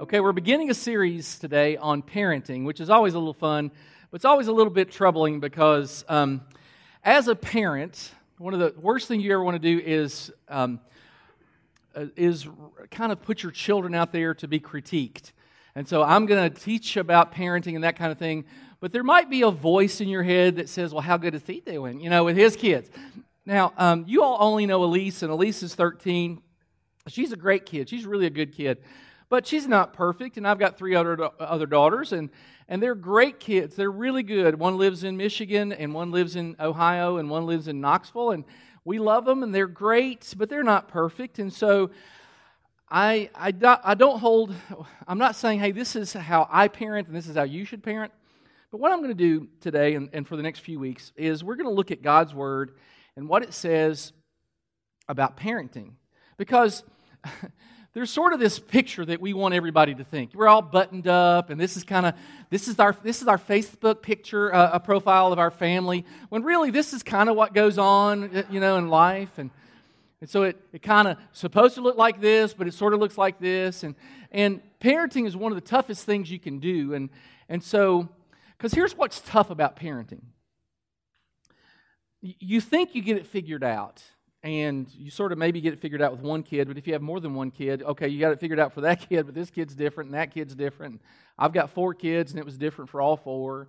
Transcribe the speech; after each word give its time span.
Okay, 0.00 0.20
we're 0.20 0.32
beginning 0.32 0.70
a 0.70 0.74
series 0.74 1.38
today 1.38 1.76
on 1.76 2.00
parenting, 2.00 2.64
which 2.64 2.80
is 2.80 2.88
always 2.88 3.12
a 3.12 3.18
little 3.18 3.34
fun, 3.34 3.70
but 4.10 4.14
it's 4.14 4.24
always 4.24 4.46
a 4.46 4.52
little 4.52 4.72
bit 4.72 4.90
troubling 4.90 5.40
because 5.40 6.06
um, 6.08 6.40
as 7.04 7.28
a 7.28 7.34
parent, 7.34 8.10
one 8.38 8.54
of 8.54 8.60
the 8.60 8.72
worst 8.80 9.08
things 9.08 9.22
you 9.22 9.30
ever 9.30 9.44
want 9.44 9.56
to 9.56 9.76
do 9.76 9.78
is 9.84 10.32
um, 10.48 10.80
uh, 11.94 12.06
is 12.16 12.48
kind 12.90 13.12
of 13.12 13.20
put 13.20 13.42
your 13.42 13.52
children 13.52 13.94
out 13.94 14.10
there 14.10 14.32
to 14.32 14.48
be 14.48 14.58
critiqued. 14.58 15.32
And 15.74 15.86
so 15.86 16.02
I'm 16.02 16.24
going 16.24 16.50
to 16.50 16.58
teach 16.58 16.96
about 16.96 17.34
parenting 17.34 17.74
and 17.74 17.84
that 17.84 17.96
kind 17.96 18.10
of 18.10 18.16
thing, 18.16 18.46
but 18.80 18.92
there 18.92 19.04
might 19.04 19.28
be 19.28 19.42
a 19.42 19.50
voice 19.50 20.00
in 20.00 20.08
your 20.08 20.22
head 20.22 20.56
that 20.56 20.70
says, 20.70 20.94
"Well, 20.94 21.02
how 21.02 21.18
good 21.18 21.34
is 21.34 21.42
he 21.46 21.60
doing?" 21.60 22.00
You 22.00 22.08
know, 22.08 22.24
with 22.24 22.38
his 22.38 22.56
kids. 22.56 22.88
Now, 23.44 23.74
um, 23.76 24.06
you 24.08 24.22
all 24.22 24.38
only 24.40 24.64
know 24.64 24.82
Elise, 24.82 25.22
and 25.22 25.30
Elise 25.30 25.62
is 25.62 25.74
13. 25.74 26.40
She's 27.08 27.32
a 27.32 27.36
great 27.36 27.66
kid. 27.66 27.90
She's 27.90 28.06
really 28.06 28.24
a 28.24 28.30
good 28.30 28.54
kid 28.54 28.78
but 29.30 29.46
she's 29.46 29.66
not 29.66 29.94
perfect. 29.94 30.36
And 30.36 30.46
I've 30.46 30.58
got 30.58 30.76
three 30.76 30.94
other, 30.94 31.30
other 31.40 31.64
daughters, 31.64 32.12
and, 32.12 32.28
and 32.68 32.82
they're 32.82 32.94
great 32.94 33.40
kids. 33.40 33.76
They're 33.76 33.90
really 33.90 34.24
good. 34.24 34.58
One 34.58 34.76
lives 34.76 35.04
in 35.04 35.16
Michigan, 35.16 35.72
and 35.72 35.94
one 35.94 36.10
lives 36.10 36.36
in 36.36 36.56
Ohio, 36.60 37.16
and 37.16 37.30
one 37.30 37.46
lives 37.46 37.68
in 37.68 37.80
Knoxville. 37.80 38.32
And 38.32 38.44
we 38.84 38.98
love 38.98 39.24
them, 39.24 39.42
and 39.42 39.54
they're 39.54 39.68
great, 39.68 40.34
but 40.36 40.50
they're 40.50 40.64
not 40.64 40.88
perfect. 40.88 41.38
And 41.38 41.52
so 41.52 41.90
I, 42.90 43.30
I, 43.34 43.54
I 43.84 43.94
don't 43.94 44.18
hold, 44.18 44.52
I'm 45.06 45.18
not 45.18 45.36
saying, 45.36 45.60
hey, 45.60 45.70
this 45.70 45.94
is 45.94 46.12
how 46.12 46.48
I 46.50 46.66
parent, 46.66 47.06
and 47.06 47.16
this 47.16 47.28
is 47.28 47.36
how 47.36 47.44
you 47.44 47.64
should 47.64 47.84
parent. 47.84 48.12
But 48.72 48.80
what 48.80 48.90
I'm 48.90 48.98
going 48.98 49.10
to 49.10 49.14
do 49.14 49.48
today 49.60 49.94
and, 49.94 50.10
and 50.12 50.26
for 50.26 50.36
the 50.36 50.42
next 50.42 50.60
few 50.60 50.78
weeks 50.78 51.12
is 51.16 51.42
we're 51.42 51.56
going 51.56 51.68
to 51.68 51.74
look 51.74 51.90
at 51.90 52.02
God's 52.02 52.34
Word 52.34 52.72
and 53.16 53.28
what 53.28 53.42
it 53.42 53.52
says 53.52 54.12
about 55.08 55.36
parenting. 55.36 55.92
Because 56.36 56.82
there's 57.92 58.10
sort 58.10 58.32
of 58.32 58.38
this 58.38 58.58
picture 58.60 59.04
that 59.04 59.20
we 59.20 59.32
want 59.32 59.52
everybody 59.52 59.94
to 59.96 60.04
think. 60.04 60.30
We're 60.34 60.46
all 60.46 60.62
buttoned 60.62 61.08
up, 61.08 61.50
and 61.50 61.60
this 61.60 61.76
is 61.76 61.82
kind 61.82 62.06
of 62.06 62.14
this 62.48 62.68
is 62.68 62.78
our 62.78 62.94
this 63.02 63.20
is 63.20 63.28
our 63.28 63.38
Facebook 63.38 64.00
picture, 64.00 64.54
uh, 64.54 64.70
a 64.74 64.80
profile 64.80 65.32
of 65.32 65.38
our 65.40 65.50
family. 65.50 66.04
When 66.28 66.44
really 66.44 66.70
this 66.70 66.92
is 66.92 67.02
kind 67.02 67.28
of 67.28 67.34
what 67.34 67.52
goes 67.52 67.78
on, 67.78 68.36
uh, 68.36 68.42
you 68.48 68.60
know, 68.60 68.76
in 68.76 68.88
life, 68.88 69.38
and 69.38 69.50
and 70.20 70.30
so 70.30 70.44
it, 70.44 70.60
it 70.72 70.82
kind 70.82 71.08
of 71.08 71.16
supposed 71.32 71.74
to 71.76 71.80
look 71.80 71.96
like 71.96 72.20
this, 72.20 72.54
but 72.54 72.68
it 72.68 72.74
sort 72.74 72.94
of 72.94 73.00
looks 73.00 73.18
like 73.18 73.40
this, 73.40 73.82
and 73.82 73.96
and 74.30 74.60
parenting 74.80 75.26
is 75.26 75.36
one 75.36 75.50
of 75.50 75.56
the 75.56 75.68
toughest 75.68 76.04
things 76.04 76.30
you 76.30 76.38
can 76.38 76.60
do, 76.60 76.94
and 76.94 77.10
and 77.48 77.62
so 77.62 78.08
because 78.56 78.72
here's 78.72 78.96
what's 78.96 79.20
tough 79.20 79.50
about 79.50 79.74
parenting. 79.74 80.22
You 82.22 82.60
think 82.60 82.94
you 82.94 83.02
get 83.02 83.16
it 83.16 83.26
figured 83.26 83.64
out 83.64 84.04
and 84.42 84.88
you 84.94 85.10
sort 85.10 85.32
of 85.32 85.38
maybe 85.38 85.60
get 85.60 85.72
it 85.72 85.80
figured 85.80 86.00
out 86.00 86.12
with 86.12 86.22
one 86.22 86.42
kid, 86.42 86.66
but 86.66 86.78
if 86.78 86.86
you 86.86 86.94
have 86.94 87.02
more 87.02 87.20
than 87.20 87.34
one 87.34 87.50
kid, 87.50 87.82
okay, 87.82 88.08
you 88.08 88.18
got 88.20 88.32
it 88.32 88.40
figured 88.40 88.58
out 88.58 88.72
for 88.72 88.82
that 88.82 89.00
kid, 89.08 89.26
but 89.26 89.34
this 89.34 89.50
kid's 89.50 89.74
different 89.74 90.08
and 90.08 90.14
that 90.14 90.32
kid's 90.32 90.54
different. 90.54 91.00
I've 91.38 91.52
got 91.52 91.70
four 91.70 91.94
kids 91.94 92.32
and 92.32 92.38
it 92.38 92.44
was 92.44 92.56
different 92.56 92.90
for 92.90 93.00
all 93.00 93.16
four. 93.16 93.68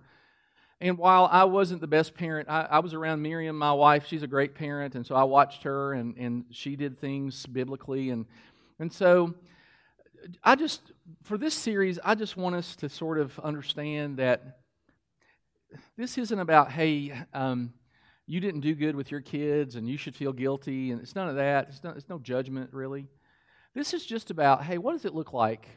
And 0.80 0.98
while 0.98 1.28
I 1.30 1.44
wasn't 1.44 1.80
the 1.80 1.86
best 1.86 2.14
parent, 2.14 2.48
I, 2.48 2.62
I 2.62 2.78
was 2.80 2.92
around 2.92 3.22
Miriam, 3.22 3.56
my 3.56 3.72
wife. 3.72 4.06
She's 4.08 4.24
a 4.24 4.26
great 4.26 4.56
parent, 4.56 4.96
and 4.96 5.06
so 5.06 5.14
I 5.14 5.22
watched 5.22 5.62
her, 5.62 5.92
and, 5.92 6.16
and 6.16 6.44
she 6.50 6.74
did 6.74 6.98
things 6.98 7.46
biblically. 7.46 8.10
And, 8.10 8.26
and 8.80 8.92
so 8.92 9.32
I 10.42 10.56
just, 10.56 10.90
for 11.22 11.38
this 11.38 11.54
series, 11.54 12.00
I 12.02 12.16
just 12.16 12.36
want 12.36 12.56
us 12.56 12.74
to 12.76 12.88
sort 12.88 13.18
of 13.18 13.38
understand 13.38 14.16
that 14.16 14.58
this 15.96 16.18
isn't 16.18 16.40
about, 16.40 16.72
hey, 16.72 17.12
um, 17.32 17.72
you 18.26 18.40
didn't 18.40 18.60
do 18.60 18.74
good 18.74 18.94
with 18.94 19.10
your 19.10 19.20
kids 19.20 19.76
and 19.76 19.88
you 19.88 19.96
should 19.96 20.14
feel 20.14 20.32
guilty. 20.32 20.90
And 20.90 21.00
it's 21.00 21.14
none 21.14 21.28
of 21.28 21.36
that. 21.36 21.68
It's, 21.68 21.82
not, 21.82 21.96
it's 21.96 22.08
no 22.08 22.18
judgment, 22.18 22.70
really. 22.72 23.08
This 23.74 23.94
is 23.94 24.04
just 24.04 24.30
about 24.30 24.64
hey, 24.64 24.78
what 24.78 24.92
does 24.92 25.04
it 25.04 25.14
look 25.14 25.32
like? 25.32 25.68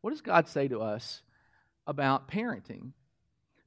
What 0.00 0.10
does 0.10 0.20
God 0.20 0.48
say 0.48 0.68
to 0.68 0.80
us 0.80 1.22
about 1.86 2.28
parenting? 2.28 2.92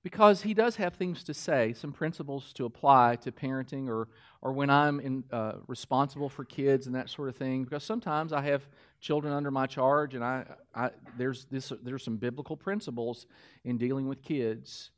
Because 0.03 0.42
He 0.42 0.53
does 0.53 0.75
have 0.75 0.95
things 0.95 1.23
to 1.23 1.33
say, 1.33 1.73
some 1.73 1.92
principles 1.92 2.53
to 2.53 2.66
apply 2.66 3.16
to 3.17 3.31
parenting 3.31 3.87
or, 3.87 4.10
or 4.42 4.54
when 4.54 4.70
I'm 4.70 4.99
in, 4.99 5.23
uh, 5.31 5.54
responsible 5.67 6.30
for 6.30 6.43
kids 6.43 6.86
and 6.86 6.95
that 6.95 7.10
sort 7.10 7.30
of 7.30 7.36
thing. 7.36 7.64
Because 7.64 7.83
sometimes 7.83 8.33
I 8.33 8.42
have 8.42 8.67
children 8.99 9.33
under 9.33 9.49
my 9.49 9.65
charge 9.65 10.14
and 10.14 10.23
I, 10.23 10.45
I, 10.76 10.92
there's, 11.17 11.45
this, 11.45 11.71
there's 11.81 12.04
some 12.04 12.17
biblical 12.17 12.58
principles 12.58 13.26
in 13.64 13.77
dealing 13.77 14.08
with 14.08 14.21
kids. 14.21 14.92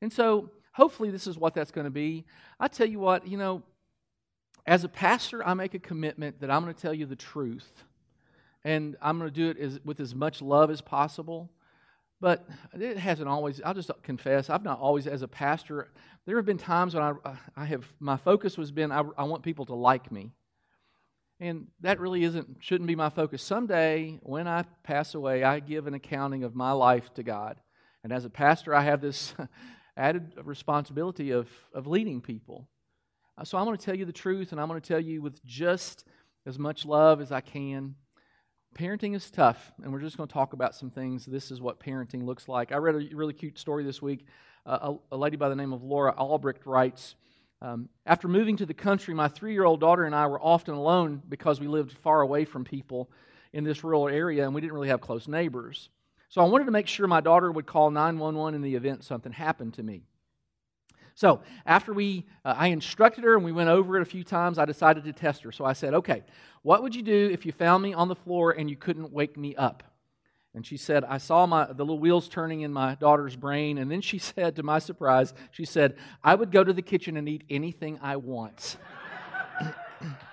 And 0.00 0.12
so 0.12 0.50
hopefully 0.76 1.10
this 1.10 1.26
is 1.26 1.38
what 1.38 1.54
that's 1.54 1.70
going 1.70 1.86
to 1.86 1.90
be. 1.90 2.26
I 2.60 2.68
tell 2.68 2.86
you 2.86 2.98
what, 2.98 3.26
you 3.26 3.38
know, 3.38 3.62
as 4.66 4.84
a 4.84 4.88
pastor, 4.88 5.46
I 5.46 5.54
make 5.54 5.72
a 5.72 5.78
commitment 5.78 6.40
that 6.40 6.50
I'm 6.50 6.62
going 6.62 6.74
to 6.74 6.80
tell 6.80 6.92
you 6.92 7.06
the 7.06 7.16
truth. 7.16 7.66
And 8.62 8.94
I'm 9.00 9.18
going 9.18 9.30
to 9.30 9.34
do 9.34 9.48
it 9.48 9.58
as, 9.58 9.80
with 9.84 10.00
as 10.00 10.14
much 10.14 10.42
love 10.42 10.70
as 10.70 10.82
possible. 10.82 11.50
But 12.20 12.46
it 12.74 12.98
hasn't 12.98 13.28
always, 13.28 13.62
I'll 13.64 13.72
just 13.72 13.90
confess, 14.02 14.50
I've 14.50 14.64
not 14.64 14.78
always, 14.78 15.06
as 15.06 15.22
a 15.22 15.28
pastor, 15.28 15.88
there 16.26 16.36
have 16.36 16.44
been 16.44 16.58
times 16.58 16.94
when 16.94 17.02
I, 17.02 17.12
uh, 17.24 17.36
I 17.56 17.64
have, 17.66 17.84
my 17.98 18.18
focus 18.18 18.56
has 18.56 18.70
been, 18.70 18.92
I, 18.92 19.02
I 19.16 19.24
want 19.24 19.42
people 19.42 19.64
to 19.66 19.74
like 19.74 20.12
me. 20.12 20.32
And 21.40 21.68
that 21.80 22.00
really 22.00 22.24
isn't, 22.24 22.56
shouldn't 22.60 22.88
be 22.88 22.96
my 22.96 23.10
focus. 23.10 23.42
Someday, 23.42 24.18
when 24.22 24.46
I 24.46 24.64
pass 24.82 25.14
away, 25.14 25.42
I 25.42 25.60
give 25.60 25.86
an 25.86 25.94
accounting 25.94 26.44
of 26.44 26.54
my 26.54 26.72
life 26.72 27.12
to 27.14 27.22
God. 27.22 27.60
And 28.02 28.12
as 28.12 28.24
a 28.24 28.30
pastor, 28.30 28.74
I 28.74 28.82
have 28.82 29.00
this 29.00 29.34
added 29.96 30.34
responsibility 30.44 31.30
of, 31.30 31.48
of 31.72 31.86
leading 31.86 32.20
people. 32.20 32.68
Uh, 33.38 33.44
so 33.44 33.58
I'm 33.58 33.64
going 33.64 33.76
to 33.76 33.84
tell 33.84 33.96
you 33.96 34.04
the 34.04 34.12
truth, 34.12 34.52
and 34.52 34.60
I'm 34.60 34.68
going 34.68 34.80
to 34.80 34.86
tell 34.86 35.00
you 35.00 35.22
with 35.22 35.44
just 35.44 36.04
as 36.46 36.58
much 36.58 36.84
love 36.84 37.20
as 37.20 37.32
I 37.32 37.40
can. 37.40 37.94
Parenting 38.78 39.14
is 39.14 39.30
tough, 39.30 39.72
and 39.82 39.92
we're 39.92 40.00
just 40.00 40.16
going 40.16 40.28
to 40.28 40.32
talk 40.32 40.52
about 40.52 40.74
some 40.74 40.90
things. 40.90 41.24
This 41.24 41.50
is 41.50 41.60
what 41.60 41.80
parenting 41.80 42.24
looks 42.24 42.48
like. 42.48 42.72
I 42.72 42.76
read 42.76 42.94
a 42.94 43.16
really 43.16 43.32
cute 43.32 43.58
story 43.58 43.84
this 43.84 44.02
week. 44.02 44.26
Uh, 44.64 44.94
a, 45.10 45.14
a, 45.14 45.16
lady 45.16 45.36
by 45.36 45.48
the 45.48 45.56
name 45.56 45.72
of 45.72 45.82
Laura 45.82 46.12
Albrecht 46.16 46.66
writes 46.66 47.14
um, 47.62 47.88
After 48.04 48.28
moving 48.28 48.56
to 48.58 48.66
the 48.66 48.74
country, 48.74 49.14
my 49.14 49.28
three 49.28 49.52
year 49.52 49.64
old 49.64 49.80
daughter 49.80 50.04
and 50.04 50.14
I 50.14 50.26
were 50.26 50.40
often 50.40 50.74
alone 50.74 51.22
because 51.28 51.60
we 51.60 51.68
lived 51.68 51.92
far 51.98 52.20
away 52.20 52.44
from 52.44 52.64
people 52.64 53.10
in 53.52 53.64
this 53.64 53.82
rural 53.82 54.08
area, 54.08 54.44
and 54.44 54.54
we 54.54 54.60
didn't 54.60 54.74
really 54.74 54.88
have 54.88 55.00
close 55.00 55.26
neighbors. 55.26 55.88
So 56.36 56.42
I 56.42 56.48
wanted 56.48 56.66
to 56.66 56.70
make 56.70 56.86
sure 56.86 57.06
my 57.06 57.22
daughter 57.22 57.50
would 57.50 57.64
call 57.64 57.90
911 57.90 58.56
in 58.56 58.60
the 58.60 58.74
event 58.74 59.02
something 59.02 59.32
happened 59.32 59.72
to 59.72 59.82
me. 59.82 60.02
So 61.14 61.40
after 61.64 61.94
we, 61.94 62.26
uh, 62.44 62.54
I 62.54 62.66
instructed 62.66 63.24
her 63.24 63.36
and 63.36 63.42
we 63.42 63.52
went 63.52 63.70
over 63.70 63.96
it 63.96 64.02
a 64.02 64.04
few 64.04 64.22
times, 64.22 64.58
I 64.58 64.66
decided 64.66 65.04
to 65.04 65.14
test 65.14 65.44
her. 65.44 65.50
So 65.50 65.64
I 65.64 65.72
said, 65.72 65.94
okay, 65.94 66.24
what 66.60 66.82
would 66.82 66.94
you 66.94 67.00
do 67.00 67.30
if 67.32 67.46
you 67.46 67.52
found 67.52 67.82
me 67.82 67.94
on 67.94 68.08
the 68.08 68.14
floor 68.14 68.50
and 68.50 68.68
you 68.68 68.76
couldn't 68.76 69.14
wake 69.14 69.38
me 69.38 69.56
up? 69.56 69.82
And 70.54 70.66
she 70.66 70.76
said, 70.76 71.04
I 71.04 71.16
saw 71.16 71.46
my, 71.46 71.72
the 71.72 71.84
little 71.84 71.98
wheels 71.98 72.28
turning 72.28 72.60
in 72.60 72.70
my 72.70 72.96
daughter's 72.96 73.34
brain. 73.34 73.78
And 73.78 73.90
then 73.90 74.02
she 74.02 74.18
said, 74.36 74.56
to 74.56 74.62
my 74.62 74.78
surprise, 74.78 75.32
she 75.52 75.64
said, 75.64 75.96
I 76.22 76.34
would 76.34 76.52
go 76.52 76.62
to 76.62 76.74
the 76.74 76.82
kitchen 76.82 77.16
and 77.16 77.26
eat 77.30 77.44
anything 77.48 77.98
I 78.02 78.16
want. 78.16 78.76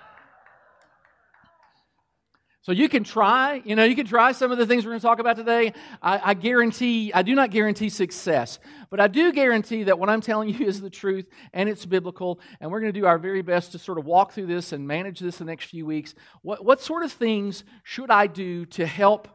So 2.64 2.72
you 2.72 2.88
can 2.88 3.04
try, 3.04 3.60
you 3.62 3.76
know, 3.76 3.84
you 3.84 3.94
can 3.94 4.06
try 4.06 4.32
some 4.32 4.50
of 4.50 4.56
the 4.56 4.66
things 4.66 4.86
we're 4.86 4.92
going 4.92 5.00
to 5.00 5.06
talk 5.06 5.18
about 5.18 5.36
today. 5.36 5.74
I, 6.00 6.30
I, 6.30 6.34
guarantee, 6.34 7.12
I 7.12 7.20
do 7.20 7.34
not 7.34 7.50
guarantee 7.50 7.90
success, 7.90 8.58
but 8.88 9.00
I 9.00 9.06
do 9.06 9.34
guarantee 9.34 9.82
that 9.82 9.98
what 9.98 10.08
I'm 10.08 10.22
telling 10.22 10.48
you 10.48 10.66
is 10.66 10.80
the 10.80 10.88
truth 10.88 11.26
and 11.52 11.68
it's 11.68 11.84
biblical. 11.84 12.40
And 12.60 12.70
we're 12.70 12.80
going 12.80 12.90
to 12.90 12.98
do 12.98 13.04
our 13.04 13.18
very 13.18 13.42
best 13.42 13.72
to 13.72 13.78
sort 13.78 13.98
of 13.98 14.06
walk 14.06 14.32
through 14.32 14.46
this 14.46 14.72
and 14.72 14.88
manage 14.88 15.20
this 15.20 15.36
the 15.36 15.44
next 15.44 15.66
few 15.66 15.84
weeks. 15.84 16.14
What, 16.40 16.64
what 16.64 16.80
sort 16.80 17.02
of 17.02 17.12
things 17.12 17.64
should 17.82 18.10
I 18.10 18.28
do 18.28 18.64
to 18.64 18.86
help 18.86 19.28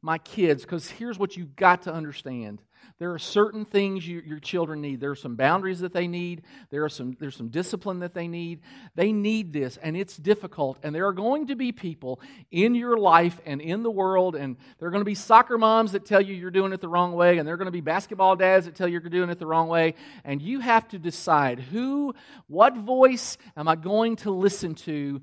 my 0.00 0.18
kids? 0.18 0.62
Because 0.62 0.88
here's 0.88 1.18
what 1.18 1.36
you've 1.36 1.56
got 1.56 1.82
to 1.82 1.92
understand 1.92 2.62
there 2.98 3.12
are 3.12 3.18
certain 3.18 3.66
things 3.66 4.08
you, 4.08 4.22
your 4.24 4.38
children 4.38 4.80
need. 4.80 5.00
There 5.00 5.10
are 5.10 5.16
some 5.16 5.36
boundaries 5.36 5.80
that 5.80 5.92
they 5.92 6.08
need. 6.08 6.42
There 6.70 6.82
are 6.82 6.88
some, 6.88 7.14
there's 7.20 7.36
some 7.36 7.48
discipline 7.48 7.98
that 7.98 8.14
they 8.14 8.26
need. 8.26 8.60
They 8.94 9.12
need 9.12 9.52
this, 9.52 9.76
and 9.76 9.96
it's 9.96 10.16
difficult. 10.16 10.78
And 10.82 10.94
there 10.94 11.06
are 11.06 11.12
going 11.12 11.48
to 11.48 11.56
be 11.56 11.72
people 11.72 12.20
in 12.50 12.74
your 12.74 12.96
life 12.96 13.38
and 13.44 13.60
in 13.60 13.82
the 13.82 13.90
world, 13.90 14.34
and 14.34 14.56
there 14.78 14.88
are 14.88 14.90
going 14.90 15.02
to 15.02 15.06
be 15.06 15.14
soccer 15.14 15.58
moms 15.58 15.92
that 15.92 16.06
tell 16.06 16.22
you 16.22 16.34
you're 16.34 16.50
doing 16.50 16.72
it 16.72 16.80
the 16.80 16.88
wrong 16.88 17.12
way, 17.12 17.36
and 17.36 17.46
there 17.46 17.54
are 17.54 17.58
going 17.58 17.66
to 17.66 17.72
be 17.72 17.82
basketball 17.82 18.34
dads 18.34 18.64
that 18.64 18.74
tell 18.74 18.88
you 18.88 18.98
you're 18.98 19.10
doing 19.10 19.28
it 19.28 19.38
the 19.38 19.46
wrong 19.46 19.68
way. 19.68 19.94
And 20.24 20.40
you 20.40 20.60
have 20.60 20.88
to 20.88 20.98
decide 20.98 21.60
who, 21.60 22.14
what 22.46 22.78
voice 22.78 23.36
am 23.58 23.68
I 23.68 23.76
going 23.76 24.16
to 24.16 24.30
listen 24.30 24.74
to 24.74 25.20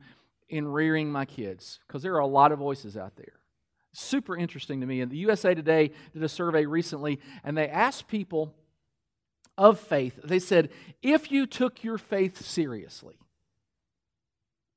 in 0.47 0.67
rearing 0.67 1.11
my 1.11 1.25
kids? 1.25 1.79
Because 1.87 2.03
there 2.03 2.13
are 2.13 2.19
a 2.19 2.27
lot 2.27 2.51
of 2.51 2.59
voices 2.59 2.95
out 2.95 3.15
there 3.15 3.33
super 3.93 4.35
interesting 4.35 4.81
to 4.81 4.87
me. 4.87 5.01
And 5.01 5.11
the 5.11 5.17
USA 5.17 5.53
Today 5.53 5.91
did 6.13 6.23
a 6.23 6.29
survey 6.29 6.65
recently, 6.65 7.19
and 7.43 7.57
they 7.57 7.69
asked 7.69 8.07
people 8.07 8.53
of 9.57 9.79
faith, 9.79 10.19
they 10.23 10.39
said, 10.39 10.69
if 11.01 11.31
you 11.31 11.45
took 11.45 11.83
your 11.83 11.97
faith 11.97 12.43
seriously, 12.43 13.15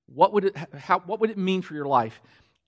what 0.06 0.32
would 0.32 0.44
it, 0.44 0.56
how, 0.74 1.00
what 1.00 1.20
would 1.20 1.30
it 1.30 1.38
mean 1.38 1.62
for 1.62 1.74
your 1.74 1.86
life? 1.86 2.20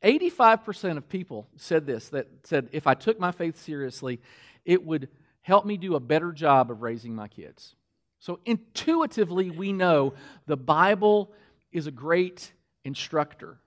85% 0.03 0.97
of 0.97 1.09
people 1.09 1.47
said 1.57 1.87
this 1.87 2.09
that 2.11 2.29
said, 2.45 2.69
if 2.73 2.87
I 2.87 2.95
took 2.95 3.21
my 3.21 3.31
faith 3.33 3.61
seriously, 3.61 4.21
it 4.65 4.85
would 4.85 5.09
help 5.43 5.67
me 5.67 5.77
do 5.77 5.97
a 5.97 6.01
better 6.01 6.33
job 6.33 6.71
of 6.71 6.83
raising 6.83 7.15
my 7.15 7.29
kids. 7.29 7.75
So 8.21 8.41
intuitively, 8.45 9.51
we 9.51 9.73
know 9.73 10.15
the 10.47 10.57
Bible 10.57 11.33
is 11.73 11.87
a 11.87 11.93
great 11.93 12.53
instructor. 12.85 13.59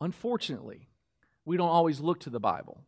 Unfortunately, 0.00 0.87
we 1.48 1.56
don't 1.56 1.70
always 1.70 1.98
look 1.98 2.20
to 2.20 2.30
the 2.30 2.38
Bible. 2.38 2.84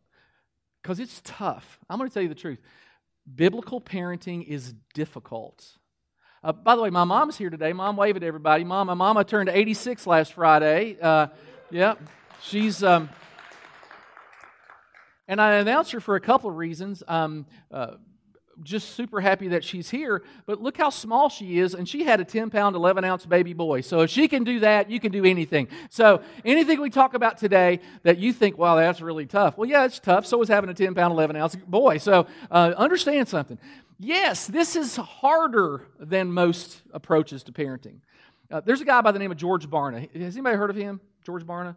because 0.81 0.99
it's 0.99 1.21
tough. 1.23 1.79
I'm 1.89 1.97
going 1.97 2.09
to 2.09 2.13
tell 2.13 2.23
you 2.23 2.29
the 2.29 2.35
truth. 2.35 2.59
Biblical 3.35 3.81
parenting 3.81 4.45
is 4.47 4.73
difficult. 4.93 5.77
Uh, 6.43 6.51
by 6.51 6.75
the 6.75 6.81
way, 6.81 6.89
my 6.89 7.03
mom's 7.03 7.37
here 7.37 7.49
today. 7.49 7.73
Mom, 7.73 7.97
wave 7.97 8.15
at 8.15 8.23
everybody. 8.23 8.63
Mom, 8.63 8.87
my 8.87 8.93
mama 8.93 9.23
turned 9.23 9.49
86 9.49 10.07
last 10.07 10.33
Friday. 10.33 10.97
Uh, 11.01 11.27
yeah, 11.69 11.95
she's. 12.41 12.83
Um, 12.83 13.09
and 15.27 15.39
I 15.39 15.53
announced 15.55 15.91
her 15.91 15.99
for 15.99 16.15
a 16.15 16.21
couple 16.21 16.49
of 16.49 16.55
reasons. 16.57 17.03
Um, 17.07 17.45
uh, 17.71 17.95
just 18.63 18.95
super 18.95 19.21
happy 19.21 19.49
that 19.49 19.63
she's 19.63 19.89
here, 19.89 20.23
but 20.45 20.61
look 20.61 20.77
how 20.77 20.89
small 20.89 21.29
she 21.29 21.59
is, 21.59 21.73
and 21.73 21.87
she 21.87 22.03
had 22.03 22.19
a 22.19 22.25
10 22.25 22.49
pound, 22.49 22.75
11 22.75 23.03
ounce 23.03 23.25
baby 23.25 23.53
boy. 23.53 23.81
So 23.81 24.01
if 24.01 24.09
she 24.09 24.27
can 24.27 24.43
do 24.43 24.59
that, 24.61 24.89
you 24.89 24.99
can 24.99 25.11
do 25.11 25.25
anything. 25.25 25.67
So 25.89 26.21
anything 26.45 26.81
we 26.81 26.89
talk 26.89 27.13
about 27.13 27.37
today 27.37 27.79
that 28.03 28.17
you 28.17 28.33
think, 28.33 28.57
wow, 28.57 28.75
that's 28.75 29.01
really 29.01 29.25
tough. 29.25 29.57
Well, 29.57 29.69
yeah, 29.69 29.85
it's 29.85 29.99
tough. 29.99 30.25
So 30.25 30.41
is 30.41 30.49
having 30.49 30.69
a 30.69 30.73
10 30.73 30.95
pound, 30.95 31.13
11 31.13 31.35
ounce 31.35 31.55
boy. 31.55 31.97
So 31.97 32.27
uh, 32.49 32.73
understand 32.77 33.27
something. 33.27 33.57
Yes, 33.99 34.47
this 34.47 34.75
is 34.75 34.95
harder 34.95 35.85
than 35.99 36.31
most 36.31 36.81
approaches 36.91 37.43
to 37.43 37.51
parenting. 37.51 37.99
Uh, 38.49 38.59
there's 38.59 38.81
a 38.81 38.85
guy 38.85 38.99
by 39.01 39.11
the 39.11 39.19
name 39.19 39.31
of 39.31 39.37
George 39.37 39.69
Barna. 39.69 40.11
Has 40.19 40.35
anybody 40.35 40.57
heard 40.57 40.69
of 40.69 40.75
him? 40.75 40.99
George 41.23 41.45
Barna? 41.45 41.75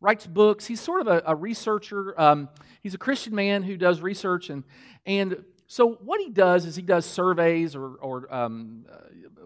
Writes 0.00 0.26
books. 0.26 0.66
He's 0.66 0.80
sort 0.80 1.00
of 1.00 1.06
a, 1.06 1.22
a 1.26 1.34
researcher. 1.34 2.20
Um, 2.20 2.48
he's 2.82 2.94
a 2.94 2.98
Christian 2.98 3.34
man 3.34 3.62
who 3.62 3.76
does 3.76 4.00
research 4.00 4.50
and, 4.50 4.64
and 5.06 5.44
so, 5.72 5.92
what 6.04 6.20
he 6.20 6.28
does 6.28 6.66
is 6.66 6.76
he 6.76 6.82
does 6.82 7.06
surveys 7.06 7.74
or, 7.74 7.94
or 7.94 8.34
um, 8.34 8.84
uh, 8.92 8.96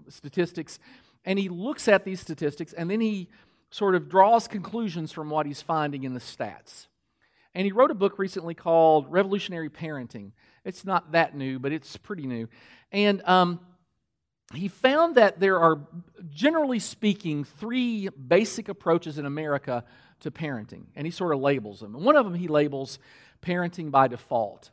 statistics, 0.09 0.81
and 1.25 1.39
he 1.39 1.49
looks 1.49 1.87
at 1.87 2.05
these 2.05 2.19
statistics, 2.19 2.73
and 2.73 2.91
then 2.91 3.01
he 3.01 3.29
sort 3.71 3.95
of 3.95 4.09
draws 4.09 4.49
conclusions 4.49 5.13
from 5.13 5.31
what 5.31 5.47
he's 5.47 5.63
finding 5.63 6.03
in 6.03 6.15
the 6.15 6.21
stats. 6.21 6.89
And 7.55 7.65
he 7.65 7.71
wrote 7.71 7.93
a 7.93 7.95
book 7.95 8.19
recently 8.19 8.55
called 8.55 9.07
Revolutionary 9.09 9.71
Parenting. 9.71 10.33
It's 10.65 10.85
not 10.85 11.13
that 11.13 11.37
new, 11.37 11.61
but 11.61 11.71
it's 11.71 11.97
pretty 11.97 12.27
new. 12.27 12.49
And 12.91 13.23
um, 13.23 13.61
he 14.53 14.67
found 14.67 15.15
that 15.15 15.39
there 15.39 15.61
are, 15.61 15.87
generally 16.29 16.81
speaking, 16.81 17.45
three 17.45 18.09
basic 18.09 18.69
approaches 18.69 19.19
in 19.19 19.27
America 19.27 19.85
to 20.23 20.33
parenting. 20.33 20.87
And 20.97 21.07
he 21.07 21.13
sort 21.13 21.33
of 21.33 21.41
labels 21.41 21.79
them. 21.79 21.95
And 21.95 22.05
one 22.05 22.17
of 22.17 22.25
them 22.25 22.35
he 22.35 22.49
labels 22.49 22.99
parenting 23.43 23.93
by 23.93 24.09
default. 24.09 24.73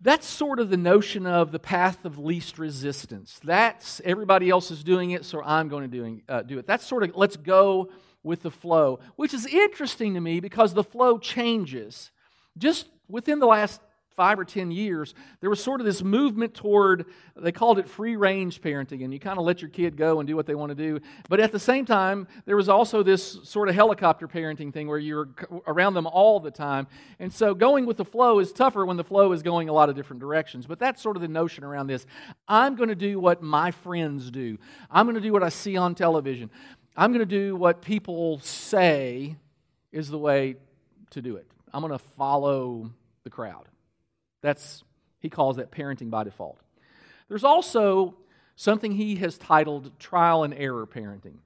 That's 0.00 0.28
sort 0.28 0.60
of 0.60 0.70
the 0.70 0.76
notion 0.76 1.26
of 1.26 1.50
the 1.50 1.58
path 1.58 2.04
of 2.04 2.18
least 2.18 2.58
resistance. 2.58 3.40
That's 3.42 4.00
everybody 4.04 4.48
else 4.48 4.70
is 4.70 4.84
doing 4.84 5.10
it, 5.10 5.24
so 5.24 5.42
I'm 5.42 5.68
going 5.68 5.82
to 5.82 5.88
doing, 5.88 6.22
uh, 6.28 6.42
do 6.42 6.58
it. 6.58 6.66
That's 6.66 6.86
sort 6.86 7.02
of 7.02 7.16
let's 7.16 7.36
go 7.36 7.90
with 8.22 8.42
the 8.42 8.50
flow, 8.50 9.00
which 9.16 9.34
is 9.34 9.46
interesting 9.46 10.14
to 10.14 10.20
me 10.20 10.38
because 10.38 10.72
the 10.74 10.84
flow 10.84 11.18
changes. 11.18 12.12
Just 12.56 12.86
within 13.08 13.40
the 13.40 13.46
last 13.46 13.80
five 14.18 14.36
or 14.36 14.44
ten 14.44 14.72
years, 14.72 15.14
there 15.40 15.48
was 15.48 15.62
sort 15.62 15.80
of 15.80 15.86
this 15.86 16.02
movement 16.02 16.52
toward, 16.52 17.06
they 17.36 17.52
called 17.52 17.78
it 17.78 17.88
free 17.88 18.16
range 18.16 18.60
parenting, 18.60 19.04
and 19.04 19.12
you 19.12 19.20
kind 19.20 19.38
of 19.38 19.44
let 19.44 19.62
your 19.62 19.70
kid 19.70 19.96
go 19.96 20.18
and 20.18 20.26
do 20.26 20.34
what 20.34 20.44
they 20.44 20.56
want 20.56 20.70
to 20.70 20.74
do. 20.74 20.98
But 21.28 21.38
at 21.38 21.52
the 21.52 21.58
same 21.60 21.86
time, 21.86 22.26
there 22.44 22.56
was 22.56 22.68
also 22.68 23.04
this 23.04 23.38
sort 23.44 23.68
of 23.68 23.76
helicopter 23.76 24.26
parenting 24.26 24.72
thing 24.72 24.88
where 24.88 24.98
you're 24.98 25.28
around 25.68 25.94
them 25.94 26.08
all 26.08 26.40
the 26.40 26.50
time. 26.50 26.88
And 27.20 27.32
so 27.32 27.54
going 27.54 27.86
with 27.86 27.96
the 27.96 28.04
flow 28.04 28.40
is 28.40 28.52
tougher 28.52 28.84
when 28.84 28.96
the 28.96 29.04
flow 29.04 29.30
is 29.30 29.44
going 29.44 29.68
a 29.68 29.72
lot 29.72 29.88
of 29.88 29.94
different 29.94 30.18
directions. 30.18 30.66
But 30.66 30.80
that's 30.80 31.00
sort 31.00 31.14
of 31.14 31.22
the 31.22 31.28
notion 31.28 31.62
around 31.62 31.86
this. 31.86 32.04
I'm 32.48 32.74
going 32.74 32.88
to 32.88 32.96
do 32.96 33.20
what 33.20 33.40
my 33.40 33.70
friends 33.70 34.32
do, 34.32 34.58
I'm 34.90 35.06
going 35.06 35.14
to 35.14 35.20
do 35.20 35.32
what 35.32 35.44
I 35.44 35.48
see 35.48 35.76
on 35.76 35.94
television, 35.94 36.50
I'm 36.96 37.12
going 37.12 37.20
to 37.20 37.24
do 37.24 37.54
what 37.54 37.82
people 37.82 38.40
say 38.40 39.36
is 39.92 40.08
the 40.08 40.18
way 40.18 40.56
to 41.10 41.22
do 41.22 41.36
it. 41.36 41.46
I'm 41.72 41.82
going 41.82 41.92
to 41.92 42.04
follow 42.16 42.90
the 43.24 43.30
crowd. 43.30 43.66
That's, 44.42 44.84
he 45.20 45.28
calls 45.28 45.56
that 45.56 45.70
parenting 45.70 46.10
by 46.10 46.24
default. 46.24 46.58
There's 47.28 47.44
also 47.44 48.16
something 48.56 48.92
he 48.92 49.16
has 49.16 49.38
titled 49.38 49.98
trial 49.98 50.44
and 50.44 50.54
error 50.54 50.86
parenting. 50.86 51.38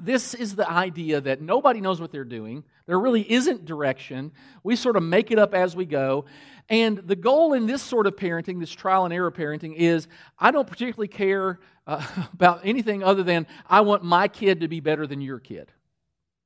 This 0.00 0.32
is 0.32 0.56
the 0.56 0.68
idea 0.70 1.20
that 1.20 1.42
nobody 1.42 1.80
knows 1.80 2.00
what 2.00 2.12
they're 2.12 2.24
doing. 2.24 2.64
There 2.86 2.98
really 2.98 3.30
isn't 3.30 3.66
direction. 3.66 4.32
We 4.62 4.74
sort 4.74 4.96
of 4.96 5.02
make 5.02 5.30
it 5.30 5.38
up 5.38 5.54
as 5.54 5.76
we 5.76 5.84
go. 5.84 6.24
And 6.68 6.98
the 6.98 7.16
goal 7.16 7.52
in 7.52 7.66
this 7.66 7.82
sort 7.82 8.06
of 8.06 8.16
parenting, 8.16 8.58
this 8.58 8.70
trial 8.70 9.04
and 9.04 9.12
error 9.12 9.30
parenting, 9.30 9.74
is 9.76 10.08
I 10.38 10.50
don't 10.50 10.66
particularly 10.66 11.08
care 11.08 11.60
uh, 11.86 12.06
about 12.32 12.62
anything 12.64 13.02
other 13.02 13.22
than 13.22 13.46
I 13.68 13.82
want 13.82 14.02
my 14.02 14.28
kid 14.28 14.60
to 14.60 14.68
be 14.68 14.80
better 14.80 15.06
than 15.06 15.20
your 15.20 15.38
kid. 15.38 15.70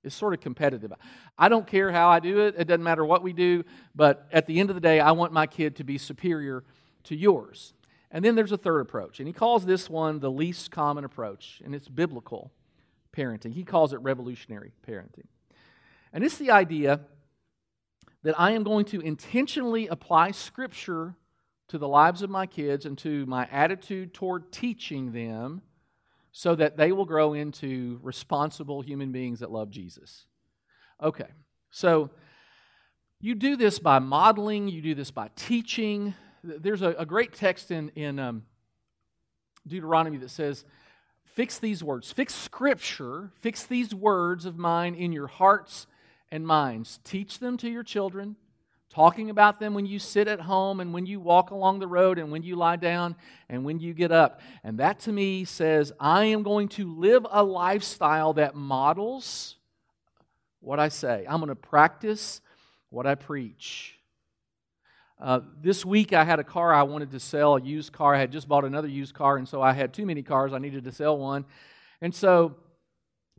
It's 0.07 0.15
sort 0.15 0.33
of 0.33 0.41
competitive. 0.41 0.93
I 1.39 1.49
don't 1.49 1.67
care 1.67 1.93
how 1.93 2.09
I 2.09 2.21
do 2.21 2.41
it, 2.41 2.55
it 2.57 2.65
doesn't 2.65 2.83
matter 2.83 3.05
what 3.05 3.23
we 3.23 3.33
do, 3.33 3.65
but 3.95 4.27
at 4.33 4.47
the 4.47 4.61
end 4.61 4.71
of 4.71 4.77
the 4.77 4.81
day, 4.81 5.01
I 5.01 5.13
want 5.13 5.33
my 5.33 5.47
kid 5.47 5.77
to 5.77 5.85
be 5.85 5.99
superior 5.99 6.65
to 7.05 7.17
yours. 7.17 7.75
And 8.11 8.25
then 8.25 8.35
there's 8.35 8.53
a 8.53 8.57
third 8.57 8.81
approach, 8.81 9.19
and 9.19 9.27
he 9.27 9.33
calls 9.33 9.67
this 9.67 9.91
one 9.91 10.21
the 10.21 10.31
least 10.31 10.71
common 10.71 11.05
approach, 11.05 11.61
and 11.65 11.75
it's 11.75 11.89
biblical 11.89 12.53
parenting. 13.13 13.53
He 13.53 13.65
calls 13.65 13.93
it 13.93 13.99
revolutionary 13.99 14.73
parenting. 14.87 15.27
And 16.13 16.25
it's 16.25 16.39
the 16.39 16.51
idea 16.51 17.01
that 18.23 18.39
I 18.39 18.53
am 18.53 18.63
going 18.63 18.85
to 18.87 19.01
intentionally 19.01 19.87
apply 19.89 20.31
Scripture 20.31 21.15
to 21.69 21.79
the 21.79 21.89
lives 21.89 22.23
of 22.23 22.31
my 22.31 22.47
kids 22.47 22.87
and 22.87 22.97
to 22.99 23.27
my 23.27 23.49
attitude 23.51 24.15
toward 24.15 24.53
teaching 24.53 25.13
them 25.13 25.63
so 26.39 26.55
that 26.55 26.77
they 26.77 26.93
will 26.93 27.07
grow 27.07 27.33
into 27.33 27.99
responsible 28.03 28.83
human 28.83 29.11
beings 29.11 29.41
that 29.41 29.51
love 29.51 29.71
Jesus. 29.71 30.27
Okay, 31.03 31.29
so 31.71 32.11
you 33.23 33.35
do 33.35 33.57
this 33.57 33.79
by 33.79 34.01
modeling, 34.01 34.69
you 34.69 34.83
do 34.83 34.95
this 34.95 35.11
by 35.11 35.31
teaching. 35.35 36.13
There's 36.45 36.83
a, 36.83 36.91
a 36.99 37.07
great 37.07 37.33
text 37.33 37.71
in, 37.71 37.89
in 37.95 38.19
um, 38.19 38.43
Deuteronomy 39.67 40.19
that 40.19 40.29
says, 40.29 40.67
Fix 41.25 41.59
these 41.59 41.83
words, 41.83 42.13
fix 42.13 42.35
scripture, 42.35 43.31
fix 43.41 43.65
these 43.65 43.95
words 43.95 44.45
of 44.45 44.59
mine 44.59 44.95
in 44.95 45.13
your 45.13 45.29
hearts 45.29 45.87
and 46.31 46.47
minds. 46.47 47.01
Teach 47.03 47.39
them 47.39 47.57
to 47.57 47.71
your 47.71 47.83
children 47.83 48.37
talking 48.91 49.31
about 49.31 49.61
them 49.61 49.75
when 49.75 49.87
you 49.87 49.99
sit 49.99 50.29
at 50.29 50.41
home 50.41 50.81
and 50.81 50.95
when 50.95 51.07
you 51.07 51.21
walk 51.21 51.51
along 51.51 51.79
the 51.81 51.87
road 51.87 52.19
and 52.19 52.33
when 52.33 52.43
you 52.43 52.57
lie 52.57 52.77
down 52.77 53.15
and 53.49 53.65
when 53.65 53.79
you 53.79 53.93
get 53.93 54.13
up. 54.13 54.41
And 54.65 54.79
that 54.79 55.01
to 55.01 55.13
me 55.13 55.45
says, 55.45 55.93
I 56.01 56.27
am 56.27 56.43
going 56.43 56.69
to 56.71 56.91
live 56.91 57.27
a 57.31 57.43
lifestyle 57.43 58.33
that 58.35 58.55
models 58.55 59.57
what 60.61 60.81
I 60.81 60.89
say. 60.89 61.27
I'm 61.29 61.39
going 61.41 61.49
to 61.49 61.55
practice 61.55 62.41
what 62.91 63.07
I 63.07 63.15
preach. 63.15 63.99
Uh, 65.21 65.41
this 65.63 65.85
week 65.85 66.13
I 66.13 66.25
had 66.25 66.39
a 66.39 66.45
car 66.45 66.73
I 66.73 66.83
wanted 66.83 67.11
to 67.13 67.21
sell, 67.21 67.57
a 67.57 67.61
used 67.61 67.93
car. 67.93 68.15
I 68.15 68.19
had 68.19 68.33
just 68.33 68.49
bought 68.49 68.65
another 68.65 68.89
used 68.89 69.15
car, 69.15 69.37
and 69.37 69.49
so 69.49 69.63
I 69.63 69.73
had 69.73 69.95
too 69.95 70.05
many 70.05 70.23
cars. 70.23 70.53
I 70.53 70.59
needed 70.59 70.85
to 70.85 70.93
sell 70.93 71.17
one. 71.17 71.45
And 72.03 72.15
so 72.15 72.57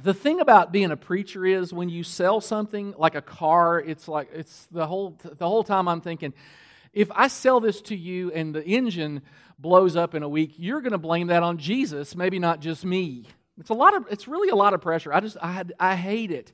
the 0.03 0.13
thing 0.13 0.39
about 0.39 0.71
being 0.71 0.91
a 0.91 0.97
preacher 0.97 1.45
is 1.45 1.73
when 1.73 1.89
you 1.89 2.03
sell 2.03 2.39
something 2.39 2.93
like 2.97 3.15
a 3.15 3.21
car, 3.21 3.79
it's 3.79 4.07
like 4.07 4.29
it's 4.31 4.67
the 4.71 4.85
whole 4.85 5.17
the 5.23 5.47
whole 5.47 5.63
time 5.63 5.87
I'm 5.87 6.01
thinking, 6.01 6.33
if 6.93 7.11
I 7.11 7.27
sell 7.27 7.59
this 7.59 7.81
to 7.83 7.95
you 7.95 8.31
and 8.31 8.53
the 8.53 8.63
engine 8.63 9.21
blows 9.57 9.95
up 9.95 10.13
in 10.13 10.21
a 10.21 10.29
week, 10.29 10.53
you're 10.57 10.81
going 10.81 10.91
to 10.91 10.99
blame 10.99 11.27
that 11.27 11.41
on 11.41 11.57
Jesus, 11.57 12.15
maybe 12.15 12.37
not 12.37 12.59
just 12.59 12.85
me. 12.85 13.25
It's 13.59 13.71
a 13.71 13.73
lot 13.73 13.95
of 13.95 14.05
it's 14.11 14.27
really 14.27 14.49
a 14.49 14.55
lot 14.55 14.75
of 14.75 14.81
pressure. 14.81 15.11
I 15.11 15.19
just 15.19 15.37
I 15.41 15.63
I 15.79 15.95
hate 15.95 16.31
it. 16.31 16.53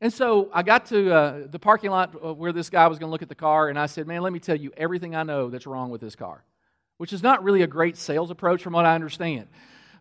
And 0.00 0.12
so 0.12 0.50
I 0.52 0.62
got 0.62 0.86
to 0.86 1.14
uh, 1.14 1.46
the 1.48 1.58
parking 1.58 1.90
lot 1.90 2.14
uh, 2.22 2.34
where 2.34 2.52
this 2.52 2.68
guy 2.68 2.86
was 2.88 2.98
going 2.98 3.08
to 3.08 3.10
look 3.12 3.22
at 3.22 3.30
the 3.30 3.34
car, 3.34 3.70
and 3.70 3.78
I 3.78 3.86
said, 3.86 4.06
"Man, 4.06 4.20
let 4.20 4.32
me 4.34 4.40
tell 4.40 4.56
you 4.56 4.70
everything 4.76 5.16
I 5.16 5.22
know 5.22 5.48
that's 5.48 5.66
wrong 5.66 5.88
with 5.88 6.02
this 6.02 6.14
car," 6.14 6.44
which 6.98 7.14
is 7.14 7.22
not 7.22 7.42
really 7.42 7.62
a 7.62 7.66
great 7.66 7.96
sales 7.96 8.30
approach, 8.30 8.62
from 8.62 8.74
what 8.74 8.84
I 8.84 8.94
understand. 8.94 9.46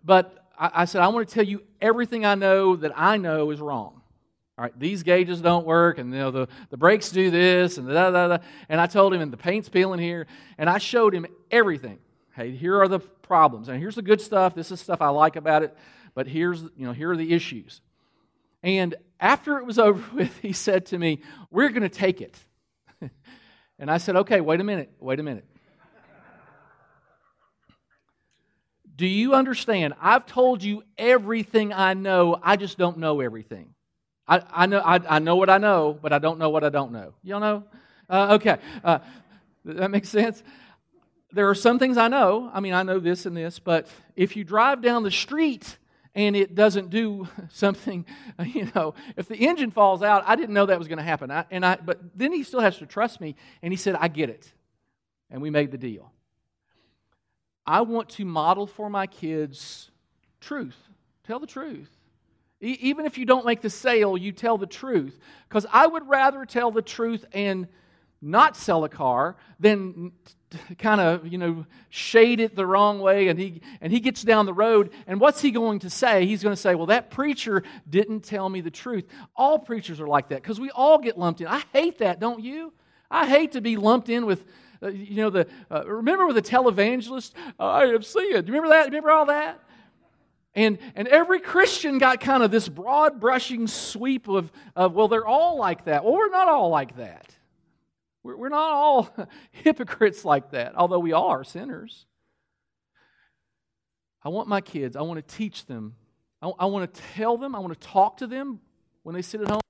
But 0.04 0.43
I, 0.58 0.72
I 0.74 0.86
said, 0.86 1.02
I 1.02 1.08
want 1.08 1.28
to 1.28 1.34
tell 1.34 1.44
you 1.44 1.64
everything 1.82 2.26
I 2.26 2.36
know 2.36 2.76
that 2.76 2.92
I 2.96 3.18
know 3.18 3.52
is 3.52 3.60
wrong. 3.60 4.02
All 4.56 4.64
right, 4.64 4.80
these 4.80 5.02
gauges 5.02 5.42
don't 5.42 5.66
work, 5.66 5.98
and 5.98 6.14
you 6.14 6.20
know, 6.20 6.30
the, 6.30 6.48
the 6.70 6.78
brakes 6.78 7.10
do 7.10 7.32
this, 7.32 7.80
and 7.80 7.88
da, 7.88 8.12
da, 8.12 8.28
da. 8.28 8.38
And 8.70 8.80
I 8.80 8.86
told 8.86 9.12
him, 9.12 9.20
and 9.20 9.34
the 9.34 9.38
paint's 9.38 9.68
peeling 9.68 10.00
here, 10.00 10.28
and 10.60 10.70
I 10.70 10.78
showed 10.78 11.16
him 11.16 11.26
everything. 11.50 11.98
Hey, 12.36 12.52
here 12.52 12.80
are 12.80 12.88
the 12.88 13.00
problems, 13.00 13.68
and 13.68 13.80
here's 13.80 13.96
the 13.96 14.04
good 14.04 14.22
stuff. 14.22 14.54
This 14.54 14.72
is 14.72 14.80
stuff 14.80 15.02
I 15.02 15.10
like 15.10 15.38
about 15.38 15.64
it, 15.64 15.76
but 16.14 16.28
here's 16.28 16.62
you 16.62 16.86
know 16.86 16.92
here 16.92 17.12
are 17.12 17.18
the 17.18 17.34
issues. 17.34 17.82
And 18.62 18.96
after 19.20 19.58
it 19.58 19.66
was 19.66 19.80
over 19.80 20.04
with, 20.16 20.38
he 20.38 20.54
said 20.54 20.86
to 20.88 21.00
me, 21.00 21.22
"We're 21.50 21.70
going 21.70 21.82
to 21.82 21.90
take 21.90 22.22
it." 22.22 22.38
and 23.80 23.90
I 23.90 23.98
said, 23.98 24.16
"Okay, 24.18 24.40
wait 24.40 24.62
a 24.62 24.64
minute, 24.64 24.92
wait 25.00 25.20
a 25.20 25.24
minute. 25.24 25.46
Do 28.96 29.08
you 29.08 29.34
understand? 29.34 29.96
I've 30.00 30.26
told 30.26 30.62
you 30.62 30.84
everything 30.98 31.74
I 31.74 31.94
know. 31.94 32.40
I 32.42 32.56
just 32.56 32.78
don't 32.78 32.98
know 32.98 33.22
everything. 33.22 33.74
I, 34.28 34.42
I 34.52 34.66
know, 34.68 34.80
I, 34.80 35.00
I, 35.10 35.20
know 35.20 35.36
what 35.36 35.50
I 35.50 35.58
know, 35.58 35.98
but 36.00 36.14
I 36.14 36.20
don't 36.20 36.40
know 36.40 36.50
what 36.50 36.64
I 36.64 36.70
don't 36.70 36.92
know. 36.92 37.14
Y'all 37.24 37.40
know? 37.40 37.64
Uh, 38.10 38.36
okay. 38.36 38.58
Uh, 38.84 39.00
that 39.66 39.92
makes 39.92 40.10
sense? 40.10 40.44
There 41.32 41.50
are 41.50 41.56
some 41.56 41.80
things 41.80 41.98
I 41.98 42.08
know. 42.08 42.50
I 42.54 42.60
mean, 42.60 42.74
I 42.74 42.84
know 42.84 43.00
this 43.00 43.26
and 43.26 43.36
this, 43.36 43.60
but 43.60 43.88
if 44.16 44.36
you 44.36 44.44
drive 44.44 44.82
down 44.82 45.04
the 45.04 45.12
street 45.12 45.78
and 46.16 46.36
it 46.36 46.54
doesn't 46.54 46.90
do 46.90 47.28
something, 47.52 48.06
you 48.46 48.72
know, 48.76 48.94
if 49.18 49.28
the 49.28 49.36
engine 49.36 49.72
falls 49.72 50.04
out, 50.04 50.24
I 50.28 50.36
didn't 50.36 50.54
know 50.54 50.68
that 50.68 50.78
was 50.78 50.88
going 50.88 51.00
to 51.00 51.04
happen. 51.04 51.32
I, 51.32 51.46
and 51.50 51.66
I, 51.66 51.78
but 51.78 52.00
then 52.16 52.32
he 52.32 52.44
still 52.44 52.62
has 52.62 52.78
to 52.78 52.86
trust 52.86 53.20
me, 53.20 53.36
and 53.62 53.74
he 53.74 53.78
said, 53.78 53.96
I 53.96 54.08
get 54.08 54.30
it. 54.30 54.50
And 55.32 55.42
we 55.42 55.50
made 55.50 55.72
the 55.72 55.78
deal. 55.80 56.13
I 57.66 57.82
want 57.82 58.10
to 58.10 58.26
model 58.26 58.68
for 58.68 58.90
my 58.90 59.08
kids 59.08 59.90
truth. 60.42 60.78
Tell 61.26 61.40
the 61.40 61.48
truth. 61.48 61.90
E- 62.62 62.78
even 62.82 63.06
if 63.06 63.18
you 63.18 63.26
don't 63.26 63.46
make 63.46 63.62
the 63.62 63.70
sale, 63.70 64.18
you 64.18 64.32
tell 64.32 64.58
the 64.58 64.68
truth. 64.68 65.18
Because 65.48 65.66
I 65.72 65.88
would 65.88 66.08
rather 66.08 66.46
tell 66.46 66.72
the 66.72 66.82
truth 66.82 67.26
and 67.34 67.68
not 68.22 68.56
sell 68.56 68.84
a 68.84 68.90
car 68.90 69.36
than 69.60 70.12
kind 70.78 71.02
of 71.02 71.28
you 71.28 71.38
know 71.38 71.66
shade 71.90 72.40
it 72.40 72.56
the 72.56 72.66
wrong 72.66 73.00
way 73.00 73.28
and 73.28 73.40
he 73.40 73.62
and 73.82 73.92
he 73.92 74.00
gets 74.00 74.22
down 74.24 74.46
the 74.46 74.54
road 74.54 74.92
and 75.08 75.20
what's 75.20 75.42
he 75.42 75.52
going 75.52 75.80
to 75.80 75.90
say 75.90 76.26
he's 76.26 76.44
going 76.44 76.56
to 76.56 76.62
say 76.62 76.76
well 76.76 76.86
that 76.86 77.10
preacher 77.10 77.64
didn't 77.90 78.22
tell 78.22 78.48
me 78.48 78.62
the 78.62 78.72
truth 78.72 79.06
all 79.36 79.58
preachers 79.58 80.00
are 80.00 80.08
like 80.08 80.30
that 80.30 80.42
because 80.42 80.60
we 80.60 80.70
all 80.70 81.00
get 81.00 81.18
lumped 81.18 81.42
in 81.42 81.48
i 81.48 81.64
hate 81.74 81.98
that 81.98 82.20
don't 82.20 82.44
you 82.44 82.72
i 83.10 83.28
hate 83.28 83.54
to 83.54 83.62
be 83.62 83.78
lumped 83.78 84.10
in 84.10 84.28
with 84.28 84.46
you 84.90 85.16
know 85.16 85.30
the 85.30 85.48
uh, 85.72 85.84
remember 85.86 86.26
with 86.26 86.36
the 86.36 86.42
televangelist 86.42 87.32
i 87.60 87.86
have 87.86 88.04
you 88.04 88.36
remember 88.36 88.70
that 88.70 88.86
remember 88.86 89.12
all 89.12 89.26
that 89.26 89.60
and, 90.56 90.78
and 90.96 91.08
every 91.08 91.40
Christian 91.40 91.98
got 91.98 92.20
kind 92.20 92.44
of 92.44 92.52
this 92.52 92.70
broad 92.70 93.20
brushing 93.20 93.66
sweep 93.68 94.28
of, 94.28 94.52
of, 94.76 94.94
well, 94.94 95.08
they're 95.08 95.26
all 95.26 95.58
like 95.58 95.86
that. 95.86 96.04
Well, 96.04 96.14
we're 96.14 96.30
not 96.30 96.48
all 96.48 96.70
like 96.70 96.98
that. 96.98 97.28
We're, 98.22 98.38
we're 98.38 98.50
not 98.50 98.72
all 98.72 99.10
hypocrites 99.52 100.24
like 100.24 100.52
that, 100.52 100.76
although 100.76 101.00
we 101.00 101.12
are 101.12 101.44
sinners. 101.44 102.06
I 104.24 104.30
want 104.30 104.48
my 104.48 104.62
kids, 104.62 104.96
I 104.96 105.02
want 105.02 105.28
to 105.28 105.36
teach 105.36 105.66
them, 105.66 105.96
I, 106.42 106.52
I 106.60 106.66
want 106.66 106.94
to 106.94 107.02
tell 107.16 107.38
them, 107.38 107.56
I 107.56 107.60
want 107.60 107.74
to 107.74 107.88
talk 107.88 108.18
to 108.18 108.28
them 108.28 108.60
when 109.02 109.16
they 109.16 109.22
sit 109.22 109.42
at 109.42 109.50
home, 109.50 109.63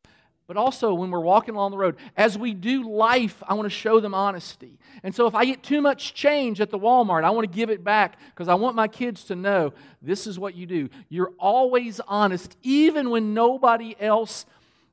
but 0.47 0.57
also 0.57 0.93
when 0.93 1.09
we're 1.09 1.19
walking 1.19 1.55
along 1.55 1.71
the 1.71 1.77
road. 1.77 1.95
As 2.17 2.37
we 2.37 2.53
do 2.53 2.89
life, 2.89 3.41
I 3.47 3.53
want 3.53 3.65
to 3.65 3.69
show 3.69 3.99
them 3.99 4.13
honesty. 4.13 4.77
And 5.01 5.15
so 5.15 5.27
if 5.27 5.35
I 5.35 5.45
get 5.45 5.63
too 5.63 5.81
much 5.81 6.13
change 6.13 6.59
at 6.59 6.69
the 6.69 6.79
Walmart, 6.79 7.23
I 7.23 7.29
want 7.29 7.49
to 7.49 7.55
give 7.55 7.69
it 7.69 7.83
back 7.83 8.17
because 8.29 8.47
I 8.47 8.55
want 8.55 8.75
my 8.75 8.87
kids 8.87 9.23
to 9.25 9.35
know 9.35 9.73
this 10.01 10.27
is 10.27 10.37
what 10.37 10.55
you 10.55 10.65
do. 10.65 10.89
You're 11.09 11.33
always 11.39 11.99
honest, 12.07 12.57
even 12.61 13.09
when 13.09 13.33
nobody 13.33 13.95
else 13.99 14.45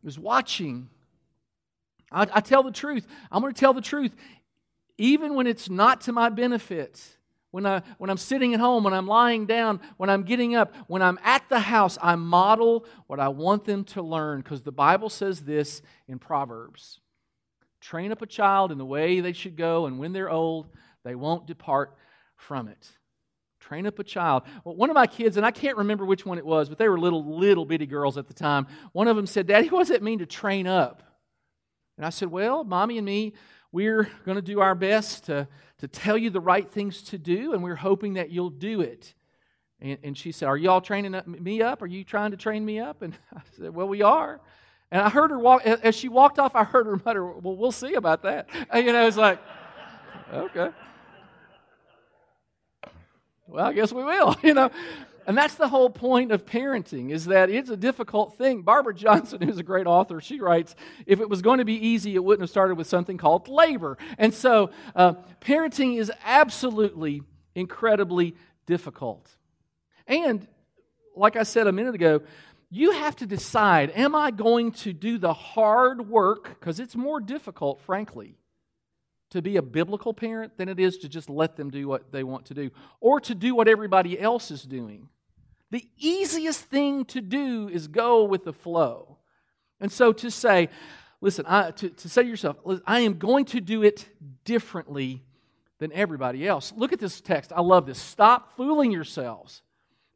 is 0.05 0.19
watching. 0.19 0.89
I, 2.13 2.27
I 2.33 2.41
tell 2.41 2.63
the 2.63 2.73
truth. 2.73 3.07
I'm 3.31 3.43
going 3.43 3.53
to 3.53 3.61
tell 3.61 3.75
the 3.75 3.81
truth, 3.81 4.15
even 4.99 5.35
when 5.35 5.47
it's 5.47 5.69
not 5.69 6.03
to 6.03 6.13
my 6.13 6.29
benefit. 6.29 7.01
When, 7.51 7.67
I, 7.67 7.83
when 7.99 8.11
I'm 8.11 8.17
sitting 8.17 8.55
at 8.55 8.61
home, 8.61 8.85
when 8.85 8.95
I'm 8.95 9.09
lying 9.09 9.47
down, 9.47 9.81
when 9.97 10.09
I'm 10.09 10.23
getting 10.23 10.55
up, 10.55 10.75
when 10.87 11.03
I'm 11.03 11.19
at 11.25 11.49
the 11.49 11.59
house, 11.59 11.99
I 12.01 12.15
model 12.15 12.87
what 13.09 13.19
I 13.19 13.29
want 13.29 13.65
them 13.65 13.85
to 13.85 14.03
learn 14.03 14.41
because 14.41 14.63
the 14.63 14.73
Bible 14.73 15.09
says 15.09 15.41
this 15.41 15.83
in 16.07 16.19
Proverbs 16.19 17.01
Train 17.81 18.13
up 18.13 18.21
a 18.21 18.27
child 18.27 18.71
in 18.73 18.79
the 18.79 18.85
way 18.85 19.21
they 19.21 19.33
should 19.33 19.57
go, 19.57 19.87
and 19.87 19.99
when 19.99 20.13
they're 20.13 20.31
old, 20.31 20.69
they 21.03 21.15
won't 21.15 21.47
depart 21.47 21.97
from 22.37 22.69
it. 22.69 22.91
Train 23.59 23.87
up 23.87 23.99
a 23.99 24.05
child. 24.05 24.43
Well, 24.65 24.77
one 24.77 24.91
of 24.91 24.95
my 24.95 25.07
kids, 25.07 25.37
and 25.37 25.47
I 25.47 25.51
can't 25.51 25.79
remember 25.79 26.05
which 26.05 26.27
one 26.27 26.39
it 26.39 26.45
was, 26.45 26.69
but 26.69 26.77
they 26.77 26.89
were 26.89 26.99
little, 26.99 27.39
little 27.39 27.65
bitty 27.65 27.87
girls 27.87 28.19
at 28.19 28.29
the 28.29 28.35
time. 28.35 28.67
One 28.93 29.09
of 29.09 29.17
them 29.17 29.27
said, 29.27 29.47
Daddy, 29.47 29.69
what 29.69 29.81
does 29.81 29.91
it 29.91 30.03
mean 30.03 30.19
to 30.19 30.27
train 30.27 30.67
up? 30.67 31.03
And 31.97 32.07
I 32.07 32.11
said, 32.11 32.31
Well, 32.31 32.65
mommy 32.65 32.97
and 32.99 33.05
me, 33.05 33.35
we're 33.73 34.11
going 34.25 34.37
to 34.37 34.43
do 34.43 34.61
our 34.61 34.75
best 34.75 35.27
to, 35.27 35.47
to 35.79 35.89
tell 35.89 36.19
you 36.19 36.31
the 36.31 36.41
right 36.41 36.69
things 36.69 37.03
to 37.05 37.19
do, 37.19 37.53
and 37.53 37.63
we're 37.63 37.77
hoping 37.77 38.15
that 38.15 38.31
you'll 38.31 38.51
do 38.51 38.81
it. 38.81 39.15
And, 39.81 39.99
and 40.03 40.19
she 40.19 40.33
said, 40.33 40.49
Are 40.49 40.57
you 40.57 40.71
all 40.71 40.81
training 40.81 41.21
me 41.27 41.63
up? 41.63 41.83
Are 41.83 41.87
you 41.87 42.05
trying 42.05 42.33
to 42.33 42.37
train 42.37 42.65
me 42.65 42.81
up? 42.81 43.03
And 43.03 43.15
I 43.35 43.41
said, 43.57 43.75
Well, 43.75 43.89
we 43.89 44.03
are. 44.03 44.41
And 44.91 45.01
I 45.01 45.09
heard 45.09 45.31
her 45.31 45.39
walk, 45.39 45.65
as 45.65 45.95
she 45.95 46.09
walked 46.09 46.39
off, 46.39 46.57
I 46.57 46.65
heard 46.65 46.87
her 46.87 47.01
mutter, 47.05 47.25
Well, 47.25 47.57
we'll 47.57 47.73
see 47.73 47.95
about 47.95 48.23
that. 48.23 48.49
And, 48.71 48.87
you 48.87 48.93
know, 48.93 49.07
it's 49.07 49.17
like, 49.17 49.41
Okay. 50.33 50.71
Well, 53.47 53.67
I 53.67 53.73
guess 53.73 53.93
we 53.93 54.05
will, 54.05 54.37
you 54.43 54.55
know. 54.55 54.71
And 55.31 55.39
that's 55.39 55.55
the 55.55 55.69
whole 55.69 55.91
point 55.91 56.33
of 56.33 56.45
parenting 56.45 57.11
is 57.11 57.27
that 57.27 57.51
it's 57.51 57.71
a 57.71 57.77
difficult 57.77 58.37
thing. 58.37 58.63
Barbara 58.63 58.93
Johnson, 58.97 59.41
who's 59.41 59.59
a 59.59 59.63
great 59.63 59.87
author, 59.87 60.21
she 60.21 60.41
writes, 60.41 60.75
if 61.07 61.21
it 61.21 61.31
was 61.31 61.41
going 61.41 61.59
to 61.59 61.65
be 61.65 61.87
easy, 61.87 62.17
it 62.17 62.25
wouldn't 62.25 62.41
have 62.41 62.51
started 62.51 62.77
with 62.77 62.89
something 62.89 63.17
called 63.17 63.47
labor. 63.47 63.97
And 64.19 64.35
so 64.35 64.71
uh, 64.97 65.15
parenting 65.41 65.99
is 65.99 66.11
absolutely 66.25 67.23
incredibly 67.55 68.35
difficult. 68.67 69.31
And 70.05 70.49
like 71.15 71.37
I 71.37 71.45
said 71.45 71.69
a 71.69 71.73
minute 71.73 71.95
ago, 71.95 72.23
you 72.69 72.91
have 72.91 73.15
to 73.15 73.27
decide 73.27 73.93
am 73.95 74.17
I 74.17 74.33
going 74.33 74.73
to 74.73 74.93
do 74.93 75.17
the 75.17 75.33
hard 75.33 76.09
work, 76.09 76.59
because 76.59 76.81
it's 76.81 76.97
more 76.97 77.21
difficult, 77.21 77.81
frankly, 77.83 78.35
to 79.31 79.41
be 79.41 79.59
a 79.59 79.63
biblical 79.63 80.13
parent 80.13 80.57
than 80.57 80.69
it 80.69 80.81
is 80.81 80.99
to 80.99 81.09
just 81.09 81.31
let 81.31 81.55
them 81.55 81.71
do 81.71 81.87
what 81.87 82.11
they 82.11 82.25
want 82.25 82.47
to 82.47 82.55
do 82.55 82.73
or 82.99 83.21
to 83.21 83.37
do 83.37 83.55
what 83.55 83.69
everybody 83.69 84.19
else 84.19 84.51
is 84.51 84.65
doing. 84.65 85.09
The 85.71 85.87
easiest 85.99 86.63
thing 86.63 87.05
to 87.07 87.21
do 87.21 87.69
is 87.69 87.89
go 87.89 88.25
with 88.25 88.45
the 88.45 88.53
flow. 88.53 89.19
And 89.81 89.91
so 89.91 90.13
to 90.13 90.31
say, 90.31 90.69
listen, 91.21 91.45
I, 91.47 91.71
to, 91.71 91.91
to 91.91 92.09
say 92.09 92.23
to 92.23 92.29
yourself, 92.29 92.57
I 92.87 93.01
am 93.01 93.19
going 93.19 93.45
to 93.47 93.61
do 93.61 93.83
it 93.83 94.07
differently 94.45 95.23
than 95.79 95.93
everybody 95.93 96.47
else. 96.47 96.73
Look 96.77 96.93
at 96.93 96.99
this 96.99 97.21
text. 97.21 97.53
I 97.55 97.61
love 97.61 97.87
this. 97.87 97.99
Stop 97.99 98.57
fooling 98.57 98.91
yourselves. 98.91 99.63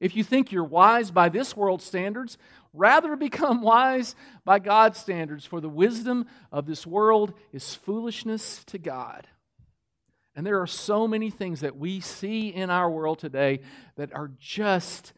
If 0.01 0.17
you 0.17 0.25
think 0.25 0.53
you're 0.53 0.65
wise 0.65 1.11
by 1.11 1.29
this 1.29 1.57
world's 1.57 1.85
standards, 1.85 2.37
Rather 2.75 3.15
become 3.15 3.63
wise 3.63 4.15
by 4.45 4.59
God's 4.59 4.99
standards, 4.99 5.47
for 5.47 5.61
the 5.61 5.69
wisdom 5.69 6.27
of 6.53 6.67
this 6.67 6.87
world 6.87 7.33
is 7.53 7.75
foolishness 7.75 8.65
to 8.65 8.79
God. 8.79 9.27
And 10.37 10.45
there 10.45 10.61
are 10.61 10.67
so 10.67 11.07
many 11.07 11.31
things 11.31 11.61
that 11.61 11.77
we 11.77 12.01
see 12.01 12.49
in 12.49 12.69
our 12.69 12.91
world 12.91 13.21
today 13.21 13.61
that 13.95 14.13
are 14.13 14.33
just 14.41 15.13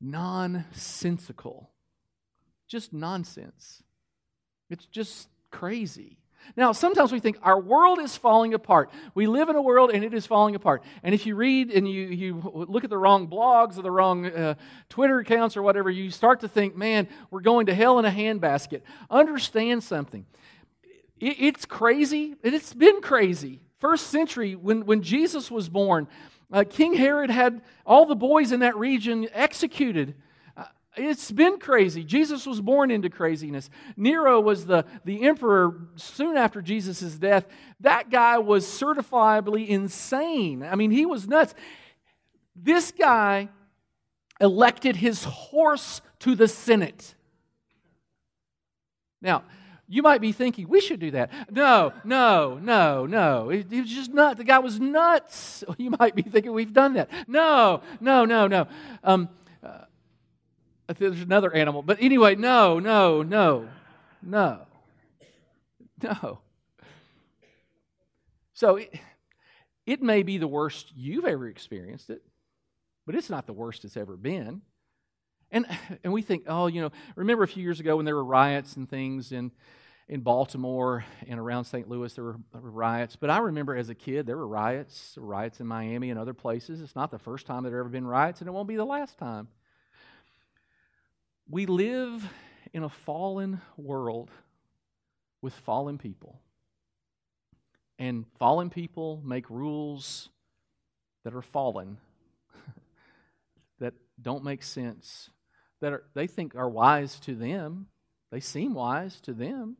nonsensical. 0.00 1.70
Just 2.68 2.92
nonsense. 2.92 3.82
It's 4.68 4.86
just 4.86 5.28
crazy. 5.50 6.18
Now, 6.56 6.72
sometimes 6.72 7.12
we 7.12 7.20
think 7.20 7.38
our 7.42 7.60
world 7.60 7.98
is 7.98 8.16
falling 8.16 8.54
apart. 8.54 8.90
We 9.14 9.26
live 9.26 9.48
in 9.48 9.56
a 9.56 9.62
world 9.62 9.90
and 9.90 10.02
it 10.02 10.14
is 10.14 10.26
falling 10.26 10.54
apart. 10.54 10.82
And 11.02 11.14
if 11.14 11.26
you 11.26 11.36
read 11.36 11.70
and 11.70 11.88
you, 11.88 12.06
you 12.06 12.66
look 12.68 12.82
at 12.82 12.90
the 12.90 12.98
wrong 12.98 13.28
blogs 13.28 13.78
or 13.78 13.82
the 13.82 13.90
wrong 13.90 14.26
uh, 14.26 14.54
Twitter 14.88 15.18
accounts 15.18 15.56
or 15.56 15.62
whatever, 15.62 15.90
you 15.90 16.10
start 16.10 16.40
to 16.40 16.48
think, 16.48 16.76
man, 16.76 17.08
we're 17.30 17.40
going 17.40 17.66
to 17.66 17.74
hell 17.74 17.98
in 17.98 18.04
a 18.04 18.10
handbasket. 18.10 18.82
Understand 19.10 19.82
something. 19.84 20.24
It, 21.18 21.36
it's 21.38 21.66
crazy. 21.66 22.36
It's 22.42 22.72
been 22.72 23.00
crazy. 23.00 23.60
First 23.78 24.08
century, 24.08 24.56
when, 24.56 24.86
when 24.86 25.02
Jesus 25.02 25.50
was 25.50 25.68
born, 25.68 26.08
uh, 26.52 26.64
King 26.68 26.94
Herod 26.94 27.30
had 27.30 27.62
all 27.86 28.06
the 28.06 28.16
boys 28.16 28.52
in 28.52 28.60
that 28.60 28.76
region 28.76 29.28
executed 29.32 30.14
it's 30.96 31.30
been 31.30 31.58
crazy. 31.58 32.02
Jesus 32.02 32.46
was 32.46 32.60
born 32.60 32.90
into 32.90 33.08
craziness. 33.08 33.70
Nero 33.96 34.40
was 34.40 34.66
the, 34.66 34.84
the 35.04 35.22
emperor 35.22 35.78
soon 35.96 36.36
after 36.36 36.60
Jesus' 36.60 37.14
death. 37.14 37.46
That 37.80 38.10
guy 38.10 38.38
was 38.38 38.66
certifiably 38.66 39.68
insane. 39.68 40.62
I 40.62 40.74
mean, 40.74 40.90
he 40.90 41.06
was 41.06 41.28
nuts. 41.28 41.54
This 42.56 42.90
guy 42.90 43.48
elected 44.40 44.96
his 44.96 45.24
horse 45.24 46.00
to 46.20 46.34
the 46.34 46.48
Senate. 46.48 47.14
Now, 49.22 49.44
you 49.90 50.02
might 50.02 50.20
be 50.20 50.30
thinking, 50.30 50.68
we 50.68 50.80
should 50.80 51.00
do 51.00 51.10
that. 51.10 51.32
No, 51.50 51.92
no, 52.04 52.60
no, 52.62 53.06
no. 53.06 53.50
It 53.50 53.68
was 53.68 53.90
just 53.90 54.14
nuts. 54.14 54.38
The 54.38 54.44
guy 54.44 54.60
was 54.60 54.78
nuts. 54.78 55.64
You 55.78 55.90
might 55.98 56.14
be 56.14 56.22
thinking, 56.22 56.52
we've 56.52 56.72
done 56.72 56.94
that. 56.94 57.10
No, 57.26 57.82
no, 58.00 58.24
no, 58.24 58.46
no. 58.46 58.68
Um, 59.02 59.28
there's 60.98 61.20
another 61.20 61.52
animal. 61.52 61.82
But 61.82 61.98
anyway, 62.00 62.36
no, 62.36 62.78
no, 62.78 63.22
no, 63.22 63.68
no, 64.22 64.60
no. 66.02 66.38
So 68.52 68.76
it, 68.76 68.94
it 69.86 70.02
may 70.02 70.22
be 70.22 70.38
the 70.38 70.46
worst 70.46 70.92
you've 70.94 71.24
ever 71.24 71.48
experienced 71.48 72.10
it, 72.10 72.22
but 73.06 73.16
it's 73.16 73.30
not 73.30 73.46
the 73.46 73.52
worst 73.52 73.84
it's 73.84 73.96
ever 73.96 74.16
been. 74.16 74.62
And, 75.50 75.66
and 76.04 76.12
we 76.12 76.22
think, 76.22 76.44
oh, 76.46 76.68
you 76.68 76.80
know, 76.80 76.92
remember 77.16 77.42
a 77.42 77.48
few 77.48 77.62
years 77.62 77.80
ago 77.80 77.96
when 77.96 78.04
there 78.04 78.14
were 78.14 78.24
riots 78.24 78.76
and 78.76 78.88
things 78.88 79.32
in, 79.32 79.50
in 80.10 80.22
Baltimore 80.22 81.04
and 81.28 81.38
around 81.38 81.66
St. 81.66 81.88
Louis, 81.88 82.12
there 82.14 82.24
were, 82.24 82.36
there 82.52 82.60
were 82.60 82.70
riots. 82.70 83.14
But 83.14 83.30
I 83.30 83.38
remember 83.38 83.76
as 83.76 83.90
a 83.90 83.94
kid, 83.94 84.26
there 84.26 84.36
were 84.36 84.46
riots, 84.46 85.14
riots 85.16 85.60
in 85.60 85.68
Miami 85.68 86.10
and 86.10 86.18
other 86.18 86.34
places. 86.34 86.80
It's 86.80 86.96
not 86.96 87.12
the 87.12 87.18
first 87.18 87.46
time 87.46 87.62
there 87.62 87.70
have 87.70 87.78
ever 87.78 87.88
been 87.88 88.08
riots, 88.08 88.40
and 88.40 88.48
it 88.48 88.50
won't 88.50 88.66
be 88.66 88.74
the 88.74 88.84
last 88.84 89.18
time. 89.18 89.46
We 91.48 91.66
live 91.66 92.28
in 92.72 92.82
a 92.82 92.88
fallen 92.88 93.60
world 93.76 94.32
with 95.42 95.54
fallen 95.54 95.96
people. 95.96 96.40
And 97.96 98.26
fallen 98.36 98.68
people 98.68 99.22
make 99.24 99.48
rules 99.48 100.28
that 101.22 101.36
are 101.36 101.42
fallen, 101.42 101.98
that 103.78 103.94
don't 104.20 104.42
make 104.42 104.64
sense. 104.64 105.30
that 105.80 105.92
are, 105.92 106.02
they 106.14 106.26
think 106.26 106.56
are 106.56 106.68
wise 106.68 107.20
to 107.20 107.36
them. 107.36 107.86
They 108.32 108.40
seem 108.40 108.74
wise 108.74 109.20
to 109.20 109.32
them. 109.32 109.76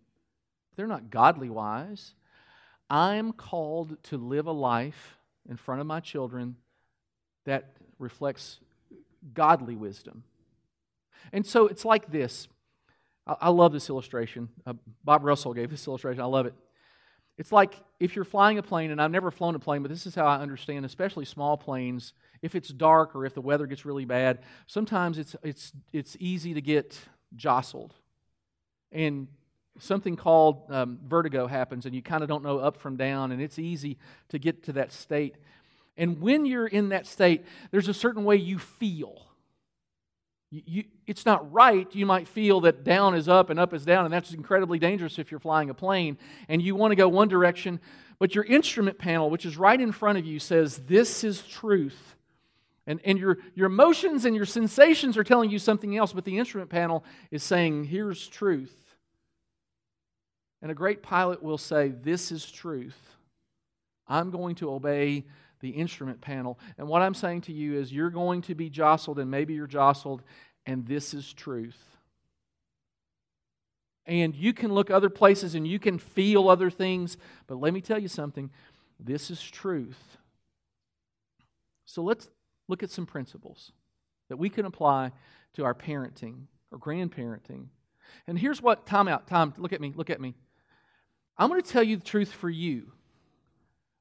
They're 0.81 0.87
not 0.87 1.11
godly 1.11 1.51
wise. 1.51 2.15
I'm 2.89 3.33
called 3.33 4.03
to 4.05 4.17
live 4.17 4.47
a 4.47 4.53
life 4.53 5.19
in 5.47 5.59
front 5.59 5.83
of 5.83 5.87
my 5.87 6.01
children 6.01 6.57
that 7.45 7.77
reflects 7.99 8.61
godly 9.35 9.77
wisdom. 9.77 10.25
And 11.35 11.45
so 11.45 11.67
it's 11.67 11.85
like 11.85 12.11
this. 12.11 12.49
I, 13.27 13.51
love 13.51 13.75
this 13.75 13.91
illustration. 13.91 14.49
Uh, 14.65 14.73
Bob 15.05 15.23
Russell 15.23 15.53
gave 15.53 15.69
this 15.69 15.87
illustration. 15.87 16.23
I 16.23 16.25
love 16.25 16.47
it. 16.47 16.55
It's 17.37 17.53
like 17.53 17.75
if 17.99 18.17
you're 18.17 18.25
flying 18.25 18.57
a 18.57 18.63
plane, 18.63 18.91
and 18.91 19.03
I've 19.03 19.11
never 19.11 19.31
flown 19.31 19.55
a 19.57 19.59
plane, 19.59 19.83
but 19.83 19.91
this 19.91 20.07
is 20.07 20.15
how 20.15 20.25
I 20.25 20.39
understand, 20.39 20.87
especially 20.87 21.27
small 21.27 21.59
planes. 21.59 22.15
If 22.41 22.55
it's 22.55 22.71
dark 22.71 23.15
or 23.15 23.27
if 23.27 23.35
the 23.35 23.43
weather 23.43 23.67
gets 23.67 23.85
really 23.85 24.07
bad, 24.07 24.39
sometimes 24.67 25.19
it's, 25.19 25.37
it's, 25.43 25.73
it's 25.93 26.17
easy 26.21 26.55
to 26.55 26.63
get 26.63 26.99
jostled. 27.37 27.93
And 28.91 29.29
something 29.81 30.17
called 30.17 30.63
um, 30.71 30.99
vertigo 31.07 31.47
happens, 31.47 31.87
and 31.87 31.95
you 31.95 32.03
kind 32.03 32.23
of 32.23 32.29
don't 32.29 32.45
know 32.45 32.59
up 32.59 32.77
from 32.77 32.97
down, 32.97 33.33
and 33.33 33.43
it's 33.43 33.59
easy 33.59 33.99
to 34.29 34.39
get 34.39 34.65
to 34.65 34.73
that 34.75 34.93
state. 34.93 35.37
And 35.97 36.21
when 36.21 36.47
you're 36.47 36.67
in 36.67 36.91
that 36.91 37.07
state, 37.07 37.45
there's 37.71 37.89
a 37.89 37.95
certain 37.95 38.25
way 38.25 38.37
you 38.37 38.59
feel. 38.59 39.27
You, 40.51 40.63
you, 40.65 40.85
it's 41.07 41.27
not 41.27 41.53
right. 41.53 41.87
You 41.95 42.07
might 42.07 42.27
feel 42.27 42.61
that 42.63 42.85
down 42.85 43.15
is 43.15 43.29
up 43.29 43.51
and 43.51 43.61
up 43.61 43.75
is 43.75 43.85
down, 43.85 44.05
and 44.05 44.13
that's 44.13 44.33
incredibly 44.33 44.79
dangerous 44.79 45.19
if 45.19 45.31
you're 45.31 45.41
flying 45.41 45.71
a 45.71 45.75
plane 45.75 46.19
and 46.49 46.61
you 46.63 46.75
want 46.75 46.93
to 46.93 46.97
go 46.97 47.09
one 47.09 47.29
direction, 47.29 47.81
but 48.19 48.35
your 48.35 48.45
instrument 48.45 48.99
panel, 48.99 49.31
which 49.31 49.47
is 49.47 49.57
right 49.57 49.81
in 49.81 49.93
front 49.93 50.19
of 50.19 50.27
you, 50.27 50.39
says, 50.39 50.79
This 50.87 51.25
is 51.25 51.43
truth. 51.43 52.17
And, 52.87 53.01
and 53.05 53.19
your, 53.19 53.39
your 53.55 53.67
emotions 53.67 54.25
and 54.25 54.35
your 54.35 54.47
sensations 54.47 55.17
are 55.17 55.25
telling 55.25 55.51
you 55.51 55.59
something 55.59 55.97
else, 55.97 56.13
but 56.13 56.25
the 56.25 56.39
instrument 56.39 56.71
panel 56.71 57.05
is 57.31 57.43
saying, 57.43 57.85
Here's 57.85 58.27
truth. 58.27 58.90
And 60.63 60.71
a 60.71 60.75
great 60.75 61.03
pilot 61.03 61.43
will 61.43 61.59
say, 61.59 61.89
This 61.89 62.33
is 62.33 62.51
truth. 62.51 62.99
I'm 64.07 64.31
going 64.31 64.57
to 64.57 64.71
obey 64.71 65.25
the 65.61 65.71
instrument 65.71 66.21
panel. 66.21 66.59
And 66.79 66.89
what 66.89 67.03
I'm 67.03 67.15
saying 67.15 67.43
to 67.43 67.53
you 67.53 67.79
is, 67.79 67.93
you're 67.93 68.11
going 68.11 68.43
to 68.43 68.55
be 68.55 68.69
jostled, 68.71 69.19
and 69.19 69.31
maybe 69.31 69.55
you're 69.55 69.67
jostled, 69.67 70.23
and 70.67 70.87
this 70.87 71.15
is 71.15 71.33
truth. 71.33 71.79
And 74.07 74.35
you 74.35 74.53
can 74.53 74.73
look 74.73 74.91
other 74.91 75.11
places 75.11 75.55
and 75.55 75.67
you 75.67 75.79
can 75.79 75.99
feel 75.99 76.49
other 76.49 76.71
things, 76.71 77.17
but 77.47 77.61
let 77.61 77.73
me 77.73 77.81
tell 77.81 77.99
you 77.99 78.09
something 78.09 78.51
this 78.99 79.31
is 79.31 79.41
truth. 79.41 80.17
So 81.85 82.03
let's 82.03 82.29
look 82.69 82.83
at 82.83 82.91
some 82.91 83.07
principles 83.07 83.73
that 84.29 84.37
we 84.37 84.49
can 84.49 84.65
apply 84.65 85.13
to 85.55 85.65
our 85.65 85.75
parenting 85.75 86.47
or 86.73 86.79
grandparenting. 86.79 87.67
And 88.27 88.39
here's 88.39 88.61
what, 88.61 88.87
time 88.87 89.09
out, 89.09 89.27
time, 89.27 89.55
look 89.57 89.73
at 89.73 89.81
me, 89.81 89.93
look 89.95 90.11
at 90.11 90.21
me. 90.21 90.35
I'm 91.41 91.49
going 91.49 91.63
to 91.63 91.69
tell 91.69 91.83
you 91.83 91.97
the 91.97 92.05
truth 92.05 92.31
for 92.31 92.51
you. 92.51 92.93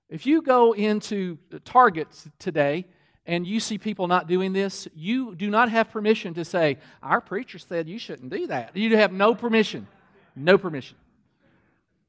If 0.10 0.26
you 0.26 0.42
go 0.42 0.74
into 0.74 1.38
Target 1.64 2.10
today 2.38 2.86
and 3.26 3.48
you 3.48 3.62
see 3.62 3.78
people 3.78 4.08
not 4.10 4.28
doing 4.28 4.52
this, 4.52 4.90
you 4.94 5.36
do 5.36 5.50
not 5.50 5.70
have 5.70 5.90
permission 5.90 6.34
to 6.34 6.44
say, 6.44 6.80
Our 7.02 7.22
preacher 7.22 7.58
said 7.58 7.88
you 7.88 7.98
shouldn't 7.98 8.30
do 8.30 8.48
that. 8.48 8.76
You 8.76 8.98
have 8.98 9.14
no 9.14 9.34
permission. 9.34 9.88
No 10.36 10.58
permission. 10.58 10.98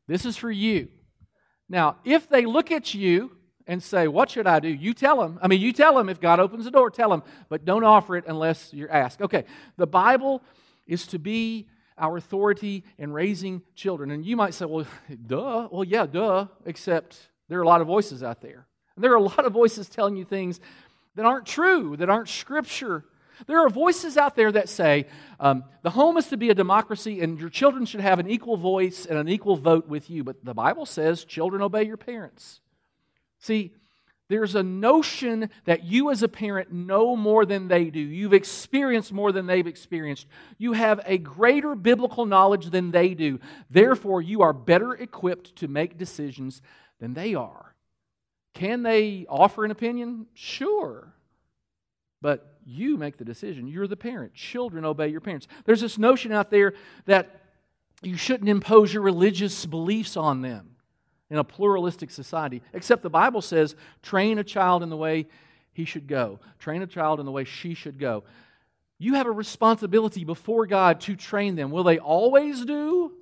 This 0.09 0.25
is 0.25 0.37
for 0.37 0.51
you. 0.51 0.89
Now, 1.69 1.99
if 2.05 2.29
they 2.29 2.45
look 2.45 2.73
at 2.73 2.93
you 2.93 3.31
and 3.69 3.81
say, 3.81 4.09
What 4.09 4.31
should 4.31 4.49
I 4.49 4.59
do? 4.59 4.69
You 4.69 4.95
tell 4.95 5.21
them. 5.21 5.39
I 5.41 5.47
mean, 5.47 5.61
you 5.61 5.73
tell 5.73 5.95
them 5.95 6.09
if 6.09 6.21
God 6.21 6.41
opens 6.41 6.65
the 6.65 6.73
door, 6.73 6.91
tell 6.91 7.11
them, 7.11 7.23
but 7.49 7.65
don't 7.65 7.85
offer 7.85 8.17
it 8.17 8.25
unless 8.27 8.75
you're 8.75 8.91
asked. 8.91 9.23
Okay, 9.23 9.45
the 9.77 9.87
Bible 9.87 10.43
is 10.89 11.07
to 11.07 11.21
be 11.21 11.69
our 12.01 12.17
authority 12.17 12.83
in 12.99 13.13
raising 13.13 13.63
children. 13.77 14.11
And 14.11 14.25
you 14.25 14.37
might 14.37 14.55
say, 14.55 14.65
Well, 14.65 14.87
duh. 15.27 15.69
Well, 15.71 15.85
yeah, 15.85 16.07
duh, 16.07 16.47
except 16.65 17.19
there 17.49 17.59
are 17.59 17.63
a 17.63 17.67
lot 17.67 17.81
of 17.81 17.87
voices 17.87 18.23
out 18.23 18.41
there. 18.41 18.67
And 18.97 19.05
there 19.05 19.13
are 19.13 19.17
a 19.17 19.23
lot 19.23 19.45
of 19.45 19.53
voices 19.53 19.89
telling 19.89 20.17
you 20.17 20.25
things 20.25 20.61
that 21.15 21.25
aren't 21.25 21.47
true, 21.47 21.97
that 21.97 22.11
aren't 22.11 22.29
scripture. 22.29 23.05
There 23.47 23.65
are 23.65 23.71
voices 23.71 24.17
out 24.17 24.37
there 24.37 24.53
that 24.53 24.69
say 24.69 25.07
um, 25.39 25.65
the 25.83 25.91
home 25.91 26.17
is 26.17 26.27
to 26.29 26.37
be 26.37 26.51
a 26.51 26.55
democracy 26.55 27.21
and 27.21 27.41
your 27.41 27.49
children 27.49 27.87
should 27.87 28.01
have 28.01 28.19
an 28.19 28.29
equal 28.29 28.57
voice 28.57 29.07
and 29.07 29.19
an 29.19 29.29
equal 29.29 29.57
vote 29.57 29.89
with 29.89 30.11
you. 30.11 30.25
But 30.25 30.45
the 30.45 30.55
Bible 30.55 30.87
says 30.87 31.25
children 31.25 31.63
obey 31.63 31.85
your 31.85 31.97
parents. 31.97 32.61
See, 33.39 33.73
there's 34.31 34.55
a 34.55 34.63
notion 34.63 35.51
that 35.65 35.83
you 35.83 36.09
as 36.13 36.23
a 36.23 36.29
parent 36.29 36.71
know 36.73 37.17
more 37.17 37.45
than 37.45 37.67
they 37.67 37.91
do. 37.91 37.99
You've 37.99 38.33
experienced 38.33 39.13
more 39.13 39.33
than 39.33 39.47
they've 39.47 39.67
experienced. 39.67 40.29
You 40.57 40.73
have 40.73 41.01
a 41.05 41.19
greater 41.19 41.75
biblical 41.75 42.27
knowledge 42.27 42.71
than 42.71 42.93
they 42.93 43.15
do. 43.15 43.41
Therefore, 43.71 44.23
you 44.23 44.43
are 44.43 44.53
better 44.53 44.95
equipped 44.95 45.57
to 45.57 45.67
make 45.67 45.99
decisions 45.99 46.63
than 47.01 47.13
they 47.13 47.35
are. 47.35 47.75
Can 48.55 48.85
they 48.85 49.27
offer 49.29 49.65
an 49.65 49.73
opinion? 49.73 50.27
Sure. 50.33 51.13
But 52.23 52.57
you 52.65 52.97
make 52.99 53.17
the 53.17 53.25
decision. 53.25 53.67
You're 53.67 53.89
the 53.89 53.97
parent. 53.97 54.33
Children 54.33 54.85
obey 54.85 55.09
your 55.09 55.21
parents. 55.21 55.49
There's 55.65 55.81
this 55.81 55.99
notion 55.99 56.31
out 56.31 56.53
there 56.53 56.75
that 57.07 57.41
you 58.01 58.17
shouldn't 58.17 58.49
impose 58.49 58.95
your 58.95 59.03
religious 59.03 59.67
beliefs 59.67 60.17
on 60.17 60.41
them 60.41 60.70
in 61.31 61.39
a 61.39 61.45
pluralistic 61.45 62.11
society, 62.11 62.61
except 62.73 63.03
the 63.03 63.11
Bible 63.11 63.41
says, 63.41 63.77
train 64.03 64.39
a 64.39 64.45
child 64.45 64.83
in 64.83 64.91
the 64.91 64.97
way 64.97 65.27
he 65.73 65.85
should 65.85 66.09
go, 66.09 66.41
train 66.59 66.83
a 66.83 66.87
child 66.87 67.21
in 67.21 67.27
the 67.27 67.33
way 67.33 67.45
she 67.45 67.75
should 67.75 67.99
go. 67.99 68.25
You 68.99 69.15
have 69.15 69.27
a 69.27 69.33
responsibility 69.33 70.25
before 70.25 70.67
God 70.67 71.01
to 71.03 71.17
train 71.17 71.55
them. 71.55 71.71
Will 71.71 71.85
they 71.85 71.99
always 71.99 72.65
do? 72.65 73.13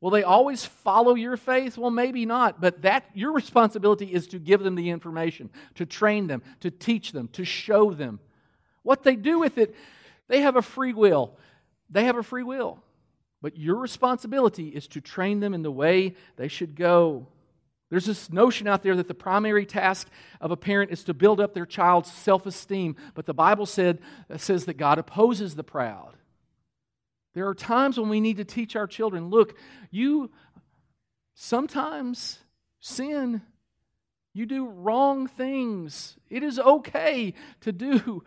Will 0.00 0.10
they 0.10 0.22
always 0.22 0.64
follow 0.64 1.14
your 1.14 1.36
faith? 1.36 1.76
Well, 1.76 1.90
maybe 1.90 2.24
not, 2.24 2.60
but 2.60 2.82
that 2.82 3.04
your 3.14 3.32
responsibility 3.32 4.06
is 4.06 4.28
to 4.28 4.38
give 4.38 4.60
them 4.60 4.74
the 4.74 4.90
information, 4.90 5.50
to 5.74 5.86
train 5.86 6.26
them, 6.26 6.42
to 6.60 6.70
teach 6.70 7.12
them, 7.12 7.28
to 7.32 7.44
show 7.44 7.92
them. 7.92 8.20
What 8.82 9.02
they 9.02 9.16
do 9.16 9.38
with 9.38 9.58
it, 9.58 9.74
they 10.28 10.40
have 10.40 10.56
a 10.56 10.62
free 10.62 10.92
will. 10.92 11.36
They 11.90 12.04
have 12.04 12.16
a 12.16 12.22
free 12.22 12.42
will. 12.42 12.82
But 13.42 13.56
your 13.56 13.76
responsibility 13.76 14.68
is 14.68 14.88
to 14.88 15.00
train 15.00 15.40
them 15.40 15.54
in 15.54 15.62
the 15.62 15.70
way 15.70 16.14
they 16.36 16.48
should 16.48 16.74
go. 16.74 17.26
There's 17.90 18.04
this 18.04 18.30
notion 18.30 18.66
out 18.66 18.82
there 18.82 18.96
that 18.96 19.08
the 19.08 19.14
primary 19.14 19.64
task 19.64 20.08
of 20.40 20.50
a 20.50 20.56
parent 20.56 20.90
is 20.90 21.04
to 21.04 21.14
build 21.14 21.40
up 21.40 21.54
their 21.54 21.66
child's 21.66 22.12
self 22.12 22.44
esteem, 22.44 22.96
but 23.14 23.24
the 23.26 23.34
Bible 23.34 23.66
said, 23.66 24.00
says 24.36 24.66
that 24.66 24.76
God 24.76 24.98
opposes 24.98 25.54
the 25.54 25.64
proud. 25.64 26.14
There 27.34 27.48
are 27.48 27.54
times 27.54 27.98
when 27.98 28.08
we 28.08 28.20
need 28.20 28.38
to 28.38 28.44
teach 28.44 28.76
our 28.76 28.86
children 28.86 29.30
look, 29.30 29.56
you 29.90 30.30
sometimes 31.34 32.40
sin, 32.80 33.42
you 34.34 34.44
do 34.44 34.66
wrong 34.66 35.26
things. 35.26 36.16
It 36.28 36.42
is 36.42 36.58
okay 36.58 37.32
to 37.62 37.72
do 37.72 38.22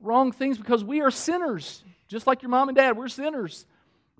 wrong 0.00 0.32
things 0.32 0.58
because 0.58 0.82
we 0.82 1.00
are 1.02 1.10
sinners, 1.10 1.84
just 2.08 2.26
like 2.26 2.42
your 2.42 2.50
mom 2.50 2.68
and 2.68 2.76
dad, 2.76 2.96
we're 2.96 3.08
sinners. 3.08 3.64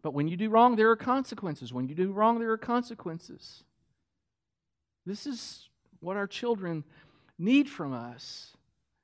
But 0.03 0.15
when 0.15 0.29
you 0.29 0.37
do 0.37 0.51
wrong, 0.51 0.77
there 0.77 0.91
are 0.91 0.97
consequences. 0.97 1.73
When 1.73 1.89
you 1.89 1.95
do 1.95 2.13
wrong, 2.13 2.39
there 2.39 2.53
are 2.53 2.59
consequences. 2.59 3.65
This 5.09 5.27
is 5.27 5.69
what 6.01 6.19
our 6.19 6.27
children 6.27 6.85
need 7.39 7.69
from 7.69 7.95
us. 7.95 8.53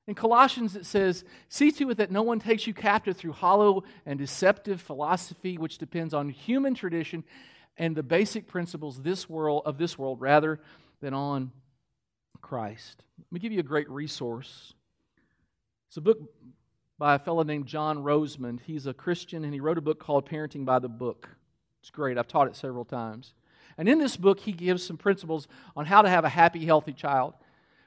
In 0.06 0.14
Colossians, 0.14 0.76
it 0.76 0.84
says, 0.84 1.24
See 1.48 1.72
to 1.72 1.90
it 1.90 1.96
that 1.96 2.10
no 2.10 2.22
one 2.22 2.40
takes 2.40 2.66
you 2.66 2.74
captive 2.74 3.16
through 3.16 3.32
hollow 3.32 3.84
and 4.04 4.18
deceptive 4.18 4.82
philosophy, 4.82 5.56
which 5.56 5.78
depends 5.78 6.12
on 6.12 6.28
human 6.28 6.74
tradition 6.74 7.24
and 7.78 7.96
the 7.96 8.02
basic 8.02 8.46
principles 8.46 9.00
this 9.00 9.30
world, 9.30 9.62
of 9.64 9.78
this 9.78 9.98
world 9.98 10.20
rather 10.20 10.60
than 11.00 11.14
on 11.14 11.52
Christ. 12.42 13.02
Let 13.18 13.32
me 13.32 13.40
give 13.40 13.52
you 13.52 13.60
a 13.60 13.62
great 13.62 13.88
resource. 13.88 14.74
It's 15.88 15.96
a 15.96 16.02
book 16.02 16.18
by 16.98 17.14
a 17.14 17.18
fellow 17.18 17.44
named 17.44 17.66
John 17.66 17.98
Rosemond. 17.98 18.60
He's 18.66 18.86
a 18.86 18.92
Christian, 18.92 19.42
and 19.42 19.54
he 19.54 19.60
wrote 19.60 19.78
a 19.78 19.82
book 19.82 20.00
called 20.00 20.28
Parenting 20.28 20.66
by 20.66 20.80
the 20.80 20.88
Book. 20.88 21.30
It's 21.80 21.90
great. 21.90 22.18
I've 22.18 22.28
taught 22.28 22.48
it 22.48 22.56
several 22.56 22.84
times. 22.84 23.32
And 23.76 23.88
in 23.88 23.98
this 23.98 24.16
book, 24.16 24.40
he 24.40 24.52
gives 24.52 24.84
some 24.84 24.96
principles 24.96 25.48
on 25.76 25.86
how 25.86 26.02
to 26.02 26.08
have 26.08 26.24
a 26.24 26.28
happy, 26.28 26.64
healthy 26.64 26.92
child. 26.92 27.34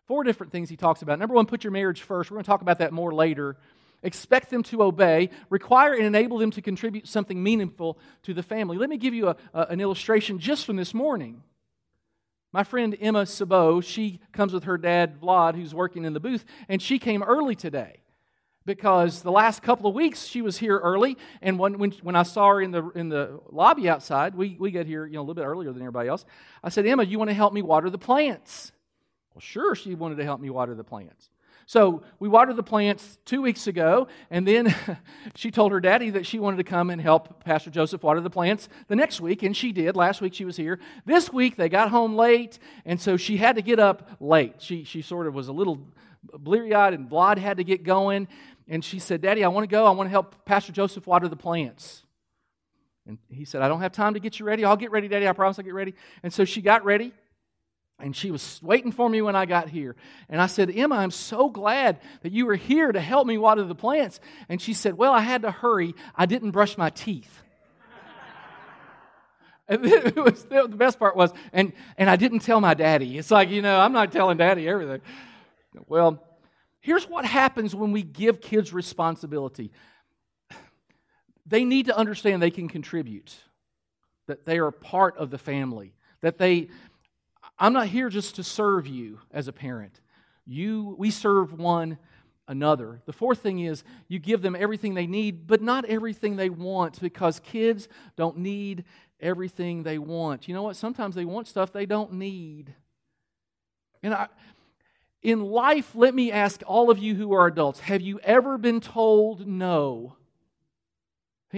Four 0.06 0.24
different 0.24 0.52
things 0.52 0.70
he 0.70 0.78
talks 0.78 1.02
about. 1.02 1.20
Number 1.20 1.36
one, 1.36 1.46
put 1.46 1.64
your 1.64 1.72
marriage 1.72 2.02
first. 2.02 2.32
We're 2.32 2.36
going 2.36 2.44
to 2.44 2.48
talk 2.48 2.62
about 2.62 2.80
that 2.80 2.94
more 2.94 3.14
later. 3.14 3.58
Expect 4.04 4.50
them 4.50 4.64
to 4.64 4.84
obey, 4.84 5.30
require 5.50 5.94
and 5.94 6.06
enable 6.06 6.38
them 6.38 6.52
to 6.52 6.62
contribute 6.62 7.08
something 7.08 7.42
meaningful 7.42 7.98
to 8.24 8.34
the 8.34 8.44
family. 8.44 8.78
Let 8.78 8.90
me 8.90 8.98
give 8.98 9.14
you 9.14 9.30
a, 9.30 9.36
a, 9.54 9.62
an 9.64 9.82
illustration 9.82 10.40
just 10.40 10.66
from 10.66 10.76
this 10.76 10.94
morning. 10.94 11.42
My 12.54 12.64
friend 12.64 12.96
Emma 13.02 13.26
Sabot, 13.26 13.84
she 13.84 14.20
comes 14.32 14.54
with 14.54 14.64
her 14.66 14.78
dad, 14.78 15.20
Vlad, 15.20 15.56
who's 15.56 15.74
working 15.74 16.06
in 16.06 16.14
the 16.14 16.20
booth, 16.20 16.46
and 16.70 16.82
she 16.82 17.00
came 17.00 17.24
early 17.24 17.56
today 17.56 18.02
because 18.68 19.24
the 19.24 19.32
last 19.32 19.64
couple 19.64 19.90
of 19.90 19.96
weeks 19.96 20.26
she 20.26 20.44
was 20.44 20.58
here 20.58 20.78
early. 20.78 21.18
And 21.42 21.58
when, 21.58 21.80
when, 21.80 21.92
when 22.04 22.16
I 22.16 22.24
saw 22.24 22.50
her 22.50 22.62
in 22.62 22.72
the, 22.72 22.90
in 22.90 23.10
the 23.10 23.40
lobby 23.50 23.90
outside, 23.90 24.36
we, 24.36 24.58
we 24.60 24.70
get 24.70 24.86
here 24.86 25.08
you 25.08 25.14
know, 25.14 25.22
a 25.22 25.24
little 25.24 25.34
bit 25.34 25.46
earlier 25.46 25.72
than 25.72 25.82
everybody 25.82 26.10
else. 26.10 26.26
I 26.64 26.70
said, 26.70 26.86
Emma, 26.86 27.04
you 27.04 27.18
want 27.18 27.30
to 27.30 27.34
help 27.34 27.54
me 27.54 27.64
water 27.64 27.90
the 27.90 27.98
plants? 27.98 28.74
Well, 29.34 29.42
sure, 29.42 29.74
she 29.74 29.96
wanted 29.96 30.18
to 30.18 30.24
help 30.26 30.42
me 30.42 30.50
water 30.50 30.76
the 30.76 30.84
plants. 30.84 31.30
So 31.66 32.04
we 32.20 32.30
watered 32.30 32.56
the 32.56 32.64
plants 32.64 33.20
two 33.26 33.42
weeks 33.42 33.68
ago, 33.68 34.08
and 34.30 34.48
then 34.48 34.74
she 35.36 35.52
told 35.52 35.74
her 35.74 35.82
daddy 35.82 36.12
that 36.12 36.26
she 36.26 36.40
wanted 36.40 36.58
to 36.58 36.64
come 36.64 36.90
and 36.90 37.02
help 37.02 37.44
Pastor 37.44 37.70
Joseph 37.70 38.04
water 38.04 38.22
the 38.22 38.30
plants 38.30 38.70
the 38.88 38.96
next 38.96 39.20
week, 39.20 39.44
and 39.44 39.56
she 39.56 39.74
did. 39.74 39.98
Last 39.98 40.22
week 40.22 40.34
she 40.34 40.46
was 40.46 40.56
here. 40.56 40.80
This 41.06 41.32
week 41.32 41.58
they 41.58 41.68
got 41.68 41.90
home 41.90 42.16
late, 42.16 42.58
and 42.86 43.02
so 43.02 43.18
she 43.18 43.36
had 43.36 43.58
to 43.58 43.62
get 43.62 43.80
up 43.80 44.10
late. 44.22 44.56
She, 44.60 44.86
she 44.86 45.02
sort 45.02 45.28
of 45.28 45.34
was 45.34 45.50
a 45.50 45.54
little 45.54 45.86
bleary 46.34 46.74
eyed, 46.74 46.94
and 46.94 47.10
Vlad 47.10 47.38
had 47.38 47.58
to 47.58 47.64
get 47.64 47.84
going. 47.84 48.28
And 48.68 48.84
she 48.84 49.00
said, 49.00 49.22
Daddy, 49.22 49.44
I 49.44 49.48
want 49.48 49.64
to 49.64 49.68
go. 49.74 49.86
I 49.86 49.92
want 49.92 50.08
to 50.08 50.12
help 50.12 50.46
Pastor 50.46 50.72
Joseph 50.72 51.08
water 51.08 51.28
the 51.28 51.36
plants. 51.36 52.04
And 53.08 53.18
he 53.30 53.46
said, 53.46 53.62
I 53.62 53.70
don't 53.70 53.80
have 53.80 53.94
time 53.94 54.16
to 54.16 54.20
get 54.20 54.40
you 54.40 54.46
ready. 54.46 54.66
I'll 54.66 54.76
get 54.76 54.92
ready, 54.92 55.08
Daddy. 55.08 55.28
I 55.28 55.32
promise 55.32 55.58
I'll 55.58 55.66
get 55.66 55.74
ready. 55.74 55.96
And 56.24 56.34
so 56.34 56.44
she 56.44 56.62
got 56.62 56.84
ready. 56.84 57.14
And 58.00 58.16
she 58.16 58.30
was 58.30 58.60
waiting 58.62 58.92
for 58.92 59.10
me 59.10 59.22
when 59.22 59.36
I 59.36 59.46
got 59.46 59.70
here. 59.70 59.96
And 60.30 60.40
I 60.40 60.46
said, 60.46 60.70
Emma, 60.70 60.98
I'm 60.98 61.10
so 61.10 61.50
glad 61.50 62.00
that 62.22 62.32
you 62.32 62.46
were 62.46 62.56
here 62.56 62.92
to 62.92 63.00
help 63.00 63.26
me 63.26 63.38
water 63.38 63.64
the 63.64 63.74
plants. 63.74 64.20
And 64.50 64.62
she 64.62 64.74
said, 64.74 64.98
Well, 64.98 65.14
I 65.14 65.22
had 65.22 65.42
to 65.44 65.52
hurry. 65.52 65.96
I 66.14 66.28
didn't 66.28 66.52
brush 66.52 66.78
my 66.78 66.92
teeth. 66.92 67.42
and 69.68 69.84
it 69.84 70.16
was, 70.16 70.44
the 70.44 70.68
best 70.68 71.00
part 71.00 71.16
was, 71.16 71.32
and, 71.54 71.74
and 71.98 72.08
I 72.08 72.18
didn't 72.18 72.40
tell 72.40 72.62
my 72.62 72.76
daddy. 72.76 73.18
It's 73.18 73.32
like, 73.32 73.50
you 73.50 73.64
know, 73.64 73.80
I'm 73.80 73.94
not 73.94 74.12
telling 74.12 74.38
daddy 74.38 74.68
everything. 74.68 75.02
Well, 75.88 76.24
here's 76.88 77.04
what 77.10 77.26
happens 77.26 77.76
when 77.76 77.92
we 77.92 78.02
give 78.02 78.40
kids 78.40 78.72
responsibility 78.72 79.74
they 81.46 81.66
need 81.66 81.86
to 81.88 81.98
understand 81.98 82.42
they 82.42 82.52
can 82.52 82.68
contribute, 82.68 83.36
that 84.28 84.46
they 84.46 84.58
are 84.58 84.72
part 84.72 85.18
of 85.18 85.30
the 85.30 85.38
family, 85.38 85.94
that 86.22 86.38
they 86.38 86.70
I'm 87.60 87.74
not 87.74 87.88
here 87.88 88.08
just 88.08 88.36
to 88.36 88.44
serve 88.44 88.88
you 88.88 89.20
as 89.32 89.50
a 89.50 89.54
parent. 89.54 90.00
You, 90.46 90.96
we 90.98 91.12
serve 91.12 91.60
one 91.60 91.98
another. 92.48 93.02
The 93.06 93.14
fourth 93.14 93.40
thing 93.40 93.60
is 93.60 93.84
you 94.08 94.20
give 94.20 94.42
them 94.42 94.56
everything 94.56 94.94
they 94.94 95.08
need, 95.08 95.46
but 95.48 95.62
not 95.62 95.84
everything 95.86 96.36
they 96.38 96.50
want 96.50 97.02
because 97.02 97.42
kids 97.42 97.90
don't 98.16 98.38
need 98.38 98.86
everything 99.20 99.84
they 99.84 99.98
want. 99.98 100.48
You 100.48 100.54
know 100.54 100.64
what? 100.64 100.78
Sometimes 100.78 101.16
they 101.16 101.26
want 101.26 101.48
stuff 101.48 101.74
they 101.74 101.86
don't 101.86 102.14
need. 102.14 102.74
And 104.04 104.14
I, 104.14 104.28
in 105.28 105.42
life, 105.42 105.94
let 105.94 106.16
me 106.16 106.32
ask 106.32 106.64
all 106.66 106.90
of 106.90 107.00
you 107.00 107.14
who 107.14 107.34
are 107.34 107.48
adults 107.48 107.82
have 107.82 108.00
you 108.00 108.18
ever 108.22 108.58
been 108.58 108.80
told 108.80 109.46
no? 109.46 110.16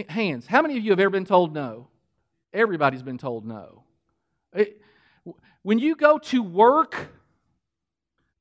Hands. 0.07 0.45
How 0.47 0.63
many 0.63 0.75
of 0.75 0.83
you 0.83 0.89
have 0.89 0.99
ever 0.99 1.11
been 1.11 1.25
told 1.25 1.53
no? 1.53 1.87
Everybody's 2.51 3.03
been 3.03 3.19
told 3.19 3.45
no. 3.45 3.83
Eh, 4.55 4.61
it, 4.61 4.81
when 5.61 5.77
you 5.77 5.95
go 5.95 6.17
to 6.17 6.41
work, 6.41 7.09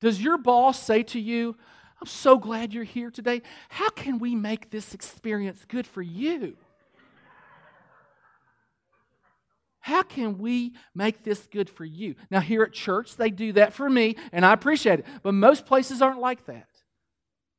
does 0.01 0.19
your 0.19 0.39
boss 0.39 0.83
say 0.83 1.03
to 1.03 1.21
you, 1.21 1.57
I'm 2.01 2.07
so 2.07 2.39
glad 2.39 2.73
you're 2.73 2.85
here 2.85 3.11
today. 3.11 3.43
How 3.69 3.91
can 3.91 4.19
we 4.19 4.35
make 4.35 4.71
this 4.71 4.95
experience 4.95 5.63
good 5.69 5.87
for 5.87 6.01
you? 6.01 6.57
How 9.89 10.03
can 10.03 10.37
we 10.37 10.75
make 10.95 11.25
this 11.25 11.49
good 11.51 11.71
for 11.71 11.83
you? 11.83 12.15
Now, 12.31 12.41
here 12.41 12.63
at 12.63 12.75
church, 12.75 13.17
they 13.17 13.31
do 13.31 13.55
that 13.55 13.73
for 13.73 13.89
me, 13.89 14.17
and 14.33 14.45
I 14.45 14.53
appreciate 14.53 14.99
it. 14.99 15.07
But 15.23 15.33
most 15.33 15.65
places 15.65 16.03
aren't 16.03 16.21
like 16.21 16.45
that. 16.45 16.69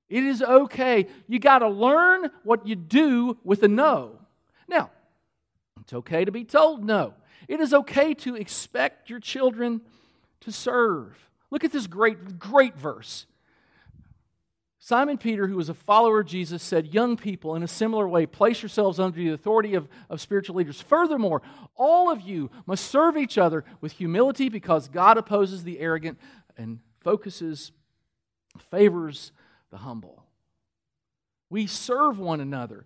It 0.09 0.23
is 0.23 0.43
okay. 0.43 1.07
You 1.27 1.39
got 1.39 1.59
to 1.59 1.67
learn 1.67 2.29
what 2.43 2.67
you 2.67 2.75
do 2.75 3.35
with 3.43 3.63
a 3.63 3.67
no. 3.67 4.19
Now, 4.67 4.91
it's 5.81 5.91
okay 5.91 6.23
to 6.23 6.31
be 6.31 6.43
told 6.43 6.85
no. 6.85 7.15
It 7.47 7.61
is 7.61 7.73
okay 7.73 8.13
to 8.13 8.35
expect 8.35 9.09
your 9.09 9.19
children 9.19 9.81
to 10.41 10.51
serve. 10.51 11.17
Look 11.49 11.63
at 11.63 11.71
this 11.71 11.87
great, 11.87 12.37
great 12.37 12.77
verse. 12.77 13.25
Simon 14.81 15.17
Peter, 15.17 15.47
who 15.47 15.57
was 15.57 15.67
a 15.67 15.73
follower 15.73 16.21
of 16.21 16.27
Jesus, 16.27 16.63
said, 16.63 16.93
Young 16.93 17.17
people, 17.17 17.53
in 17.53 17.63
a 17.63 17.67
similar 17.67 18.07
way, 18.07 18.25
place 18.25 18.61
yourselves 18.61 18.97
under 18.97 19.17
the 19.17 19.29
authority 19.29 19.75
of, 19.75 19.89
of 20.09 20.21
spiritual 20.21 20.55
leaders. 20.55 20.79
Furthermore, 20.81 21.41
all 21.75 22.09
of 22.09 22.21
you 22.21 22.49
must 22.65 22.85
serve 22.85 23.17
each 23.17 23.37
other 23.37 23.65
with 23.81 23.91
humility 23.91 24.47
because 24.47 24.87
God 24.87 25.17
opposes 25.17 25.65
the 25.65 25.79
arrogant 25.79 26.17
and 26.57 26.79
focuses, 27.01 27.73
favors 28.71 29.33
the 29.69 29.77
humble. 29.77 30.23
We 31.49 31.67
serve 31.67 32.17
one 32.17 32.39
another. 32.39 32.85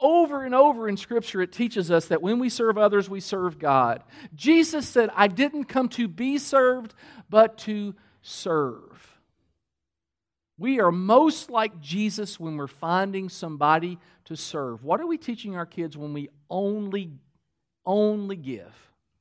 Over 0.00 0.44
and 0.44 0.54
over 0.56 0.88
in 0.88 0.96
Scripture, 0.96 1.40
it 1.40 1.52
teaches 1.52 1.88
us 1.90 2.06
that 2.06 2.20
when 2.20 2.40
we 2.40 2.48
serve 2.48 2.76
others, 2.76 3.08
we 3.08 3.20
serve 3.20 3.60
God. 3.60 4.02
Jesus 4.34 4.88
said, 4.88 5.10
I 5.14 5.28
didn't 5.28 5.64
come 5.64 5.88
to 5.90 6.08
be 6.08 6.36
served, 6.36 6.94
but 7.30 7.58
to 7.58 7.94
serve. 8.22 9.17
We 10.58 10.80
are 10.80 10.90
most 10.90 11.50
like 11.50 11.80
Jesus 11.80 12.40
when 12.40 12.56
we're 12.56 12.66
finding 12.66 13.28
somebody 13.28 13.98
to 14.24 14.36
serve. 14.36 14.82
What 14.82 15.00
are 15.00 15.06
we 15.06 15.16
teaching 15.16 15.56
our 15.56 15.66
kids 15.66 15.96
when 15.96 16.12
we 16.12 16.28
only, 16.50 17.12
only 17.86 18.36
give 18.36 18.74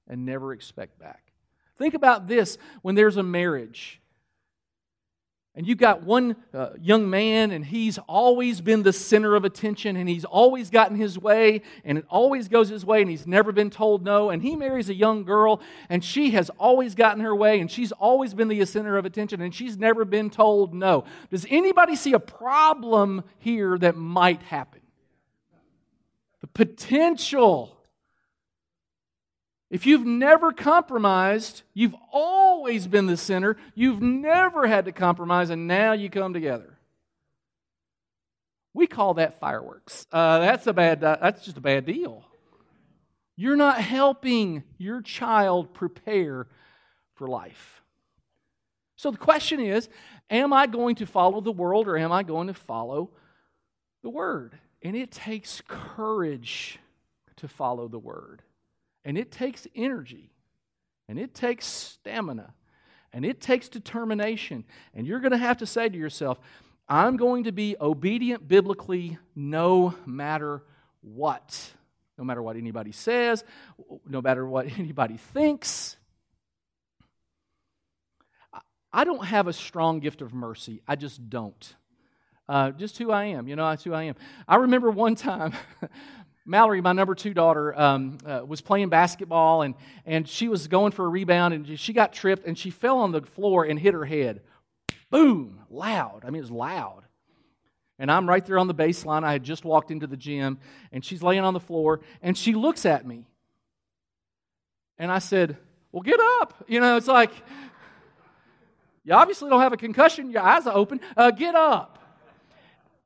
and 0.08 0.26
never 0.26 0.52
expect 0.52 0.98
back? 1.00 1.32
Think 1.78 1.94
about 1.94 2.28
this 2.28 2.58
when 2.82 2.96
there's 2.96 3.18
a 3.18 3.24
marriage 3.24 4.02
and 5.58 5.68
you've 5.68 5.80
got 5.80 6.04
one 6.04 6.36
uh, 6.54 6.70
young 6.80 7.10
man, 7.10 7.50
and 7.50 7.66
he's 7.66 7.98
always 7.98 8.62
been 8.62 8.84
the 8.84 8.94
center 8.94 9.36
of 9.36 9.44
attention, 9.44 9.98
and 9.98 10.08
he's 10.08 10.24
always 10.24 10.70
gotten 10.70 10.96
his 10.96 11.18
way, 11.18 11.64
and 11.84 11.98
it 11.98 12.06
always 12.12 12.48
goes 12.48 12.70
his 12.70 12.86
way, 12.86 13.02
and 13.02 13.10
he's 13.10 13.26
never 13.26 13.52
been 13.52 13.72
told 13.72 14.06
no. 14.06 14.30
And 14.30 14.44
he 14.44 14.56
marries 14.56 14.88
a 14.88 14.94
young 14.94 15.24
girl, 15.24 15.60
and 15.90 16.04
she 16.04 16.30
has 16.32 16.52
always 16.60 16.94
gotten 16.94 17.24
her 17.24 17.36
way, 17.36 17.60
and 17.60 17.72
she's 17.72 17.92
always 17.92 18.36
been 18.36 18.50
the 18.50 18.64
center 18.66 18.98
of 18.98 19.06
attention, 19.06 19.42
and 19.42 19.54
she's 19.54 19.80
never 19.80 20.06
been 20.06 20.30
told 20.30 20.76
no. 20.76 21.06
Does 21.32 21.48
anybody 21.50 21.96
see 21.96 22.14
a 22.14 22.20
problem 22.20 23.24
here 23.40 23.80
that 23.80 23.96
might 23.96 24.44
happen? 24.44 24.82
The 26.42 26.48
potential 26.48 27.77
if 29.70 29.86
you've 29.86 30.06
never 30.06 30.54
compromised, 30.54 31.64
you've 31.74 31.96
always 32.12 32.88
been 32.88 33.06
the 33.06 33.18
center, 33.18 33.58
you've 33.76 34.02
never 34.02 34.66
had 34.66 34.86
to 34.86 34.92
compromise, 34.92 35.50
and 35.50 35.68
now 35.68 35.92
you 35.92 36.10
come 36.10 36.34
together. 36.34 36.78
We 38.74 38.88
call 38.88 39.16
that 39.16 39.40
fireworks. 39.40 40.06
Uh, 40.12 40.40
that's, 40.40 40.68
a 40.68 40.74
bad, 40.74 41.04
uh, 41.04 41.18
that's 41.22 41.44
just 41.44 41.58
a 41.58 41.62
bad 41.62 41.86
deal. 41.86 42.24
You're 43.36 43.56
not 43.56 43.82
helping 43.82 44.64
your 44.78 45.02
child 45.02 45.74
prepare 45.74 46.48
for 47.16 47.28
life. 47.28 47.82
So 48.96 49.12
the 49.12 49.18
question 49.18 49.60
is 49.60 49.90
Am 50.30 50.52
I 50.54 50.68
going 50.68 50.96
to 50.96 51.06
follow 51.06 51.42
the 51.42 51.52
world 51.52 51.88
or 51.88 51.98
am 51.98 52.12
I 52.12 52.24
going 52.24 52.48
to 52.48 52.54
follow 52.54 53.12
the 54.04 54.10
Word? 54.10 54.58
And 54.82 54.96
it 54.96 55.12
takes 55.12 55.62
courage 55.68 56.80
to 57.38 57.48
follow 57.48 57.88
the 57.88 58.00
Word. 58.00 58.42
And 59.08 59.18
it 59.18 59.32
takes 59.32 59.66
energy, 59.74 60.30
and 61.08 61.18
it 61.18 61.34
takes 61.34 61.66
stamina, 61.66 62.54
and 63.14 63.26
it 63.26 63.40
takes 63.40 63.70
determination. 63.70 64.66
And 64.94 65.08
you're 65.08 65.22
going 65.22 65.32
to 65.32 65.38
have 65.38 65.60
to 65.60 65.66
say 65.66 65.88
to 65.88 65.98
yourself, 65.98 66.42
I'm 66.90 67.16
going 67.16 67.46
to 67.46 67.54
be 67.54 67.78
obedient 67.80 68.50
biblically 68.50 69.18
no 69.34 69.96
matter 70.06 70.62
what. 71.00 71.72
No 72.18 72.26
matter 72.26 72.42
what 72.42 72.58
anybody 72.58 72.92
says, 72.92 73.46
no 74.06 74.22
matter 74.22 74.46
what 74.46 74.68
anybody 74.78 75.16
thinks. 75.16 75.96
I 78.92 79.06
don't 79.06 79.24
have 79.24 79.48
a 79.48 79.54
strong 79.54 80.02
gift 80.02 80.22
of 80.22 80.34
mercy. 80.34 80.82
I 80.86 80.98
just 80.98 81.30
don't. 81.30 81.76
Uh, 82.50 82.72
just 82.72 82.98
who 82.98 83.12
I 83.12 83.26
am. 83.26 83.48
You 83.48 83.56
know, 83.56 83.70
that's 83.70 83.86
who 83.86 83.94
I 83.94 84.04
am. 84.04 84.16
I 84.50 84.58
remember 84.58 84.92
one 84.92 85.16
time 85.16 85.54
Mallory, 86.48 86.80
my 86.80 86.94
number 86.94 87.14
two 87.14 87.34
daughter, 87.34 87.78
um, 87.78 88.18
uh, 88.26 88.42
was 88.48 88.62
playing 88.62 88.88
basketball 88.88 89.64
and, 89.64 89.76
and 90.06 90.28
she 90.28 90.48
was 90.48 90.70
going 90.70 90.94
for 90.94 91.06
a 91.06 91.10
rebound 91.10 91.54
and 91.54 91.78
she 91.78 91.92
got 91.92 92.14
tripped 92.14 92.48
and 92.48 92.58
she 92.58 92.70
fell 92.70 93.00
on 93.00 93.12
the 93.12 93.22
floor 93.22 93.66
and 93.66 93.78
hit 93.78 93.94
her 93.94 94.06
head. 94.06 94.40
Boom! 95.10 95.60
Loud. 95.70 96.22
I 96.24 96.28
mean, 96.28 96.38
it 96.38 96.42
was 96.42 96.52
loud. 96.52 97.04
And 98.00 98.10
I'm 98.10 98.30
right 98.30 98.46
there 98.46 98.58
on 98.60 98.68
the 98.68 98.74
baseline. 98.74 99.26
I 99.26 99.34
had 99.34 99.44
just 99.44 99.66
walked 99.66 99.92
into 99.92 100.08
the 100.08 100.16
gym 100.16 100.60
and 100.94 101.04
she's 101.04 101.22
laying 101.22 101.44
on 101.44 101.54
the 101.54 101.60
floor 101.60 102.00
and 102.22 102.38
she 102.38 102.54
looks 102.54 102.86
at 102.86 103.06
me. 103.06 103.28
And 104.98 105.12
I 105.12 105.20
said, 105.20 105.58
Well, 105.92 106.02
get 106.02 106.20
up. 106.40 106.64
You 106.68 106.80
know, 106.80 106.96
it's 106.96 107.08
like, 107.08 107.32
you 109.04 109.14
obviously 109.14 109.50
don't 109.50 109.62
have 109.62 109.74
a 109.74 109.78
concussion. 109.78 110.32
Your 110.32 110.44
eyes 110.44 110.66
are 110.66 110.76
open. 110.76 111.02
Uh, 111.18 111.32
get 111.32 111.56
up. 111.56 111.97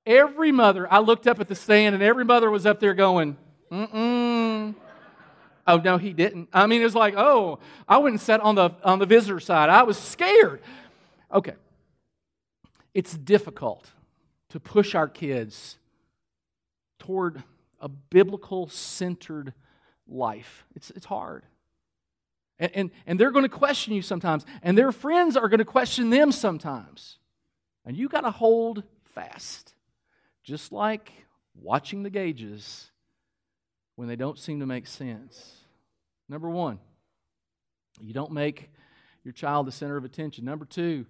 Every 0.05 0.51
mother, 0.51 0.91
I 0.91 0.99
looked 0.99 1.27
up 1.27 1.39
at 1.39 1.47
the 1.47 1.55
stand 1.55 1.93
and 1.95 2.03
every 2.03 2.25
mother 2.25 2.49
was 2.49 2.65
up 2.65 2.79
there 2.79 2.93
going, 2.93 3.37
mm-mm. 3.71 4.75
Oh, 5.67 5.77
no, 5.77 5.97
he 5.97 6.11
didn't. 6.11 6.49
I 6.51 6.65
mean, 6.65 6.81
it 6.81 6.85
was 6.85 6.95
like, 6.95 7.13
oh, 7.15 7.59
I 7.87 7.97
wouldn't 7.99 8.21
sat 8.21 8.41
on 8.41 8.55
the, 8.55 8.71
on 8.83 8.99
the 8.99 9.05
visitor 9.05 9.39
side. 9.39 9.69
I 9.69 9.83
was 9.83 9.97
scared. 9.97 10.61
Okay. 11.31 11.53
It's 12.93 13.13
difficult 13.15 13.91
to 14.49 14.59
push 14.59 14.95
our 14.95 15.07
kids 15.07 15.77
toward 16.99 17.43
a 17.79 17.87
biblical 17.87 18.67
centered 18.67 19.53
life. 20.07 20.65
It's, 20.75 20.89
it's 20.91 21.05
hard. 21.05 21.43
And, 22.59 22.71
and, 22.75 22.91
and 23.07 23.19
they're 23.19 23.31
going 23.31 23.45
to 23.45 23.49
question 23.49 23.93
you 23.93 24.01
sometimes, 24.01 24.45
and 24.61 24.77
their 24.77 24.91
friends 24.91 25.37
are 25.37 25.47
going 25.47 25.59
to 25.59 25.65
question 25.65 26.09
them 26.09 26.31
sometimes. 26.31 27.17
And 27.85 27.95
you 27.95 28.09
got 28.09 28.21
to 28.21 28.31
hold 28.31 28.83
fast, 29.15 29.73
just 30.43 30.71
like 30.71 31.12
watching 31.56 32.04
the 32.04 32.10
gauges 32.10 32.91
when 33.95 34.08
they 34.08 34.15
don't 34.15 34.39
seem 34.39 34.60
to 34.60 34.65
make 34.65 34.88
sense. 34.88 35.54
Number 36.30 36.49
one, 36.49 36.80
you 37.99 38.13
don't 38.13 38.32
make 38.32 38.69
your 39.23 39.34
child 39.34 39.67
the 39.67 39.71
center 39.71 39.97
of 39.97 40.06
attention. 40.06 40.45
Number 40.45 40.65
two, 40.65 41.06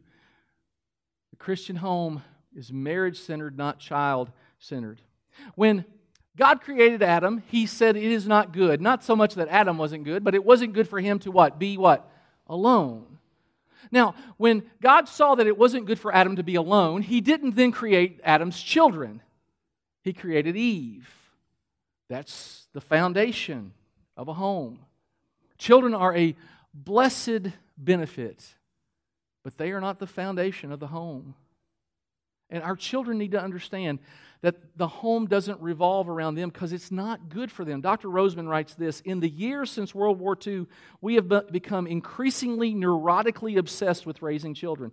the 1.30 1.38
Christian 1.38 1.78
home 1.78 2.24
is 2.56 2.72
marriage 2.72 3.20
centered, 3.20 3.58
not 3.58 3.80
child 3.80 4.32
centered. 4.60 5.02
When 5.56 5.86
God 6.38 6.62
created 6.62 7.02
Adam, 7.04 7.44
he 7.48 7.66
said 7.66 7.96
it 7.96 8.04
is 8.04 8.28
not 8.28 8.52
good. 8.52 8.82
Not 8.82 9.04
so 9.04 9.16
much 9.16 9.36
that 9.36 9.48
Adam 9.50 9.78
wasn't 9.78 10.04
good, 10.04 10.24
but 10.24 10.36
it 10.36 10.44
wasn't 10.44 10.74
good 10.74 10.88
for 10.88 11.00
him 11.00 11.20
to 11.20 11.32
what? 11.32 11.60
Be 11.60 11.78
what? 11.78 12.10
Alone. 12.48 13.20
Now, 13.90 14.16
when 14.38 14.64
God 14.82 15.08
saw 15.08 15.36
that 15.36 15.48
it 15.48 15.58
wasn't 15.58 15.86
good 15.86 16.00
for 16.00 16.14
Adam 16.14 16.36
to 16.36 16.44
be 16.44 16.56
alone, 16.56 17.02
he 17.02 17.22
didn't 17.22 17.56
then 17.56 17.72
create 17.72 18.20
Adam's 18.24 18.62
children. 18.62 19.22
He 20.04 20.14
created 20.14 20.56
Eve. 20.56 21.10
That's 22.10 22.68
the 22.74 22.82
foundation 22.82 23.74
of 24.18 24.28
a 24.28 24.34
home. 24.34 24.80
Children 25.58 25.94
are 25.94 26.16
a 26.16 26.36
blessed 26.74 27.48
benefit, 27.78 28.56
but 29.44 29.58
they 29.58 29.72
are 29.72 29.82
not 29.82 30.00
the 30.00 30.08
foundation 30.08 30.72
of 30.72 30.80
the 30.80 30.88
home. 30.88 31.36
And 32.50 32.64
our 32.64 32.76
children 32.76 33.18
need 33.18 33.32
to 33.32 33.42
understand 33.42 34.00
that 34.42 34.56
the 34.76 34.88
home 34.88 35.28
doesn't 35.28 35.62
revolve 35.62 36.10
around 36.10 36.36
them 36.36 36.50
because 36.50 36.74
it's 36.74 36.92
not 36.92 37.30
good 37.30 37.52
for 37.52 37.64
them. 37.64 37.82
Dr. 37.82 38.08
Rosemond 38.08 38.50
writes 38.50 38.74
this 38.74 39.02
In 39.02 39.20
the 39.20 39.30
years 39.30 39.70
since 39.70 39.94
World 39.94 40.20
War 40.20 40.38
II, 40.46 40.66
we 41.00 41.16
have 41.16 41.52
become 41.52 41.86
increasingly 41.86 42.74
neurotically 42.74 43.58
obsessed 43.58 44.06
with 44.06 44.22
raising 44.22 44.54
children. 44.54 44.92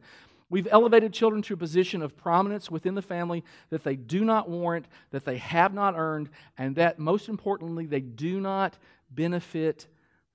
We've 0.50 0.68
elevated 0.70 1.12
children 1.12 1.42
to 1.42 1.54
a 1.54 1.58
position 1.58 2.00
of 2.02 2.16
prominence 2.16 2.70
within 2.70 2.94
the 2.94 3.02
family 3.02 3.44
that 3.70 3.84
they 3.84 3.96
do 3.96 4.24
not 4.24 4.48
warrant, 4.48 4.87
that 5.11 5.24
they 5.24 5.37
have 5.38 5.74
not 5.74 5.94
earned, 5.96 6.30
and 6.56 6.76
that, 6.76 6.98
most 6.98 7.28
importantly, 7.28 7.84
they 7.84 8.00
do 8.00 8.40
not 8.40 8.78
benefit 9.11 9.87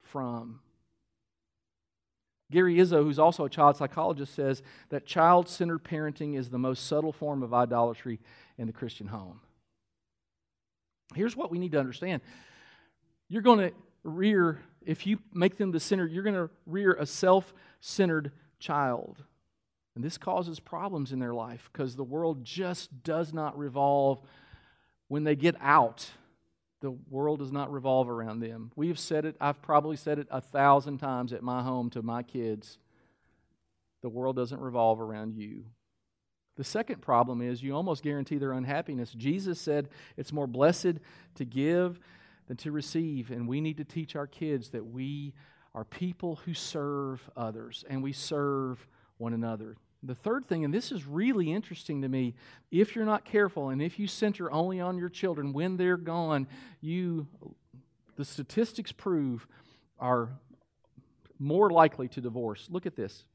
from. 0.02 0.60
Gary 2.52 2.76
Ezzo, 2.76 3.04
who's 3.04 3.18
also 3.18 3.46
a 3.46 3.50
child 3.50 3.78
psychologist, 3.78 4.36
says 4.36 4.62
that 4.90 5.08
child 5.08 5.50
centered 5.50 5.84
parenting 5.84 6.38
is 6.38 6.50
the 6.50 6.60
most 6.60 6.86
subtle 6.86 7.12
form 7.12 7.42
of 7.42 7.52
idolatry 7.52 8.20
in 8.58 8.68
the 8.68 8.74
Christian 8.74 9.08
home. 9.08 9.40
Here's 11.16 11.36
what 11.36 11.52
we 11.52 11.60
need 11.60 11.74
to 11.74 11.80
understand 11.80 12.22
you're 13.30 13.42
going 13.42 13.60
to 13.60 13.72
rear, 14.04 14.60
if 14.86 15.08
you 15.08 15.20
make 15.34 15.58
them 15.58 15.72
the 15.72 15.80
center, 15.80 16.06
you're 16.06 16.24
going 16.24 16.36
to 16.36 16.50
rear 16.66 16.94
a 16.94 17.06
self 17.06 17.54
centered 17.80 18.32
child. 18.60 19.24
And 19.96 20.04
this 20.04 20.18
causes 20.18 20.60
problems 20.60 21.12
in 21.12 21.20
their 21.20 21.36
life 21.36 21.70
because 21.72 21.96
the 21.96 22.04
world 22.04 22.44
just 22.44 23.04
does 23.04 23.32
not 23.32 23.58
revolve 23.58 24.20
when 25.08 25.24
they 25.24 25.36
get 25.36 25.56
out 25.62 26.10
the 26.84 26.92
world 27.10 27.40
does 27.40 27.52
not 27.54 27.72
revolve 27.72 28.10
around 28.10 28.42
them. 28.42 28.70
We 28.76 28.90
have 28.90 29.00
said 29.00 29.24
it, 29.24 29.38
I've 29.40 29.62
probably 29.62 29.96
said 29.96 30.20
it 30.20 30.28
a 30.30 30.42
thousand 30.42 30.98
times 30.98 31.32
at 31.32 31.42
my 31.42 31.64
home 31.64 31.90
to 31.92 32.02
my 32.02 32.24
kids. 32.24 32.78
The 34.02 34.10
world 34.10 34.36
doesn't 34.36 34.60
revolve 34.60 35.00
around 35.00 35.38
you. 35.38 35.64
The 36.56 36.64
second 36.64 37.02
problem 37.02 37.42
is 37.42 37.64
you 37.64 37.76
almost 37.76 38.04
guarantee 38.04 38.38
their 38.38 38.54
unhappiness. 38.54 39.12
Jesus 39.12 39.60
said 39.60 39.90
it's 40.18 40.32
more 40.32 40.48
blessed 40.48 41.00
to 41.36 41.46
give 41.46 42.00
than 42.48 42.58
to 42.58 42.72
receive, 42.72 43.32
and 43.32 43.48
we 43.48 43.62
need 43.62 43.78
to 43.78 43.84
teach 43.84 44.16
our 44.16 44.28
kids 44.28 44.70
that 44.70 44.86
we 44.86 45.34
are 45.74 45.84
people 45.84 46.36
who 46.46 46.54
serve 46.54 47.28
others 47.36 47.84
and 47.90 48.04
we 48.04 48.14
serve 48.14 48.86
one 49.18 49.34
another. 49.34 49.76
The 50.04 50.14
third 50.14 50.46
thing, 50.46 50.66
and 50.66 50.74
this 50.74 50.92
is 50.92 51.06
really 51.06 51.52
interesting 51.52 52.02
to 52.02 52.10
me, 52.10 52.36
if 52.72 52.96
you're 52.96 53.06
not 53.06 53.24
careful 53.24 53.70
and 53.70 53.82
if 53.82 53.98
you 53.98 54.06
center 54.06 54.52
only 54.52 54.80
on 54.82 54.98
your 54.98 55.10
children 55.10 55.54
when 55.54 55.78
they're 55.78 55.98
gone, 55.98 56.48
you 56.82 57.28
the 58.16 58.26
statistics 58.26 58.92
prove 58.92 59.48
are 60.00 60.30
more 61.40 61.70
likely 61.70 62.08
to 62.10 62.22
divorce. 62.22 62.68
Look 62.70 62.86
at 62.86 62.96
this. 62.96 63.26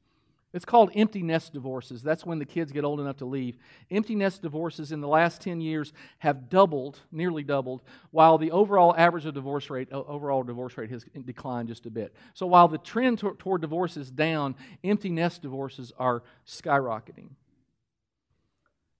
It's 0.54 0.64
called 0.64 0.90
empty 0.94 1.22
nest 1.22 1.52
divorces. 1.52 2.02
That's 2.02 2.24
when 2.24 2.38
the 2.38 2.46
kids 2.46 2.72
get 2.72 2.84
old 2.84 3.00
enough 3.00 3.18
to 3.18 3.26
leave. 3.26 3.58
Empty 3.90 4.14
nest 4.14 4.40
divorces 4.40 4.92
in 4.92 5.02
the 5.02 5.08
last 5.08 5.42
10 5.42 5.60
years 5.60 5.92
have 6.20 6.48
doubled, 6.48 7.00
nearly 7.12 7.42
doubled, 7.42 7.82
while 8.12 8.38
the 8.38 8.50
overall 8.50 8.94
average 8.96 9.26
of 9.26 9.34
divorce 9.34 9.68
rate, 9.68 9.92
overall 9.92 10.42
divorce 10.42 10.78
rate 10.78 10.90
has 10.90 11.04
declined 11.26 11.68
just 11.68 11.84
a 11.84 11.90
bit. 11.90 12.14
So 12.32 12.46
while 12.46 12.66
the 12.66 12.78
trend 12.78 13.18
toward 13.18 13.60
divorce 13.60 13.98
is 13.98 14.10
down, 14.10 14.54
empty 14.82 15.10
nest 15.10 15.42
divorces 15.42 15.92
are 15.98 16.22
skyrocketing. 16.46 17.28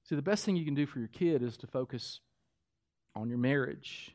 See, 0.05 0.17
the 0.17 0.23
best 0.23 0.45
thing 0.45 0.57
you 0.57 0.67
can 0.67 0.75
do 0.75 0.87
for 0.87 0.99
your 0.99 1.09
kid 1.09 1.43
is 1.43 1.57
to 1.59 1.67
focus 1.67 2.21
on 3.17 3.31
your 3.31 3.39
marriage. 3.39 4.15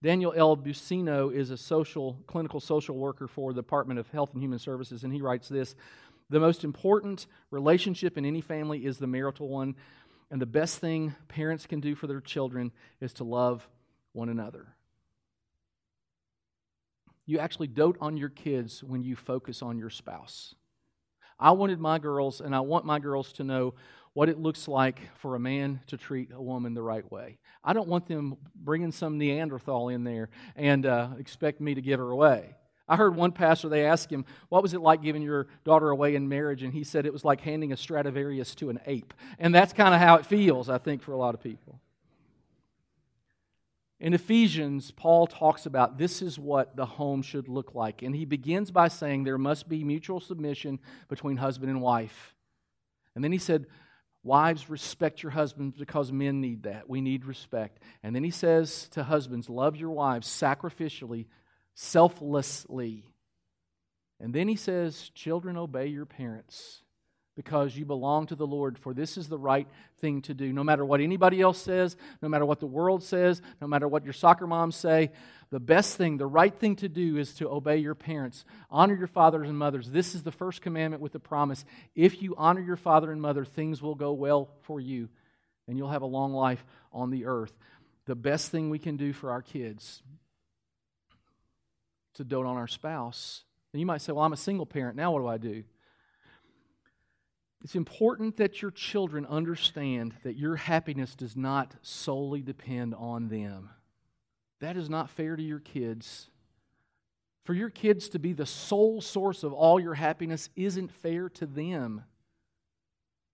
Daniel 0.00 0.32
L. 0.36 0.56
Buccino 0.56 1.32
is 1.32 1.50
a 1.50 1.56
social, 1.56 2.22
clinical 2.28 2.60
social 2.60 2.96
worker 2.96 3.26
for 3.26 3.52
the 3.52 3.62
Department 3.62 3.98
of 3.98 4.08
Health 4.08 4.32
and 4.32 4.40
Human 4.40 4.60
Services, 4.60 5.02
and 5.02 5.12
he 5.12 5.20
writes 5.20 5.48
this 5.48 5.74
The 6.30 6.38
most 6.38 6.62
important 6.62 7.26
relationship 7.50 8.16
in 8.16 8.24
any 8.24 8.40
family 8.40 8.86
is 8.86 8.98
the 8.98 9.08
marital 9.08 9.48
one, 9.48 9.74
and 10.30 10.40
the 10.40 10.46
best 10.46 10.78
thing 10.78 11.16
parents 11.26 11.66
can 11.66 11.80
do 11.80 11.96
for 11.96 12.06
their 12.06 12.20
children 12.20 12.70
is 13.00 13.12
to 13.14 13.24
love 13.24 13.68
one 14.12 14.28
another. 14.28 14.68
You 17.26 17.40
actually 17.40 17.66
dote 17.66 17.98
on 18.00 18.16
your 18.16 18.28
kids 18.28 18.84
when 18.84 19.02
you 19.02 19.16
focus 19.16 19.62
on 19.62 19.78
your 19.78 19.90
spouse. 19.90 20.54
I 21.40 21.50
wanted 21.52 21.80
my 21.80 21.98
girls, 21.98 22.40
and 22.40 22.54
I 22.54 22.60
want 22.60 22.84
my 22.84 23.00
girls 23.00 23.32
to 23.34 23.44
know 23.44 23.74
what 24.18 24.28
it 24.28 24.36
looks 24.36 24.66
like 24.66 24.98
for 25.18 25.36
a 25.36 25.38
man 25.38 25.78
to 25.86 25.96
treat 25.96 26.32
a 26.34 26.42
woman 26.42 26.74
the 26.74 26.82
right 26.82 27.08
way. 27.12 27.38
I 27.62 27.72
don't 27.72 27.86
want 27.86 28.08
them 28.08 28.36
bringing 28.52 28.90
some 28.90 29.16
Neanderthal 29.16 29.90
in 29.90 30.02
there 30.02 30.28
and 30.56 30.84
uh, 30.84 31.10
expect 31.20 31.60
me 31.60 31.76
to 31.76 31.80
give 31.80 32.00
her 32.00 32.10
away. 32.10 32.56
I 32.88 32.96
heard 32.96 33.14
one 33.14 33.30
pastor, 33.30 33.68
they 33.68 33.86
asked 33.86 34.10
him, 34.10 34.24
What 34.48 34.64
was 34.64 34.74
it 34.74 34.80
like 34.80 35.02
giving 35.02 35.22
your 35.22 35.46
daughter 35.62 35.90
away 35.90 36.16
in 36.16 36.28
marriage? 36.28 36.64
And 36.64 36.72
he 36.72 36.82
said 36.82 37.06
it 37.06 37.12
was 37.12 37.24
like 37.24 37.42
handing 37.42 37.70
a 37.70 37.76
Stradivarius 37.76 38.56
to 38.56 38.70
an 38.70 38.80
ape. 38.86 39.14
And 39.38 39.54
that's 39.54 39.72
kind 39.72 39.94
of 39.94 40.00
how 40.00 40.16
it 40.16 40.26
feels, 40.26 40.68
I 40.68 40.78
think, 40.78 41.00
for 41.00 41.12
a 41.12 41.16
lot 41.16 41.34
of 41.34 41.40
people. 41.40 41.78
In 44.00 44.14
Ephesians, 44.14 44.90
Paul 44.90 45.28
talks 45.28 45.64
about 45.64 45.96
this 45.96 46.22
is 46.22 46.40
what 46.40 46.74
the 46.74 46.86
home 46.86 47.22
should 47.22 47.46
look 47.46 47.76
like. 47.76 48.02
And 48.02 48.16
he 48.16 48.24
begins 48.24 48.72
by 48.72 48.88
saying 48.88 49.22
there 49.22 49.38
must 49.38 49.68
be 49.68 49.84
mutual 49.84 50.18
submission 50.18 50.80
between 51.06 51.36
husband 51.36 51.70
and 51.70 51.80
wife. 51.80 52.34
And 53.14 53.22
then 53.22 53.30
he 53.30 53.38
said, 53.38 53.66
Wives, 54.24 54.68
respect 54.68 55.22
your 55.22 55.30
husbands 55.30 55.76
because 55.76 56.12
men 56.12 56.40
need 56.40 56.64
that. 56.64 56.88
We 56.88 57.00
need 57.00 57.24
respect. 57.24 57.82
And 58.02 58.14
then 58.14 58.24
he 58.24 58.30
says 58.30 58.88
to 58.90 59.04
husbands, 59.04 59.48
Love 59.48 59.76
your 59.76 59.90
wives 59.90 60.28
sacrificially, 60.28 61.26
selflessly. 61.74 63.04
And 64.20 64.34
then 64.34 64.48
he 64.48 64.56
says, 64.56 65.10
Children, 65.14 65.56
obey 65.56 65.86
your 65.86 66.06
parents 66.06 66.82
because 67.38 67.76
you 67.76 67.84
belong 67.84 68.26
to 68.26 68.34
the 68.34 68.44
Lord, 68.44 68.76
for 68.76 68.92
this 68.92 69.16
is 69.16 69.28
the 69.28 69.38
right 69.38 69.68
thing 70.00 70.22
to 70.22 70.34
do. 70.34 70.52
No 70.52 70.64
matter 70.64 70.84
what 70.84 71.00
anybody 71.00 71.40
else 71.40 71.62
says, 71.62 71.96
no 72.20 72.28
matter 72.28 72.44
what 72.44 72.58
the 72.58 72.66
world 72.66 73.04
says, 73.04 73.40
no 73.60 73.68
matter 73.68 73.86
what 73.86 74.02
your 74.02 74.12
soccer 74.12 74.48
moms 74.48 74.74
say, 74.74 75.12
the 75.50 75.60
best 75.60 75.96
thing, 75.96 76.18
the 76.18 76.26
right 76.26 76.54
thing 76.54 76.76
to 76.76 76.88
do 76.88 77.16
is 77.16 77.32
to 77.34 77.48
obey 77.48 77.78
your 77.78 77.94
parents. 77.94 78.44
Honor 78.70 78.94
your 78.94 79.06
fathers 79.06 79.48
and 79.48 79.58
mothers. 79.58 79.90
This 79.90 80.14
is 80.14 80.22
the 80.22 80.32
first 80.32 80.60
commandment 80.60 81.02
with 81.02 81.12
the 81.12 81.20
promise. 81.20 81.64
If 81.94 82.22
you 82.22 82.34
honor 82.36 82.60
your 82.60 82.76
father 82.76 83.10
and 83.10 83.20
mother, 83.20 83.44
things 83.44 83.80
will 83.80 83.94
go 83.94 84.12
well 84.12 84.50
for 84.62 84.78
you, 84.78 85.08
and 85.66 85.78
you'll 85.78 85.88
have 85.88 86.02
a 86.02 86.06
long 86.06 86.34
life 86.34 86.64
on 86.92 87.10
the 87.10 87.24
earth. 87.24 87.52
The 88.04 88.14
best 88.14 88.50
thing 88.50 88.68
we 88.68 88.78
can 88.78 88.96
do 88.96 89.12
for 89.12 89.30
our 89.30 89.42
kids 89.42 90.02
to 92.14 92.24
dote 92.24 92.46
on 92.46 92.56
our 92.56 92.68
spouse. 92.68 93.44
And 93.72 93.80
you 93.80 93.86
might 93.86 94.02
say, 94.02 94.12
Well, 94.12 94.24
I'm 94.24 94.32
a 94.32 94.36
single 94.36 94.66
parent. 94.66 94.96
Now 94.96 95.12
what 95.12 95.20
do 95.20 95.28
I 95.28 95.38
do? 95.38 95.64
It's 97.64 97.74
important 97.74 98.36
that 98.36 98.62
your 98.62 98.70
children 98.70 99.26
understand 99.26 100.14
that 100.22 100.36
your 100.36 100.56
happiness 100.56 101.14
does 101.14 101.36
not 101.36 101.74
solely 101.82 102.40
depend 102.40 102.94
on 102.94 103.28
them. 103.28 103.70
That 104.60 104.76
is 104.76 104.90
not 104.90 105.10
fair 105.10 105.36
to 105.36 105.42
your 105.42 105.60
kids. 105.60 106.28
For 107.44 107.54
your 107.54 107.70
kids 107.70 108.08
to 108.10 108.18
be 108.18 108.32
the 108.32 108.46
sole 108.46 109.00
source 109.00 109.42
of 109.42 109.52
all 109.52 109.80
your 109.80 109.94
happiness 109.94 110.50
isn't 110.56 110.92
fair 110.92 111.28
to 111.30 111.46
them. 111.46 112.02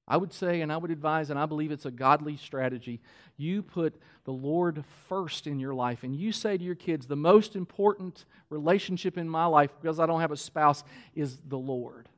I 0.07 0.19
would 0.19 0.35
say, 0.35 0.61
and 0.61 0.71
I 0.71 0.77
would 0.77 0.91
advise, 0.91 1.31
and 1.31 1.39
I 1.39 1.47
believe 1.47 1.73
it's 1.73 1.87
a 1.87 1.91
godly 1.91 2.37
strategy. 2.37 3.01
You 3.39 3.63
put 3.63 3.95
the 4.25 4.33
Lord 4.33 4.85
first 5.09 5.47
in 5.47 5.59
your 5.59 5.73
life, 5.73 6.03
and 6.03 6.15
you 6.15 6.31
say 6.31 6.59
to 6.59 6.63
your 6.63 6.75
kids, 6.75 7.07
the 7.07 7.17
most 7.17 7.57
important 7.57 8.27
relationship 8.51 9.17
in 9.17 9.29
my 9.29 9.47
life, 9.47 9.71
because 9.81 9.99
I 9.99 10.07
don't 10.07 10.21
have 10.21 10.31
a 10.31 10.37
spouse, 10.37 10.85
is 11.15 11.39
the 11.49 11.59
Lord. 11.59 12.11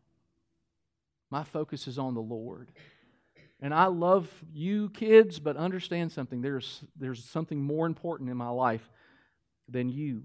My 1.31 1.45
focus 1.45 1.87
is 1.87 1.99
on 1.99 2.14
the 2.14 2.21
Lord. 2.21 2.73
And 3.61 3.73
I 3.73 3.87
love 3.87 4.29
you 4.53 4.90
kids, 4.90 5.38
but 5.38 5.57
understand 5.57 6.11
something. 6.11 6.42
There's, 6.42 6.83
there's 6.97 7.25
something 7.25 7.62
more 7.62 7.87
important 7.87 8.29
in 8.29 8.37
my 8.37 8.51
life 8.51 8.90
than 9.68 9.88
you. 9.88 10.22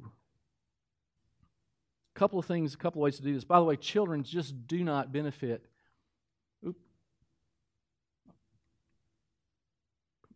A 2.15 2.19
couple 2.19 2.39
of 2.39 2.45
things, 2.45 2.73
a 2.73 2.77
couple 2.77 3.01
of 3.01 3.05
ways 3.05 3.17
to 3.17 3.23
do 3.23 3.33
this. 3.33 3.43
By 3.43 3.59
the 3.59 3.65
way, 3.65 3.75
children 3.75 4.23
just 4.23 4.67
do 4.67 4.83
not 4.83 5.11
benefit. 5.11 5.65
Oop, 6.67 6.77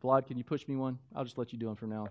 Vlad, 0.04 0.28
can 0.28 0.38
you 0.38 0.44
push 0.44 0.68
me 0.68 0.76
one? 0.76 1.00
I'll 1.16 1.24
just 1.24 1.38
let 1.38 1.52
you 1.54 1.60
do 1.60 1.66
them 1.68 1.76
from 1.76 1.90
now. 1.90 2.08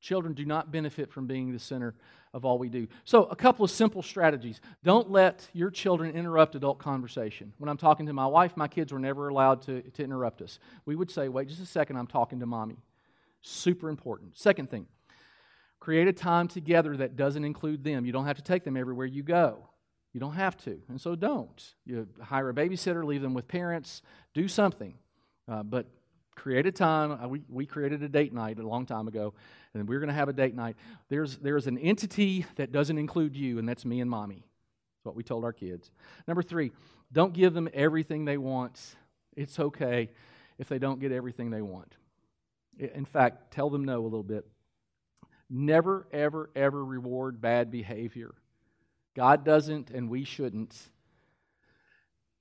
Children 0.00 0.34
do 0.34 0.44
not 0.44 0.70
benefit 0.70 1.10
from 1.10 1.26
being 1.26 1.52
the 1.52 1.58
center 1.58 1.94
of 2.32 2.44
all 2.44 2.58
we 2.58 2.68
do. 2.68 2.86
So, 3.04 3.24
a 3.24 3.36
couple 3.36 3.64
of 3.64 3.70
simple 3.70 4.02
strategies. 4.02 4.60
Don't 4.84 5.10
let 5.10 5.48
your 5.52 5.70
children 5.70 6.14
interrupt 6.14 6.54
adult 6.54 6.78
conversation. 6.78 7.52
When 7.58 7.68
I'm 7.68 7.76
talking 7.76 8.06
to 8.06 8.12
my 8.12 8.26
wife, 8.26 8.56
my 8.56 8.68
kids 8.68 8.92
were 8.92 9.00
never 9.00 9.28
allowed 9.28 9.62
to, 9.62 9.82
to 9.82 10.04
interrupt 10.04 10.40
us. 10.40 10.60
We 10.86 10.94
would 10.94 11.10
say, 11.10 11.28
wait 11.28 11.48
just 11.48 11.60
a 11.60 11.66
second, 11.66 11.96
I'm 11.96 12.06
talking 12.06 12.38
to 12.40 12.46
mommy. 12.46 12.76
Super 13.40 13.88
important. 13.88 14.38
Second 14.38 14.70
thing, 14.70 14.86
create 15.80 16.08
a 16.08 16.12
time 16.12 16.48
together 16.48 16.96
that 16.96 17.16
doesn't 17.16 17.44
include 17.44 17.84
them. 17.84 18.04
You 18.04 18.12
don't 18.12 18.26
have 18.26 18.36
to 18.36 18.42
take 18.42 18.64
them 18.64 18.76
everywhere 18.76 19.06
you 19.06 19.22
go. 19.22 19.68
You 20.12 20.20
don't 20.20 20.34
have 20.34 20.56
to, 20.58 20.80
and 20.88 21.00
so 21.00 21.14
don't. 21.14 21.62
You 21.84 22.08
hire 22.20 22.48
a 22.48 22.54
babysitter, 22.54 23.04
leave 23.04 23.22
them 23.22 23.34
with 23.34 23.46
parents, 23.46 24.02
do 24.34 24.48
something. 24.48 24.94
Uh, 25.46 25.62
but 25.62 25.86
create 26.34 26.66
a 26.66 26.72
time. 26.72 27.12
Uh, 27.12 27.28
we, 27.28 27.42
we 27.48 27.66
created 27.66 28.02
a 28.02 28.08
date 28.08 28.32
night 28.32 28.58
a 28.58 28.66
long 28.66 28.86
time 28.86 29.08
ago, 29.08 29.34
and 29.74 29.88
we're 29.88 29.98
going 29.98 30.08
to 30.08 30.14
have 30.14 30.28
a 30.28 30.32
date 30.32 30.54
night. 30.54 30.76
There's, 31.08 31.36
there's 31.38 31.66
an 31.66 31.78
entity 31.78 32.46
that 32.56 32.72
doesn't 32.72 32.96
include 32.96 33.36
you, 33.36 33.58
and 33.58 33.68
that's 33.68 33.84
me 33.84 34.00
and 34.00 34.10
mommy. 34.10 34.46
That's 34.96 35.04
what 35.04 35.16
we 35.16 35.22
told 35.22 35.44
our 35.44 35.52
kids. 35.52 35.90
Number 36.26 36.42
three, 36.42 36.72
don't 37.12 37.32
give 37.32 37.54
them 37.54 37.68
everything 37.74 38.24
they 38.24 38.38
want. 38.38 38.80
It's 39.36 39.58
okay 39.58 40.10
if 40.58 40.68
they 40.68 40.78
don't 40.78 41.00
get 41.00 41.12
everything 41.12 41.50
they 41.50 41.62
want. 41.62 41.96
In 42.78 43.04
fact, 43.04 43.52
tell 43.52 43.70
them 43.70 43.84
no 43.84 44.00
a 44.00 44.04
little 44.04 44.22
bit. 44.22 44.46
Never, 45.50 46.06
ever, 46.12 46.50
ever 46.54 46.84
reward 46.84 47.40
bad 47.40 47.70
behavior. 47.70 48.34
God 49.16 49.44
doesn't, 49.44 49.90
and 49.90 50.10
we 50.10 50.24
shouldn't. 50.24 50.76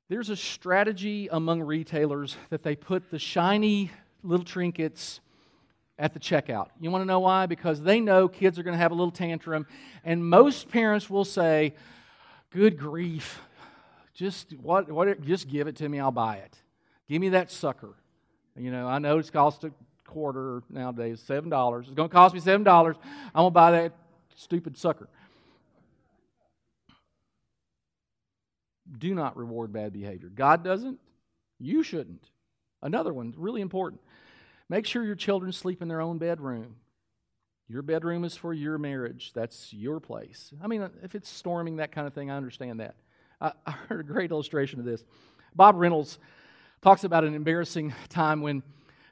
There's 0.10 0.30
a 0.30 0.36
strategy 0.36 1.28
among 1.32 1.62
retailers 1.62 2.38
that 2.50 2.63
they 2.63 2.76
put 2.76 3.10
the 3.10 3.20
shiny 3.20 3.91
little 4.24 4.46
trinkets 4.46 5.20
at 6.00 6.13
the 6.13 6.20
checkout. 6.20 6.67
You 6.80 6.91
want 6.91 7.02
to 7.02 7.06
know 7.06 7.20
why? 7.20 7.46
Because 7.46 7.82
they 7.82 8.00
know 8.00 8.28
kids 8.28 8.60
are 8.60 8.63
going 8.63 8.76
to 8.76 8.82
have 8.82 8.91
a 8.91 8.96
little 8.96 9.12
tantrum, 9.12 9.65
and 10.04 10.24
most 10.24 10.70
parents 10.70 11.10
will 11.10 11.26
say, 11.26 11.74
"Good 12.52 12.78
grief, 12.78 13.41
just 14.13 14.54
what? 14.54 14.91
What? 14.91 15.22
Just 15.22 15.48
give 15.48 15.67
it 15.67 15.76
to 15.78 15.89
me. 15.89 16.00
I'll 16.00 16.12
buy 16.12 16.38
it. 16.38 16.58
Give 17.10 17.20
me 17.20 17.30
that 17.30 17.52
sucker." 17.52 17.96
You 18.56 18.72
know, 18.72 18.88
I 18.88 19.00
know 19.00 19.17
it's 19.17 19.30
cost 19.30 19.65
quarter 20.17 20.63
nowadays, 20.67 21.21
seven 21.23 21.47
dollars. 21.47 21.86
It's 21.86 21.95
going 21.95 22.10
to 22.10 22.13
cost 22.13 22.34
me 22.34 22.39
seven 22.39 22.63
dollars. 22.63 22.95
I'm 23.36 23.43
going 23.43 23.51
to 23.51 23.53
buy 23.53 23.71
that 23.71 23.93
stupid 24.36 24.75
sucker. 24.75 25.08
do 28.97 29.13
not 29.13 29.38
reward 29.38 29.71
bad 29.71 29.93
behavior. 29.93 30.30
God 30.34 30.63
doesn't, 30.63 30.99
you 31.60 31.84
shouldn't. 31.84 32.30
Another 32.82 33.13
one, 33.13 33.34
really 33.38 33.62
important. 33.62 34.01
Make 34.69 34.86
sure 34.86 35.03
your 35.03 35.15
children 35.15 35.51
sleep 35.51 35.82
in 35.82 35.88
their 35.88 36.01
own 36.01 36.17
bedroom. 36.17 36.75
Your 37.67 37.82
bedroom 37.82 38.23
is 38.23 38.36
for 38.36 38.53
your 38.53 38.77
marriage. 38.77 39.34
That's 39.34 39.73
your 39.73 39.99
place. 39.99 40.53
I 40.63 40.67
mean, 40.67 40.89
if 41.03 41.15
it's 41.15 41.30
storming, 41.30 41.77
that 41.77 41.91
kind 41.91 42.08
of 42.08 42.13
thing, 42.13 42.32
I 42.32 42.38
understand 42.38 42.80
that. 42.80 42.95
I, 43.41 43.51
I 43.65 43.71
heard 43.71 43.99
a 43.99 44.03
great 44.03 44.32
illustration 44.32 44.80
of 44.80 44.86
this. 44.86 45.03
Bob 45.56 45.75
Reynolds 45.75 46.17
talks 46.82 47.03
about 47.03 47.23
an 47.23 47.34
embarrassing 47.34 47.93
time 48.10 48.41
when 48.41 48.63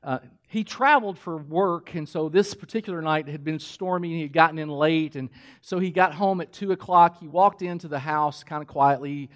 uh, 0.06 0.20
he 0.48 0.64
traveled 0.64 1.18
for 1.18 1.36
work, 1.36 1.96
and 1.96 2.08
so 2.08 2.30
this 2.30 2.54
particular 2.54 3.02
night 3.02 3.28
had 3.28 3.44
been 3.44 3.60
stormy. 3.60 4.10
And 4.10 4.16
he 4.18 4.22
had 4.22 4.34
gotten 4.34 4.60
in 4.60 4.70
late, 4.70 5.16
and 5.16 5.30
so 5.62 5.80
he 5.80 5.90
got 5.90 6.14
home 6.14 6.40
at 6.42 6.54
2 6.54 6.72
o'clock. 6.72 7.20
He 7.20 7.28
walked 7.28 7.64
into 7.64 7.88
the 7.88 8.00
house 8.00 8.44
kind 8.44 8.62
of 8.62 8.68
quietly, 8.68 9.32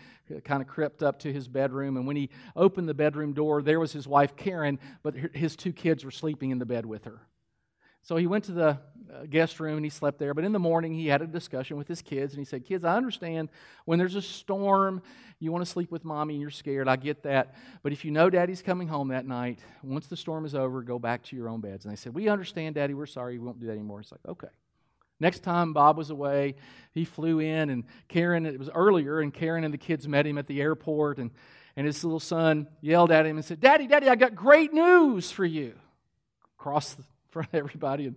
kind 0.45 0.61
of 0.61 0.67
crept 0.67 1.01
up 1.01 1.19
to 1.19 1.33
his 1.33 1.47
bedroom, 1.47 1.97
and 1.97 2.05
when 2.05 2.15
he 2.15 2.29
opened 2.55 2.87
the 2.87 2.93
bedroom 2.93 3.33
door, 3.33 3.63
there 3.63 3.79
was 3.79 3.91
his 3.91 4.07
wife, 4.07 4.35
Karen, 4.35 4.79
but 5.01 5.15
his 5.33 5.55
two 5.55 5.73
kids 5.73 6.05
were 6.05 6.11
sleeping 6.11 6.51
in 6.51 6.59
the 6.59 6.65
bed 6.65 6.85
with 6.85 7.05
her. 7.05 7.19
So 8.03 8.15
he 8.15 8.27
went 8.27 8.45
to 8.45 8.51
the 8.51 8.79
uh, 9.13 9.25
guest 9.29 9.59
room 9.59 9.77
and 9.77 9.85
he 9.85 9.89
slept 9.89 10.19
there. 10.19 10.33
But 10.33 10.43
in 10.43 10.51
the 10.51 10.59
morning, 10.59 10.93
he 10.93 11.07
had 11.07 11.21
a 11.21 11.27
discussion 11.27 11.77
with 11.77 11.87
his 11.87 12.01
kids 12.01 12.33
and 12.33 12.39
he 12.39 12.45
said, 12.45 12.65
Kids, 12.65 12.83
I 12.83 12.95
understand 12.95 13.49
when 13.85 13.99
there's 13.99 14.15
a 14.15 14.21
storm, 14.21 15.01
you 15.39 15.51
want 15.51 15.65
to 15.65 15.69
sleep 15.69 15.91
with 15.91 16.05
mommy 16.05 16.35
and 16.35 16.41
you're 16.41 16.49
scared. 16.49 16.87
I 16.87 16.95
get 16.95 17.23
that. 17.23 17.55
But 17.81 17.91
if 17.91 18.05
you 18.05 18.11
know 18.11 18.29
daddy's 18.29 18.61
coming 18.61 18.87
home 18.87 19.09
that 19.09 19.25
night, 19.25 19.59
once 19.83 20.07
the 20.07 20.17
storm 20.17 20.45
is 20.45 20.53
over, 20.53 20.81
go 20.81 20.99
back 20.99 21.23
to 21.23 21.35
your 21.35 21.49
own 21.49 21.61
beds. 21.61 21.85
And 21.85 21.91
they 21.91 21.95
said, 21.95 22.13
We 22.13 22.29
understand, 22.29 22.75
daddy. 22.75 22.93
We're 22.93 23.05
sorry. 23.05 23.37
We 23.37 23.45
won't 23.45 23.59
do 23.59 23.67
that 23.67 23.73
anymore. 23.73 24.01
It's 24.01 24.11
like, 24.11 24.21
Okay. 24.27 24.49
Next 25.21 25.43
time 25.43 25.73
Bob 25.73 25.97
was 25.97 26.11
away, 26.11 26.55
he 26.93 27.03
flew 27.03 27.39
in 27.39 27.69
and 27.69 27.83
Karen, 28.07 28.45
it 28.45 28.57
was 28.57 28.69
earlier, 28.73 29.19
and 29.19 29.33
Karen 29.33 29.65
and 29.65 29.73
the 29.73 29.77
kids 29.77 30.07
met 30.07 30.25
him 30.25 30.37
at 30.37 30.47
the 30.47 30.61
airport. 30.61 31.17
And, 31.17 31.31
and 31.75 31.85
his 31.85 32.03
little 32.03 32.21
son 32.21 32.67
yelled 32.79 33.11
at 33.11 33.25
him 33.25 33.35
and 33.35 33.43
said, 33.43 33.59
Daddy, 33.59 33.87
Daddy, 33.87 34.07
I 34.07 34.15
got 34.15 34.33
great 34.33 34.73
news 34.73 35.29
for 35.29 35.45
you. 35.45 35.73
Across 36.57 36.93
the 36.93 37.03
front 37.31 37.49
of 37.49 37.55
everybody. 37.55 38.07
And 38.07 38.15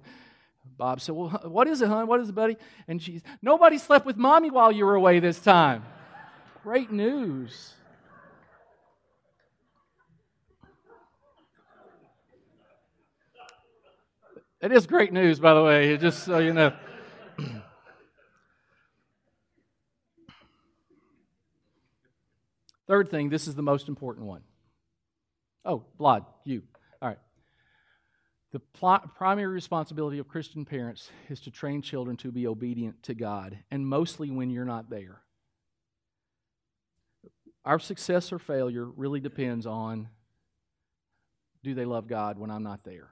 Bob 0.76 1.00
said, 1.00 1.14
Well, 1.14 1.28
what 1.44 1.68
is 1.68 1.82
it, 1.82 1.88
hon? 1.88 2.06
What 2.06 2.20
is 2.20 2.28
it, 2.28 2.34
buddy? 2.34 2.56
And 2.88 3.00
she's, 3.02 3.22
Nobody 3.40 3.78
slept 3.78 4.04
with 4.06 4.16
mommy 4.16 4.50
while 4.50 4.72
you 4.72 4.84
were 4.84 4.94
away 4.94 5.20
this 5.20 5.40
time. 5.40 5.84
Great 6.62 6.92
news. 6.92 7.74
It 14.60 14.70
is 14.70 14.86
great 14.86 15.12
news, 15.12 15.40
by 15.40 15.54
the 15.54 15.62
way, 15.62 15.96
just 15.96 16.24
so 16.24 16.38
you 16.38 16.52
know. 16.52 16.72
Third 22.86 23.08
thing, 23.08 23.28
this 23.28 23.48
is 23.48 23.56
the 23.56 23.62
most 23.62 23.88
important 23.88 24.26
one. 24.26 24.42
Oh, 25.64 25.84
Vlad, 25.98 26.24
you. 26.44 26.62
The 28.52 28.60
pl- 28.60 29.00
primary 29.14 29.52
responsibility 29.52 30.18
of 30.18 30.28
Christian 30.28 30.64
parents 30.64 31.10
is 31.30 31.40
to 31.40 31.50
train 31.50 31.80
children 31.80 32.16
to 32.18 32.30
be 32.30 32.46
obedient 32.46 33.02
to 33.04 33.14
God, 33.14 33.58
and 33.70 33.86
mostly 33.86 34.30
when 34.30 34.50
you're 34.50 34.66
not 34.66 34.90
there. 34.90 35.22
Our 37.64 37.78
success 37.78 38.32
or 38.32 38.38
failure 38.38 38.84
really 38.84 39.20
depends 39.20 39.66
on 39.66 40.08
do 41.62 41.74
they 41.74 41.84
love 41.84 42.08
God 42.08 42.38
when 42.38 42.50
I'm 42.50 42.62
not 42.62 42.84
there? 42.84 43.08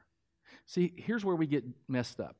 See, 0.66 0.92
here's 0.96 1.24
where 1.24 1.36
we 1.36 1.46
get 1.46 1.64
messed 1.88 2.20
up. 2.20 2.36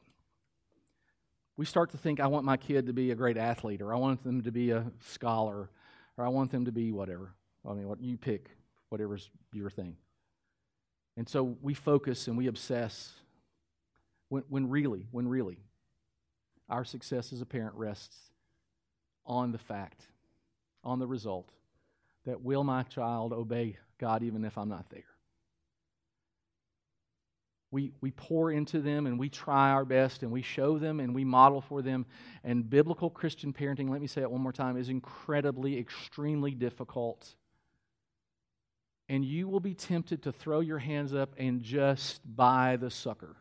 We 1.56 1.64
start 1.64 1.90
to 1.92 1.98
think, 1.98 2.20
I 2.20 2.26
want 2.26 2.44
my 2.44 2.56
kid 2.56 2.86
to 2.86 2.92
be 2.92 3.10
a 3.10 3.14
great 3.14 3.36
athlete, 3.36 3.80
or 3.80 3.94
I 3.94 3.98
want 3.98 4.22
them 4.24 4.42
to 4.42 4.52
be 4.52 4.70
a 4.70 4.86
scholar, 5.00 5.70
or 6.16 6.24
I 6.24 6.28
want 6.28 6.50
them 6.50 6.64
to 6.64 6.72
be 6.72 6.90
whatever. 6.92 7.34
I 7.68 7.74
mean, 7.74 7.88
what 7.88 8.00
you 8.00 8.16
pick, 8.16 8.50
whatever's 8.88 9.30
your 9.52 9.70
thing. 9.70 9.96
And 11.16 11.28
so 11.28 11.56
we 11.60 11.74
focus 11.74 12.28
and 12.28 12.36
we 12.36 12.46
obsess 12.46 13.12
when, 14.28 14.44
when 14.48 14.70
really, 14.70 15.06
when 15.10 15.28
really, 15.28 15.58
our 16.68 16.84
success 16.84 17.32
as 17.32 17.40
a 17.40 17.46
parent 17.46 17.74
rests 17.74 18.16
on 19.26 19.52
the 19.52 19.58
fact, 19.58 20.06
on 20.84 20.98
the 20.98 21.06
result 21.06 21.50
that 22.26 22.42
will 22.42 22.64
my 22.64 22.82
child 22.84 23.32
obey 23.32 23.76
God 23.98 24.22
even 24.22 24.44
if 24.44 24.56
I'm 24.56 24.68
not 24.68 24.88
there? 24.90 25.02
We, 27.72 27.92
we 28.00 28.10
pour 28.10 28.50
into 28.50 28.80
them 28.80 29.06
and 29.06 29.18
we 29.18 29.28
try 29.28 29.70
our 29.70 29.84
best 29.84 30.22
and 30.22 30.32
we 30.32 30.42
show 30.42 30.78
them 30.78 30.98
and 30.98 31.14
we 31.14 31.24
model 31.24 31.60
for 31.60 31.82
them. 31.82 32.04
And 32.42 32.68
biblical 32.68 33.10
Christian 33.10 33.52
parenting, 33.52 33.88
let 33.88 34.00
me 34.00 34.08
say 34.08 34.22
it 34.22 34.30
one 34.30 34.40
more 34.40 34.52
time, 34.52 34.76
is 34.76 34.88
incredibly, 34.88 35.78
extremely 35.78 36.52
difficult 36.52 37.34
and 39.10 39.24
you 39.24 39.48
will 39.48 39.60
be 39.60 39.74
tempted 39.74 40.22
to 40.22 40.30
throw 40.30 40.60
your 40.60 40.78
hands 40.78 41.12
up 41.12 41.34
and 41.36 41.62
just 41.62 42.20
buy 42.24 42.76
the 42.76 42.90
sucker. 42.90 43.34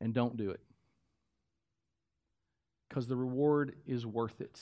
And 0.00 0.14
don't 0.14 0.38
do 0.38 0.50
it. 0.50 0.60
Because 2.88 3.06
the 3.06 3.14
reward 3.14 3.74
is 3.86 4.06
worth 4.06 4.40
it. 4.40 4.58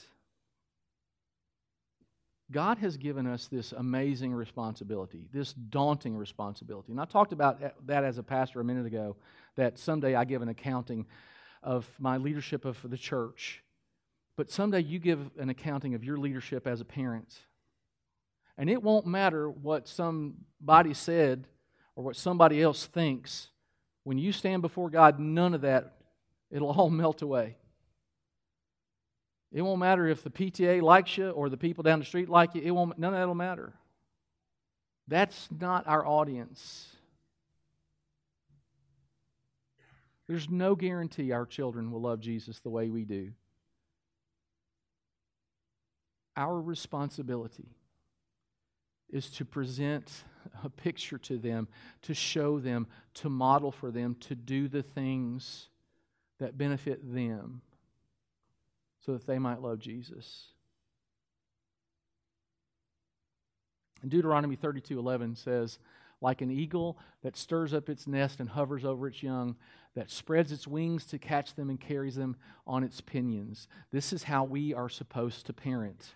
God 2.51 2.79
has 2.79 2.97
given 2.97 3.25
us 3.27 3.47
this 3.47 3.71
amazing 3.71 4.33
responsibility, 4.33 5.29
this 5.31 5.53
daunting 5.53 6.17
responsibility. 6.17 6.91
And 6.91 6.99
I 6.99 7.05
talked 7.05 7.31
about 7.31 7.61
that 7.87 8.03
as 8.03 8.17
a 8.17 8.23
pastor 8.23 8.59
a 8.59 8.65
minute 8.65 8.85
ago, 8.85 9.15
that 9.55 9.79
someday 9.79 10.15
I 10.15 10.25
give 10.25 10.41
an 10.41 10.49
accounting 10.49 11.05
of 11.63 11.89
my 11.97 12.17
leadership 12.17 12.65
of 12.65 12.77
the 12.83 12.97
church. 12.97 13.63
But 14.35 14.51
someday 14.51 14.81
you 14.81 14.99
give 14.99 15.31
an 15.39 15.47
accounting 15.47 15.95
of 15.95 16.03
your 16.03 16.17
leadership 16.17 16.67
as 16.67 16.81
a 16.81 16.85
parent 16.85 17.39
and 18.57 18.69
it 18.69 18.83
won't 18.83 19.07
matter 19.07 19.49
what 19.49 19.87
somebody 19.87 20.93
said 20.93 21.47
or 21.95 22.03
what 22.03 22.15
somebody 22.15 22.61
else 22.61 22.85
thinks. 22.85 23.49
When 24.03 24.17
you 24.17 24.31
stand 24.31 24.61
before 24.61 24.89
God, 24.89 25.19
none 25.19 25.53
of 25.53 25.61
that, 25.61 25.93
it'll 26.51 26.71
all 26.71 26.89
melt 26.91 27.21
away. 27.21 27.57
It 29.51 29.61
won't 29.61 29.79
matter 29.79 30.07
if 30.07 30.23
the 30.23 30.31
PTA 30.31 30.81
likes 30.81 31.17
you 31.17 31.29
or 31.29 31.47
the 31.47 31.57
people 31.57 31.83
down 31.83 31.99
the 31.99 32.05
street 32.05 32.27
like 32.27 32.55
you. 32.55 32.61
It 32.61 32.71
won't, 32.71 32.97
none 32.97 33.13
of 33.13 33.19
that 33.19 33.27
will 33.27 33.35
matter. 33.35 33.73
That's 35.07 35.47
not 35.51 35.87
our 35.87 36.05
audience. 36.05 36.87
There's 40.27 40.49
no 40.49 40.75
guarantee 40.75 41.31
our 41.31 41.45
children 41.45 41.91
will 41.91 42.01
love 42.01 42.19
Jesus 42.19 42.59
the 42.61 42.69
way 42.69 42.89
we 42.89 43.03
do. 43.03 43.31
Our 46.35 46.59
responsibility 46.59 47.67
is 49.09 49.29
to 49.31 49.45
present 49.45 50.23
a 50.63 50.69
picture 50.69 51.17
to 51.17 51.37
them, 51.37 51.67
to 52.01 52.13
show 52.13 52.59
them, 52.59 52.87
to 53.13 53.29
model 53.29 53.71
for 53.71 53.91
them, 53.91 54.15
to 54.21 54.35
do 54.35 54.67
the 54.67 54.83
things 54.83 55.69
that 56.39 56.57
benefit 56.57 57.13
them 57.13 57.61
so 59.05 59.13
that 59.13 59.27
they 59.27 59.39
might 59.39 59.61
love 59.61 59.79
Jesus. 59.79 60.47
And 64.01 64.11
Deuteronomy 64.11 64.57
32:11 64.57 65.37
says, 65.37 65.79
like 66.21 66.41
an 66.41 66.49
eagle 66.49 66.97
that 67.21 67.35
stirs 67.35 67.73
up 67.73 67.89
its 67.89 68.07
nest 68.07 68.39
and 68.39 68.49
hovers 68.49 68.85
over 68.85 69.07
its 69.07 69.21
young, 69.21 69.57
that 69.93 70.09
spreads 70.09 70.51
its 70.51 70.65
wings 70.65 71.05
to 71.05 71.19
catch 71.19 71.53
them 71.53 71.69
and 71.69 71.79
carries 71.79 72.15
them 72.15 72.35
on 72.65 72.83
its 72.83 73.01
pinions. 73.01 73.67
This 73.91 74.13
is 74.13 74.23
how 74.23 74.45
we 74.45 74.73
are 74.73 74.89
supposed 74.89 75.45
to 75.45 75.53
parent. 75.53 76.15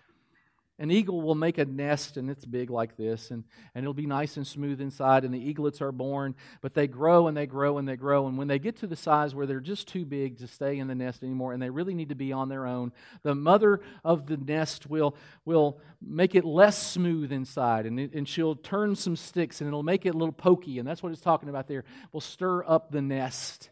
An 0.80 0.92
eagle 0.92 1.20
will 1.20 1.34
make 1.34 1.58
a 1.58 1.64
nest, 1.64 2.16
and 2.16 2.30
it's 2.30 2.44
big 2.44 2.70
like 2.70 2.96
this, 2.96 3.32
and, 3.32 3.42
and 3.74 3.82
it'll 3.82 3.94
be 3.94 4.06
nice 4.06 4.36
and 4.36 4.46
smooth 4.46 4.80
inside, 4.80 5.24
and 5.24 5.34
the 5.34 5.38
eaglets 5.38 5.80
are 5.80 5.90
born, 5.90 6.36
but 6.60 6.72
they 6.72 6.86
grow 6.86 7.26
and 7.26 7.36
they 7.36 7.46
grow 7.46 7.78
and 7.78 7.88
they 7.88 7.96
grow. 7.96 8.28
And 8.28 8.38
when 8.38 8.46
they 8.46 8.60
get 8.60 8.76
to 8.76 8.86
the 8.86 8.94
size 8.94 9.34
where 9.34 9.44
they're 9.44 9.58
just 9.58 9.88
too 9.88 10.04
big 10.04 10.38
to 10.38 10.46
stay 10.46 10.78
in 10.78 10.86
the 10.86 10.94
nest 10.94 11.24
anymore, 11.24 11.52
and 11.52 11.60
they 11.60 11.70
really 11.70 11.94
need 11.94 12.10
to 12.10 12.14
be 12.14 12.32
on 12.32 12.48
their 12.48 12.64
own, 12.64 12.92
the 13.24 13.34
mother 13.34 13.80
of 14.04 14.26
the 14.26 14.36
nest 14.36 14.88
will, 14.88 15.16
will 15.44 15.80
make 16.00 16.36
it 16.36 16.44
less 16.44 16.80
smooth 16.80 17.32
inside, 17.32 17.84
and, 17.84 17.98
it, 17.98 18.14
and 18.14 18.28
she'll 18.28 18.54
turn 18.54 18.94
some 18.94 19.16
sticks, 19.16 19.60
and 19.60 19.66
it'll 19.66 19.82
make 19.82 20.06
it 20.06 20.14
a 20.14 20.18
little 20.18 20.32
pokey, 20.32 20.78
and 20.78 20.86
that's 20.86 21.02
what 21.02 21.10
it's 21.10 21.20
talking 21.20 21.48
about 21.48 21.66
there. 21.66 21.82
Will 22.12 22.20
stir 22.20 22.64
up 22.64 22.92
the 22.92 23.02
nest. 23.02 23.70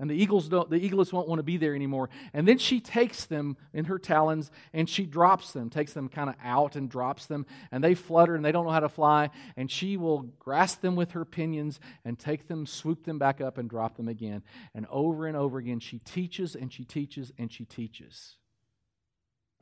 And 0.00 0.08
the 0.08 0.14
eagles 0.14 0.48
don't, 0.48 0.70
the 0.70 0.78
eaglets 0.82 1.12
won't 1.12 1.28
want 1.28 1.40
to 1.40 1.42
be 1.42 1.58
there 1.58 1.74
anymore. 1.74 2.08
And 2.32 2.48
then 2.48 2.56
she 2.56 2.80
takes 2.80 3.26
them 3.26 3.58
in 3.74 3.84
her 3.84 3.98
talons 3.98 4.50
and 4.72 4.88
she 4.88 5.04
drops 5.04 5.52
them, 5.52 5.68
takes 5.68 5.92
them 5.92 6.08
kind 6.08 6.30
of 6.30 6.36
out 6.42 6.74
and 6.74 6.88
drops 6.88 7.26
them. 7.26 7.44
And 7.70 7.84
they 7.84 7.94
flutter 7.94 8.34
and 8.34 8.42
they 8.42 8.50
don't 8.50 8.64
know 8.64 8.72
how 8.72 8.80
to 8.80 8.88
fly. 8.88 9.28
And 9.58 9.70
she 9.70 9.98
will 9.98 10.22
grasp 10.38 10.80
them 10.80 10.96
with 10.96 11.10
her 11.10 11.26
pinions 11.26 11.80
and 12.02 12.18
take 12.18 12.48
them, 12.48 12.64
swoop 12.64 13.04
them 13.04 13.18
back 13.18 13.42
up 13.42 13.58
and 13.58 13.68
drop 13.68 13.98
them 13.98 14.08
again. 14.08 14.42
And 14.74 14.86
over 14.88 15.26
and 15.26 15.36
over 15.36 15.58
again, 15.58 15.80
she 15.80 15.98
teaches 15.98 16.56
and 16.56 16.72
she 16.72 16.84
teaches 16.84 17.30
and 17.36 17.52
she 17.52 17.66
teaches 17.66 18.36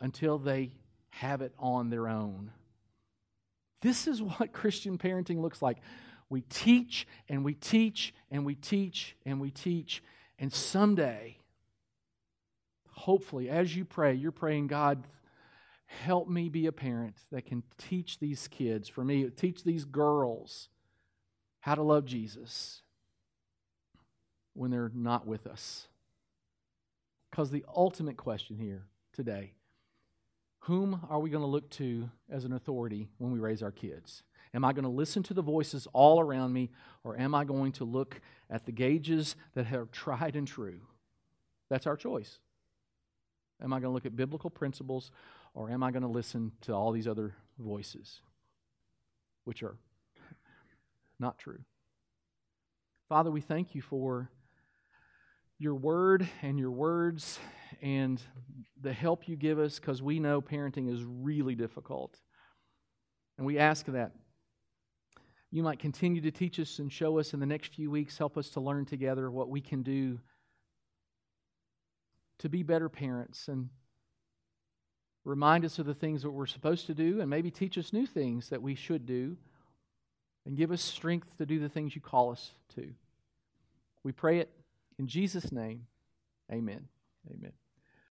until 0.01 0.39
they 0.39 0.70
have 1.11 1.43
it 1.43 1.53
on 1.59 1.91
their 1.91 2.07
own. 2.07 2.53
This 3.82 4.07
is 4.07 4.22
what 4.22 4.53
Christian 4.53 4.99
parenting 4.99 5.43
looks 5.43 5.61
like. 5.61 5.78
We 6.30 6.43
teach 6.43 7.09
and 7.28 7.45
we 7.45 7.55
teach 7.55 8.14
and 8.30 8.47
we 8.47 8.55
teach 8.55 9.16
and 9.26 9.41
we 9.41 9.51
teach 9.51 10.01
and 10.39 10.53
someday, 10.53 11.39
hopefully, 12.91 13.49
as 13.49 13.74
you 13.74 13.84
pray, 13.84 14.14
you're 14.14 14.32
praying, 14.32 14.68
God, 14.68 15.05
help 15.86 16.28
me 16.28 16.49
be 16.49 16.66
a 16.66 16.72
parent 16.72 17.16
that 17.32 17.47
can 17.47 17.62
teach 17.76 18.18
these 18.18 18.47
kids, 18.49 18.89
for 18.89 19.05
me, 19.05 19.28
teach 19.30 19.64
these 19.64 19.84
girls 19.84 20.68
how 21.61 21.74
to 21.74 21.82
love 21.82 22.05
Jesus 22.05 22.82
when 24.55 24.70
they're 24.70 24.93
not 24.95 25.26
with 25.26 25.47
us. 25.47 25.89
Because 27.30 27.51
the 27.51 27.64
ultimate 27.74 28.16
question 28.16 28.57
here 28.57 28.84
today 29.12 29.53
whom 30.62 31.01
are 31.09 31.18
we 31.18 31.30
going 31.30 31.43
to 31.43 31.49
look 31.49 31.70
to 31.70 32.11
as 32.30 32.45
an 32.45 32.53
authority 32.53 33.09
when 33.16 33.32
we 33.32 33.39
raise 33.39 33.62
our 33.62 33.70
kids? 33.70 34.22
Am 34.59 34.65
I 34.65 34.73
going 34.73 34.83
to 34.83 34.91
listen 34.91 35.23
to 35.23 35.35
the 35.35 35.41
voices 35.41 35.87
all 35.93 36.19
around 36.19 36.53
me, 36.53 36.71
or 37.05 37.17
am 37.17 37.33
I 37.33 37.45
going 37.45 37.71
to 37.75 37.85
look 37.85 38.21
at 38.51 38.67
the 38.67 38.73
gauges 38.73 39.37
that 39.55 39.73
are 39.73 39.85
tried 39.93 40.35
and 40.35 40.49
true? 40.49 40.81
That's 41.71 41.87
our 41.87 41.97
choice. 41.97 42.41
Am 43.63 43.73
I 43.73 43.77
going 43.77 43.91
to 43.91 43.95
look 43.95 44.05
at 44.05 44.17
biblical 44.17 44.51
principles, 44.51 45.13
or 45.55 45.71
am 45.71 45.85
I 45.85 45.93
going 45.93 46.03
to 46.03 46.09
listen 46.09 46.51
to 46.63 46.73
all 46.73 46.91
these 46.91 47.07
other 47.07 47.37
voices, 47.57 48.21
which 49.45 49.63
are 49.63 49.77
not 51.21 51.39
true? 51.39 51.61
Father, 53.09 53.31
we 53.31 53.41
thank 53.41 53.77
you 53.77 53.81
for 53.81 54.29
your 55.61 55.77
word 55.77 56.29
and 56.43 56.59
your 56.59 56.73
words 56.73 57.39
and 57.81 58.21
the 58.81 58.93
help 58.93 59.29
you 59.29 59.37
give 59.37 59.61
us 59.61 59.79
because 59.79 60.03
we 60.03 60.19
know 60.19 60.43
parenting 60.43 60.93
is 60.93 61.05
really 61.05 61.55
difficult. 61.55 62.19
And 63.37 63.47
we 63.47 63.57
ask 63.57 63.87
that 63.87 64.11
you 65.51 65.62
might 65.62 65.78
continue 65.78 66.20
to 66.20 66.30
teach 66.30 66.61
us 66.61 66.78
and 66.78 66.92
show 66.92 67.18
us 67.18 67.32
in 67.32 67.40
the 67.40 67.46
next 67.46 67.74
few 67.74 67.90
weeks, 67.90 68.18
help 68.18 68.36
us 68.36 68.51
to 68.51 68.61
learn 68.61 68.84
together 68.84 69.30
what 69.30 69.49
we 69.49 69.61
can 69.61 69.82
do 69.82 70.18
to 72.38 72.49
be 72.49 72.62
better 72.62 72.88
parents 72.88 73.49
and 73.49 73.68
remind 75.24 75.64
us 75.64 75.78
of 75.78 75.86
the 75.86 75.94
things 75.94 76.22
that 76.22 76.30
we're 76.30 76.46
supposed 76.46 76.86
to 76.86 76.94
do 76.94 77.20
and 77.20 77.28
maybe 77.28 77.51
teach 77.51 77.76
us 77.76 77.92
new 77.92 78.07
things 78.07 78.49
that 78.51 78.62
we 78.62 78.74
should 78.74 79.07
do 79.07 79.36
and 80.46 80.57
give 80.57 80.70
us 80.70 80.80
strength 80.80 81.36
to 81.36 81.46
do 81.46 81.59
the 81.59 81.68
things 81.68 81.94
you 81.94 82.01
call 82.01 82.30
us 82.30 82.53
to. 82.74 82.92
We 84.03 84.12
pray 84.12 84.38
it 84.38 84.51
in 84.99 85.07
Jesus' 85.07 85.53
name. 85.53 85.86
Amen. 86.51 86.88
Amen. 87.30 87.53